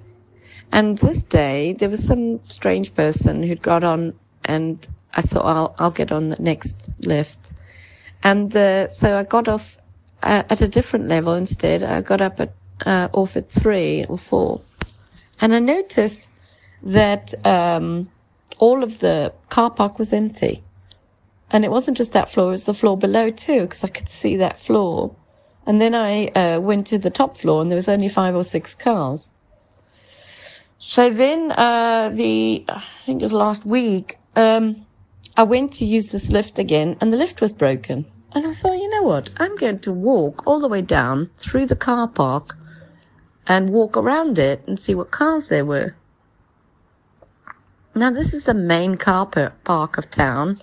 [0.72, 4.14] And this day, there was some strange person who'd got on
[4.46, 7.40] and I thought, I'll, I'll get on the next lift.
[8.24, 9.78] And, uh, so I got off
[10.22, 11.84] uh, at a different level instead.
[11.84, 12.54] I got up at,
[12.86, 14.62] uh, off at three or four.
[15.42, 16.30] And I noticed
[16.84, 18.10] that, um,
[18.58, 20.64] all of the car park was empty.
[21.52, 24.10] And it wasn't just that floor, it was the floor below too, because I could
[24.10, 25.16] see that floor.
[25.66, 28.44] And then I, uh, went to the top floor and there was only five or
[28.44, 29.30] six cars.
[30.80, 34.86] So then, uh, the, I think it was last week, um,
[35.36, 38.06] I went to use this lift again and the lift was broken.
[38.34, 39.32] And I thought, you know what?
[39.38, 42.56] I'm going to walk all the way down through the car park
[43.48, 45.96] and walk around it and see what cars there were.
[47.96, 50.62] Now, this is the main car park of town.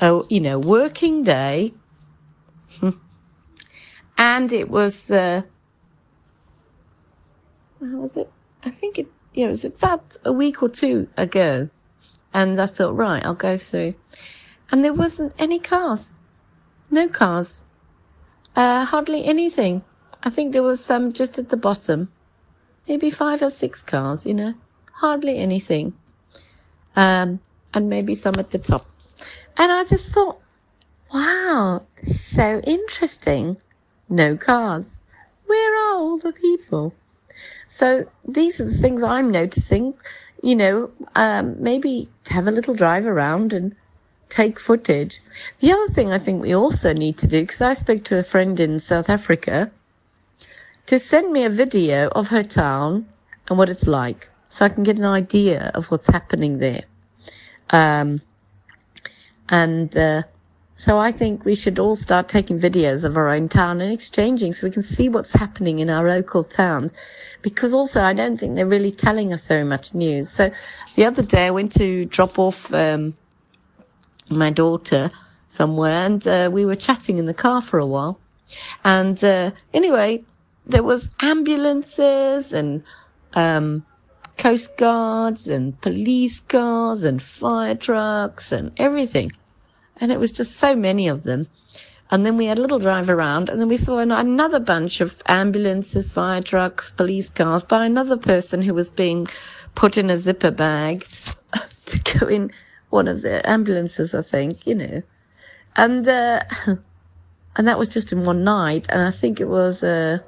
[0.00, 1.74] Oh, you know, working day.
[4.18, 5.42] and it was, uh,
[7.80, 8.30] how was it?
[8.64, 11.68] I think it, yeah, it was about a week or two ago.
[12.32, 13.94] And I thought, right, I'll go through.
[14.70, 16.12] And there wasn't any cars.
[16.90, 17.60] No cars.
[18.56, 19.82] Uh, hardly anything.
[20.22, 22.10] I think there was some just at the bottom.
[22.88, 24.54] Maybe five or six cars, you know.
[24.92, 25.94] Hardly anything.
[26.96, 27.40] Um,
[27.72, 28.86] and maybe some at the top.
[29.56, 30.40] And I just thought,
[31.12, 33.56] wow, so interesting.
[34.08, 34.86] No cars.
[35.46, 36.94] Where are all the people?
[37.68, 39.94] So these are the things I'm noticing.
[40.42, 43.76] You know, um, maybe have a little drive around and
[44.28, 45.20] take footage.
[45.58, 48.22] The other thing I think we also need to do, because I spoke to a
[48.22, 49.70] friend in South Africa,
[50.86, 53.06] to send me a video of her town
[53.48, 56.84] and what it's like, so I can get an idea of what's happening there.
[57.70, 58.22] Um,
[59.50, 60.22] and uh,
[60.76, 64.54] so I think we should all start taking videos of our own town and exchanging
[64.54, 66.92] so we can see what's happening in our local towns.
[67.42, 70.30] Because also I don't think they're really telling us very much news.
[70.30, 70.50] So
[70.96, 73.14] the other day I went to drop off um,
[74.30, 75.10] my daughter
[75.48, 78.18] somewhere, and uh, we were chatting in the car for a while.
[78.84, 80.24] And uh, anyway,
[80.64, 82.82] there was ambulances and
[83.34, 83.84] um,
[84.38, 89.32] coast guards and police cars and fire trucks and everything,
[90.00, 91.46] and it was just so many of them.
[92.10, 95.00] And then we had a little drive around, and then we saw an- another bunch
[95.00, 99.28] of ambulances, fire trucks, police cars by another person who was being
[99.76, 101.06] put in a zipper bag
[101.86, 102.50] to go in
[102.88, 105.02] one of the ambulances, I think, you know.
[105.76, 106.42] And uh,
[107.56, 110.18] and that was just in one night, and I think it was uh,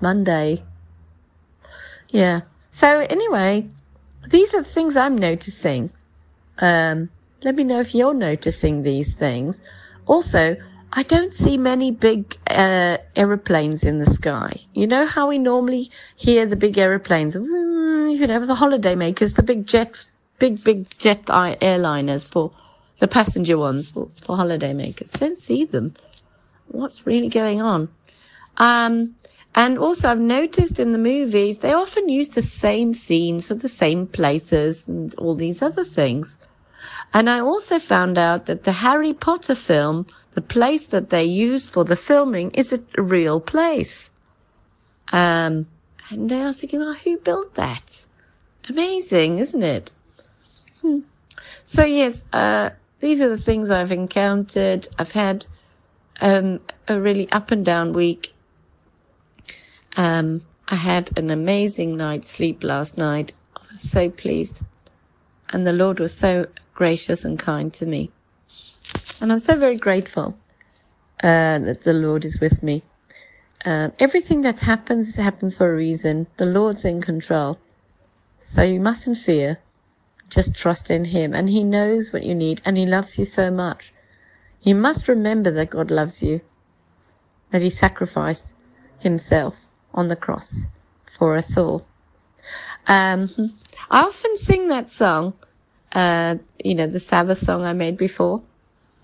[0.00, 0.62] Monday.
[2.10, 2.42] Yeah.
[2.70, 3.68] So anyway,
[4.28, 5.92] these are the things I'm noticing.
[6.58, 7.08] Um,
[7.42, 9.62] let me know if you're noticing these things.
[10.06, 10.56] Also,
[10.92, 14.60] I don't see many big uh, aeroplanes in the sky.
[14.74, 19.34] You know how we normally hear the big aeroplanes, mm, you know, the holiday makers,
[19.34, 20.08] the big jet,
[20.38, 22.50] big big jet airliners for
[22.98, 25.10] the passenger ones for, for holiday makers.
[25.10, 25.94] Don't see them.
[26.68, 27.88] What's really going on?
[28.56, 29.14] Um,
[29.54, 33.68] and also I've noticed in the movies, they often use the same scenes for the
[33.68, 36.36] same places and all these other things.
[37.12, 41.70] And I also found out that the Harry Potter film, the place that they used
[41.70, 44.10] for the filming is a real place.
[45.12, 45.66] Um,
[46.08, 48.04] and I was thinking, well, who built that?
[48.68, 49.90] Amazing, isn't it?
[50.80, 51.00] Hmm.
[51.64, 52.70] So yes, uh,
[53.00, 54.86] these are the things I've encountered.
[54.98, 55.46] I've had,
[56.20, 58.34] um, a really up and down week.
[59.96, 63.32] Um, I had an amazing night's sleep last night.
[63.56, 64.62] I was so pleased.
[65.48, 66.46] And the Lord was so
[66.80, 68.10] gracious and kind to me.
[69.20, 70.28] And I'm so very grateful
[71.22, 72.82] uh, that the Lord is with me.
[73.66, 76.26] Um, everything that happens happens for a reason.
[76.38, 77.58] The Lord's in control.
[78.38, 79.58] So you mustn't fear.
[80.30, 81.34] Just trust in Him.
[81.34, 83.92] And He knows what you need and He loves you so much.
[84.62, 86.40] You must remember that God loves you,
[87.50, 88.54] that He sacrificed
[89.00, 90.64] Himself on the cross
[91.12, 91.84] for us all.
[92.86, 93.28] Um,
[93.90, 95.34] I often sing that song,
[95.92, 98.42] uh, you know, the Sabbath song I made before.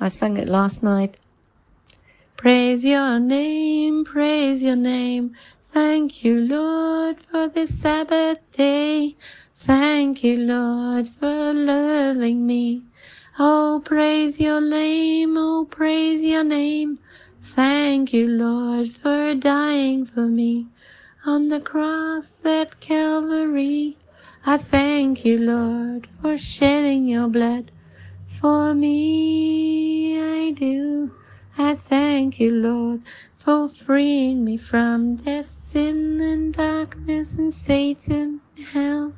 [0.01, 1.19] I sang it last night.
[2.37, 5.35] Praise your name, praise your name.
[5.73, 9.17] Thank you, Lord, for this Sabbath day.
[9.59, 12.85] Thank you, Lord, for loving me.
[13.39, 16.99] Oh, praise your name, oh, praise your name.
[17.43, 20.69] Thank you, Lord, for dying for me
[21.27, 23.99] on the cross at Calvary.
[24.47, 27.73] I thank you, Lord, for shedding your blood
[28.27, 30.18] for me.
[30.20, 31.12] I do.
[31.59, 33.02] I thank you, Lord,
[33.36, 38.43] for freeing me from death, sin, and darkness, and Satan,
[38.73, 39.14] hell.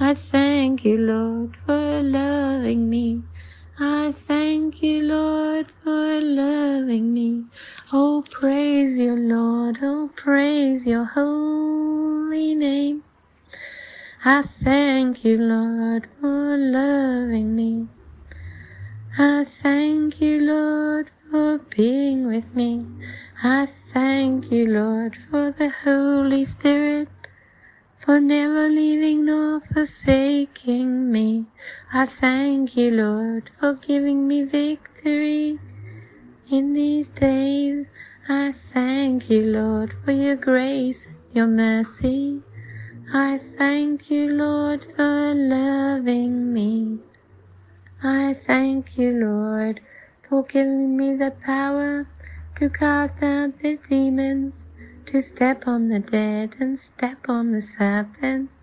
[0.00, 3.24] I thank you, Lord, for loving me.
[3.78, 7.46] I thank you, Lord, for loving me.
[7.92, 9.78] Oh, praise your Lord.
[9.82, 13.04] Oh, praise your holy name.
[14.22, 17.88] I thank you, Lord, for loving me.
[19.16, 22.84] I thank you, Lord, for being with me.
[23.42, 27.08] I thank you, Lord, for the Holy Spirit,
[27.98, 31.46] for never leaving nor forsaking me.
[31.90, 35.58] I thank you, Lord, for giving me victory
[36.50, 37.90] in these days.
[38.28, 42.42] I thank you, Lord, for your grace and your mercy.
[43.12, 47.00] I thank you, Lord, for loving me.
[48.02, 49.80] I thank you, Lord,
[50.22, 52.06] for giving me the power
[52.54, 54.62] to cast out the demons,
[55.06, 58.54] to step on the dead and step on the serpents,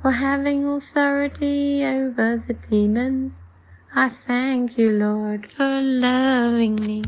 [0.00, 3.40] for having authority over the demons.
[3.94, 7.02] I thank you, Lord, for loving me.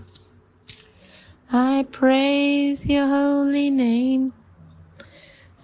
[1.52, 4.32] I praise your holy name.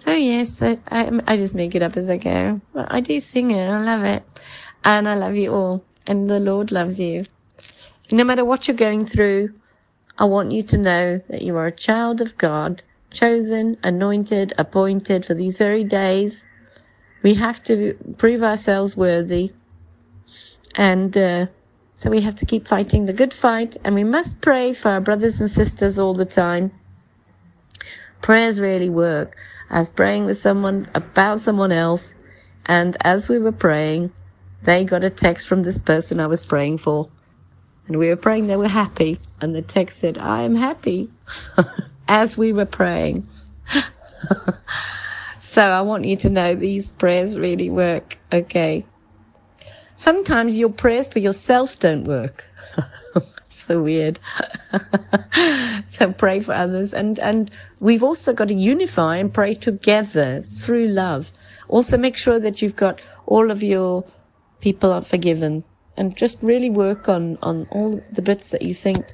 [0.01, 2.59] So yes, I, I, I just make it up as I go.
[2.73, 3.67] But I do sing it.
[3.67, 4.23] I love it.
[4.83, 5.83] And I love you all.
[6.07, 7.25] And the Lord loves you.
[8.09, 9.53] No matter what you're going through,
[10.17, 15.23] I want you to know that you are a child of God, chosen, anointed, appointed
[15.23, 16.47] for these very days.
[17.21, 19.53] We have to prove ourselves worthy.
[20.73, 21.45] And, uh,
[21.95, 25.01] so we have to keep fighting the good fight and we must pray for our
[25.01, 26.71] brothers and sisters all the time.
[28.23, 29.37] Prayers really work.
[29.71, 32.13] I was praying with someone about someone else
[32.65, 34.11] and as we were praying,
[34.63, 37.09] they got a text from this person I was praying for.
[37.87, 39.19] And we were praying they were happy.
[39.39, 41.09] And the text said, I am happy.
[42.07, 43.27] as we were praying.
[45.39, 48.17] so I want you to know these prayers really work.
[48.31, 48.85] Okay.
[49.95, 52.49] Sometimes your prayers for yourself don't work.
[53.53, 54.19] so weird.
[55.89, 60.85] so pray for others and, and we've also got to unify and pray together through
[60.85, 61.31] love.
[61.67, 64.03] Also make sure that you've got all of your
[64.59, 65.63] people are forgiven
[65.97, 69.05] and just really work on, on all the bits that you think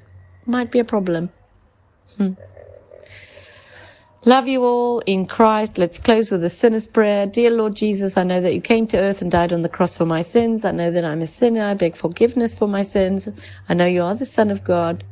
[0.46, 1.30] might be a problem.
[2.18, 2.34] Hmm.
[4.28, 5.78] Love you all in Christ.
[5.78, 7.26] Let's close with a sinner's prayer.
[7.26, 9.96] Dear Lord Jesus, I know that you came to earth and died on the cross
[9.96, 10.66] for my sins.
[10.66, 11.64] I know that I'm a sinner.
[11.64, 13.30] I beg forgiveness for my sins.
[13.70, 15.06] I know you are the Son of God.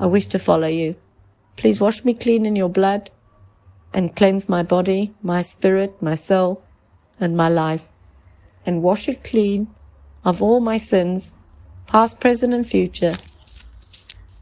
[0.00, 0.96] I wish to follow you.
[1.54, 3.10] Please wash me clean in your blood
[3.94, 6.60] and cleanse my body, my spirit, my soul,
[7.20, 7.86] and my life,
[8.66, 9.68] and wash it clean
[10.24, 11.36] of all my sins,
[11.86, 13.14] past, present, and future,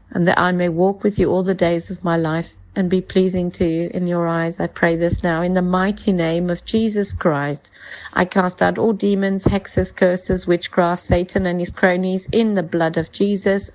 [0.09, 3.01] and that I may walk with you all the days of my life and be
[3.01, 4.59] pleasing to you in your eyes.
[4.59, 7.71] I pray this now in the mighty name of Jesus Christ.
[8.13, 12.97] I cast out all demons, hexes, curses, witchcraft, Satan and his cronies in the blood
[12.97, 13.71] of Jesus.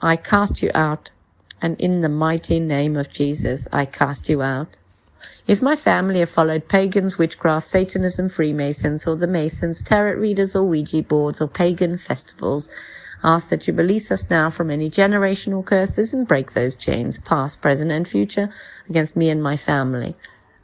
[0.00, 1.10] I cast you out.
[1.62, 4.76] And in the mighty name of Jesus, I cast you out.
[5.46, 10.64] If my family have followed pagans, witchcraft, Satanism, Freemasons, or the Masons, tarot readers, or
[10.64, 12.68] Ouija boards, or pagan festivals,
[13.24, 17.60] ask that you release us now from any generational curses and break those chains, past,
[17.60, 18.50] present, and future,
[18.88, 20.14] against me and my family.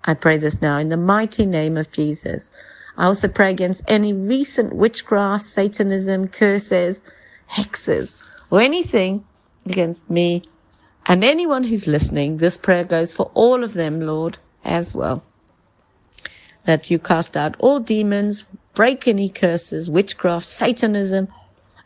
[0.05, 2.51] I pray this now in the mighty name of Jesus.
[2.97, 7.01] I also pray against any recent witchcraft, Satanism, curses,
[7.51, 9.25] hexes, or anything
[9.65, 10.43] against me
[11.07, 12.37] and anyone who's listening.
[12.37, 15.23] This prayer goes for all of them, Lord, as well.
[16.65, 21.29] That you cast out all demons, break any curses, witchcraft, Satanism,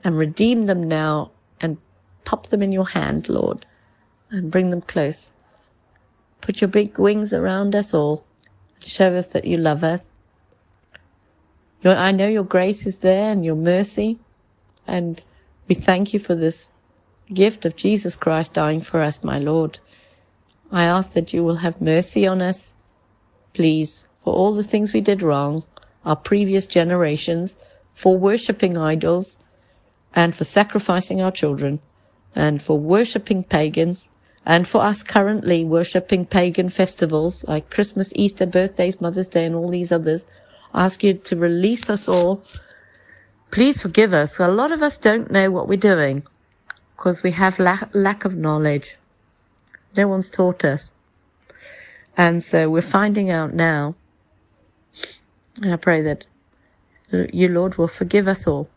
[0.06, 1.78] and redeem them now and
[2.24, 3.66] pop them in your hand, Lord,
[4.30, 5.32] and bring them close.
[6.40, 8.24] Put your big wings around us all.
[8.76, 10.04] And show us that you love us.
[11.84, 14.20] I know your grace is there and your mercy,
[14.86, 15.20] and
[15.66, 16.70] we thank you for this
[17.34, 19.80] gift of Jesus Christ dying for us, my Lord.
[20.70, 22.74] I ask that you will have mercy on us,
[23.54, 25.64] please, for all the things we did wrong,
[26.04, 27.56] our previous generations,
[27.92, 29.38] for worshipping idols,
[30.16, 31.78] and for sacrificing our children,
[32.34, 34.08] and for worshipping pagans,
[34.46, 39.68] and for us currently worshipping pagan festivals like Christmas, Easter, birthdays, Mother's Day, and all
[39.68, 40.24] these others.
[40.72, 42.42] I ask you to release us all.
[43.50, 44.40] Please forgive us.
[44.40, 46.24] A lot of us don't know what we're doing
[46.96, 48.96] because we have lack, lack of knowledge.
[49.96, 50.92] No one's taught us.
[52.16, 53.94] And so we're finding out now.
[55.62, 56.26] And I pray that
[57.12, 58.68] uh, you, Lord, will forgive us all.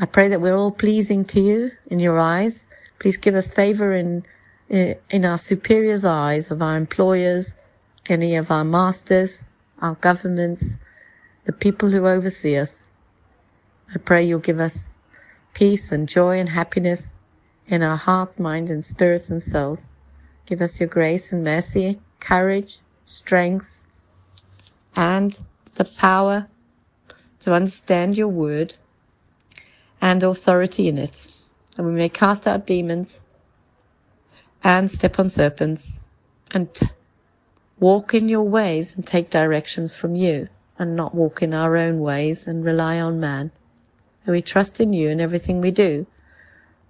[0.00, 2.66] I pray that we're all pleasing to you in your eyes.
[2.98, 4.24] Please give us favor in,
[4.70, 7.54] eh, in our superiors' eyes of our employers,
[8.06, 9.44] any of our masters,
[9.80, 10.76] our governments,
[11.44, 12.82] the people who oversee us.
[13.94, 14.88] I pray you'll give us
[15.52, 17.12] peace and joy and happiness
[17.66, 19.86] in our hearts, minds, and spirits and souls.
[20.46, 23.76] Give us your grace and mercy, courage, strength,
[24.96, 25.38] and
[25.74, 26.48] the power
[27.40, 28.74] to understand your word
[30.02, 31.28] and authority in it.
[31.78, 33.20] And we may cast out demons
[34.62, 36.00] and step on serpents
[36.50, 36.68] and
[37.78, 40.48] walk in your ways and take directions from you
[40.78, 43.52] and not walk in our own ways and rely on man.
[44.26, 46.06] And we trust in you in everything we do.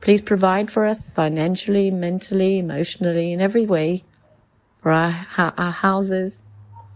[0.00, 4.02] Please provide for us financially, mentally, emotionally, in every way
[4.80, 6.42] for our, our houses,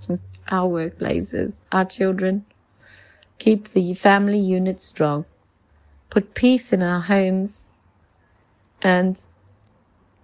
[0.49, 2.45] our workplaces, our children.
[3.39, 5.27] Keep the family unit strong
[6.17, 7.69] put peace in our homes
[8.81, 9.23] and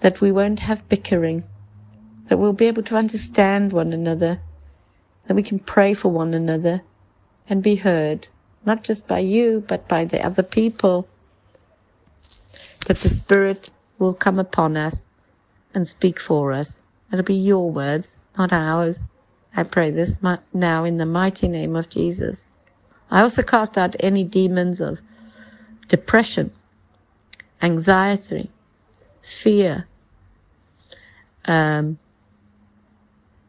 [0.00, 1.44] that we won't have bickering,
[2.28, 4.40] that we'll be able to understand one another,
[5.26, 6.80] that we can pray for one another
[7.46, 8.26] and be heard,
[8.64, 11.06] not just by you, but by the other people,
[12.86, 14.96] that the Spirit will come upon us
[15.74, 16.78] and speak for us.
[17.12, 19.04] It'll be your words, not ours.
[19.54, 20.16] I pray this
[20.54, 22.46] now in the mighty name of Jesus.
[23.10, 25.00] I also cast out any demons of
[25.88, 26.52] depression,
[27.60, 28.50] anxiety,
[29.22, 29.86] fear,
[31.44, 31.98] um,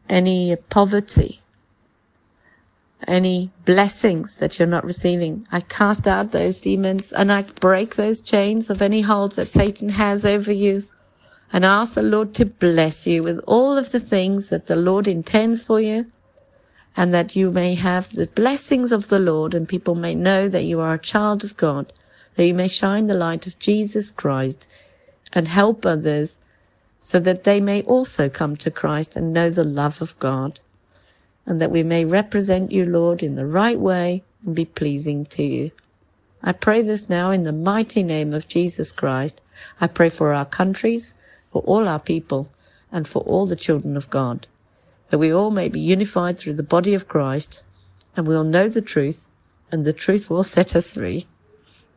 [0.08, 1.40] any poverty,
[3.06, 5.46] any blessings that you're not receiving.
[5.52, 9.90] I cast out those demons and I break those chains of any holds that Satan
[9.90, 10.84] has over you
[11.52, 15.06] and ask the Lord to bless you with all of the things that the Lord
[15.06, 16.06] intends for you
[16.96, 20.64] and that you may have the blessings of the Lord and people may know that
[20.64, 21.92] you are a child of God
[22.34, 24.68] that you may shine the light of Jesus Christ
[25.32, 26.38] and help others
[26.98, 30.60] so that they may also come to Christ and know the love of God
[31.46, 35.42] and that we may represent you, Lord, in the right way and be pleasing to
[35.42, 35.70] you.
[36.42, 39.40] I pray this now in the mighty name of Jesus Christ.
[39.80, 41.14] I pray for our countries,
[41.52, 42.48] for all our people,
[42.92, 44.46] and for all the children of God,
[45.10, 47.62] that we all may be unified through the body of Christ,
[48.16, 49.26] and we'll know the truth,
[49.70, 51.26] and the truth will set us free,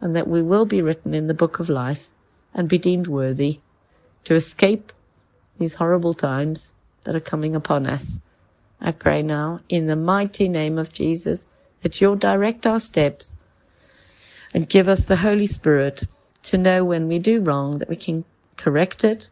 [0.02, 2.08] and that we will be written in the book of life
[2.54, 3.60] and be deemed worthy
[4.26, 4.92] to escape
[5.60, 8.20] these horrible times that are coming upon us.
[8.80, 11.48] I pray now in the mighty name of Jesus
[11.82, 13.36] that you'll direct our steps
[14.54, 16.04] and give us the Holy Spirit
[16.44, 18.24] to know when we do wrong that we can
[18.56, 19.28] correct it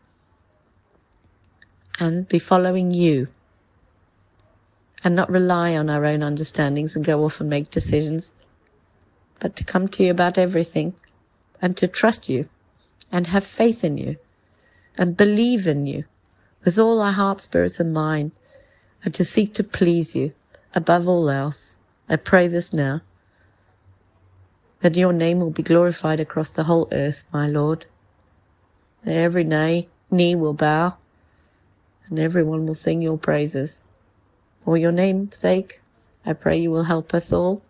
[2.00, 3.28] and be following you
[5.04, 8.32] and not rely on our own understandings and go off and make decisions,
[9.40, 10.94] but to come to you about everything
[11.62, 12.48] and to trust you
[13.12, 14.18] and have faith in you
[14.98, 16.06] and believe in you
[16.64, 18.32] with all our heart, spirits and mind
[19.04, 20.34] and to seek to please you
[20.74, 21.78] above all else.
[22.10, 23.02] I pray this now
[24.82, 27.86] that your name will be glorified across the whole earth, my Lord.
[29.04, 30.98] That every knee, knee will bow
[32.10, 33.82] and everyone will sing your praises.
[34.64, 35.82] For your name's sake,
[36.26, 37.62] I pray you will help us all.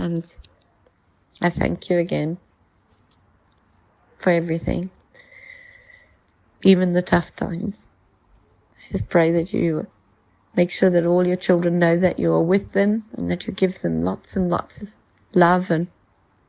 [0.00, 0.24] And
[1.42, 2.38] I thank you again
[4.16, 4.88] for everything,
[6.64, 7.88] even the tough times.
[8.78, 9.88] I just pray that you
[10.56, 13.52] make sure that all your children know that you are with them and that you
[13.52, 14.94] give them lots and lots of
[15.34, 15.88] love and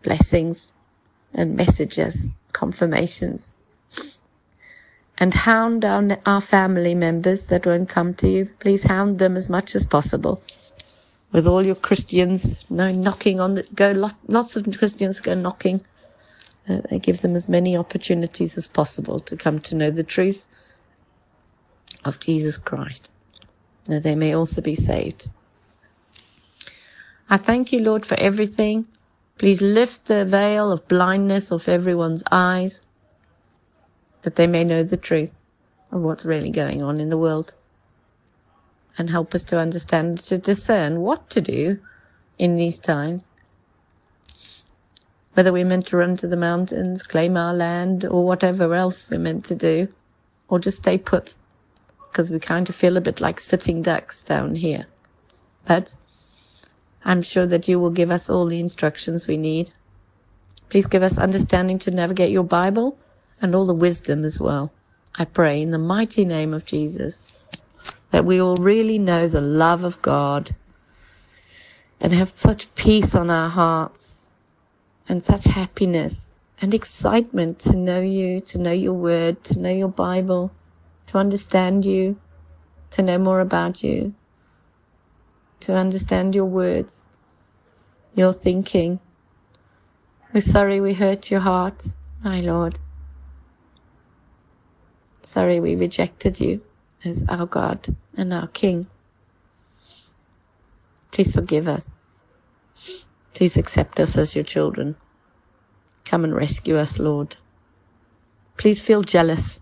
[0.02, 0.72] blessings
[1.34, 3.52] and messages, confirmations.
[5.18, 8.50] And hound down our family members that won't come to you.
[8.62, 10.42] Please hound them as much as possible.
[11.32, 15.82] With all your Christians, no knocking on the, go, lot, lots of Christians go knocking.
[16.68, 20.46] Uh, they give them as many opportunities as possible to come to know the truth
[22.04, 23.10] of Jesus Christ,
[23.86, 25.30] that they may also be saved.
[27.30, 28.88] I thank you, Lord, for everything.
[29.38, 32.82] Please lift the veil of blindness off everyone's eyes,
[34.24, 35.32] that they may know the truth
[35.92, 37.54] of what's really going on in the world,
[39.02, 41.80] and help us to understand, to discern what to do
[42.38, 43.26] in these times.
[45.34, 49.20] Whether we're meant to run to the mountains, claim our land, or whatever else we're
[49.20, 49.88] meant to do,
[50.48, 51.34] or just stay put,
[52.10, 54.86] because we kind of feel a bit like sitting ducks down here.
[55.66, 55.96] But
[57.04, 59.72] I'm sure that you will give us all the instructions we need.
[60.70, 63.00] Please give us understanding to navigate your Bible
[63.42, 64.72] and all the wisdom as well.
[65.16, 67.41] I pray in the mighty name of Jesus
[68.12, 70.56] that we will really know the love of God
[72.00, 74.26] and have such peace on our hearts
[75.08, 76.32] and such happiness
[76.62, 80.52] and excitement to know you, to know your word, to know your Bible,
[81.08, 82.20] to understand you,
[82.92, 84.14] to know more about you,
[85.62, 87.04] to understand your words,
[88.14, 89.00] your thinking.
[90.34, 91.88] We're sorry we hurt your heart,
[92.24, 92.78] my Lord.
[95.22, 96.62] Sorry we rejected you
[97.04, 98.88] as our God and our King.
[101.12, 101.90] Please forgive us.
[103.34, 104.96] Please accept us as your children.
[106.06, 107.38] Come and rescue us, Lord.
[108.58, 109.60] Please feel jealous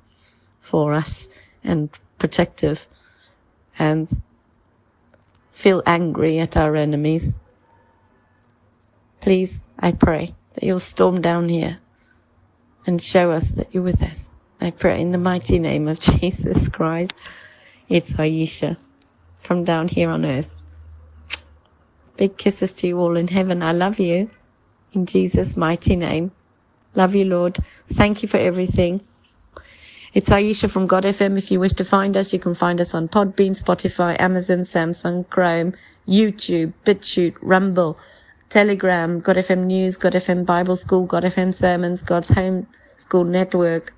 [0.59, 1.29] for us
[1.63, 2.87] and protective
[3.77, 4.21] and
[5.51, 7.37] feel angry at our enemies.
[9.21, 11.79] Please, I pray that you'll storm down here
[12.85, 14.28] and show us that you're with us.
[14.61, 17.13] I pray in the mighty name of Jesus Christ.
[17.87, 18.75] It's Aisha
[19.37, 20.53] from down here on earth.
[22.17, 23.63] Big kisses to you all in heaven.
[23.63, 24.29] I love you
[24.91, 26.31] in Jesus' mighty name.
[26.93, 27.59] Love you, Lord.
[27.93, 29.01] Thank you for everything.
[30.13, 31.37] It's Aisha from God FM.
[31.37, 35.29] If you wish to find us, you can find us on Podbean, Spotify, Amazon, Samsung,
[35.29, 35.73] Chrome,
[36.05, 37.97] YouTube, BitChute, Rumble,
[38.49, 42.67] Telegram, God FM News, God FM Bible School, God FM Sermons, God's Home
[42.97, 43.93] School Network.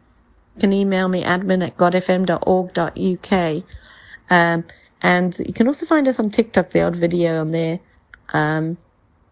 [0.61, 3.63] Can email me admin at godfm.org.uk.
[4.29, 4.63] Um,
[5.01, 7.79] and you can also find us on TikTok, the odd video on there.
[8.31, 8.77] Um,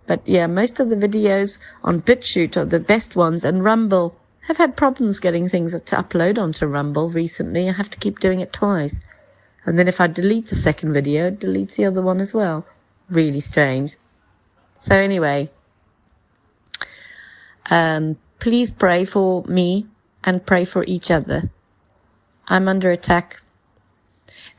[0.08, 4.16] but yeah, most of the videos on BitChute are the best ones and Rumble.
[4.50, 7.70] I've had problems getting things to upload onto Rumble recently.
[7.70, 9.00] I have to keep doing it twice.
[9.68, 12.66] And then if I delete the second video, it deletes the other one as well.
[13.08, 13.98] Really strange.
[14.80, 15.52] So anyway,
[17.70, 19.86] um, please pray for me
[20.24, 21.50] and pray for each other.
[22.48, 23.42] I'm under attack.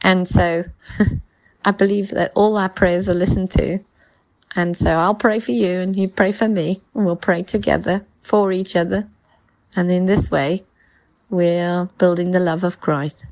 [0.02, 0.64] And so
[1.64, 3.80] I believe that all our prayers are listened to.
[4.56, 8.04] And so I'll pray for you and you pray for me and we'll pray together
[8.22, 9.08] for each other.
[9.76, 10.64] And in this way,
[11.28, 13.24] we're building the love of Christ.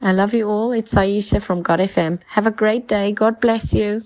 [0.00, 0.72] I love you all.
[0.72, 2.20] It's Aisha from God FM.
[2.28, 3.12] Have a great day.
[3.12, 4.02] God bless you.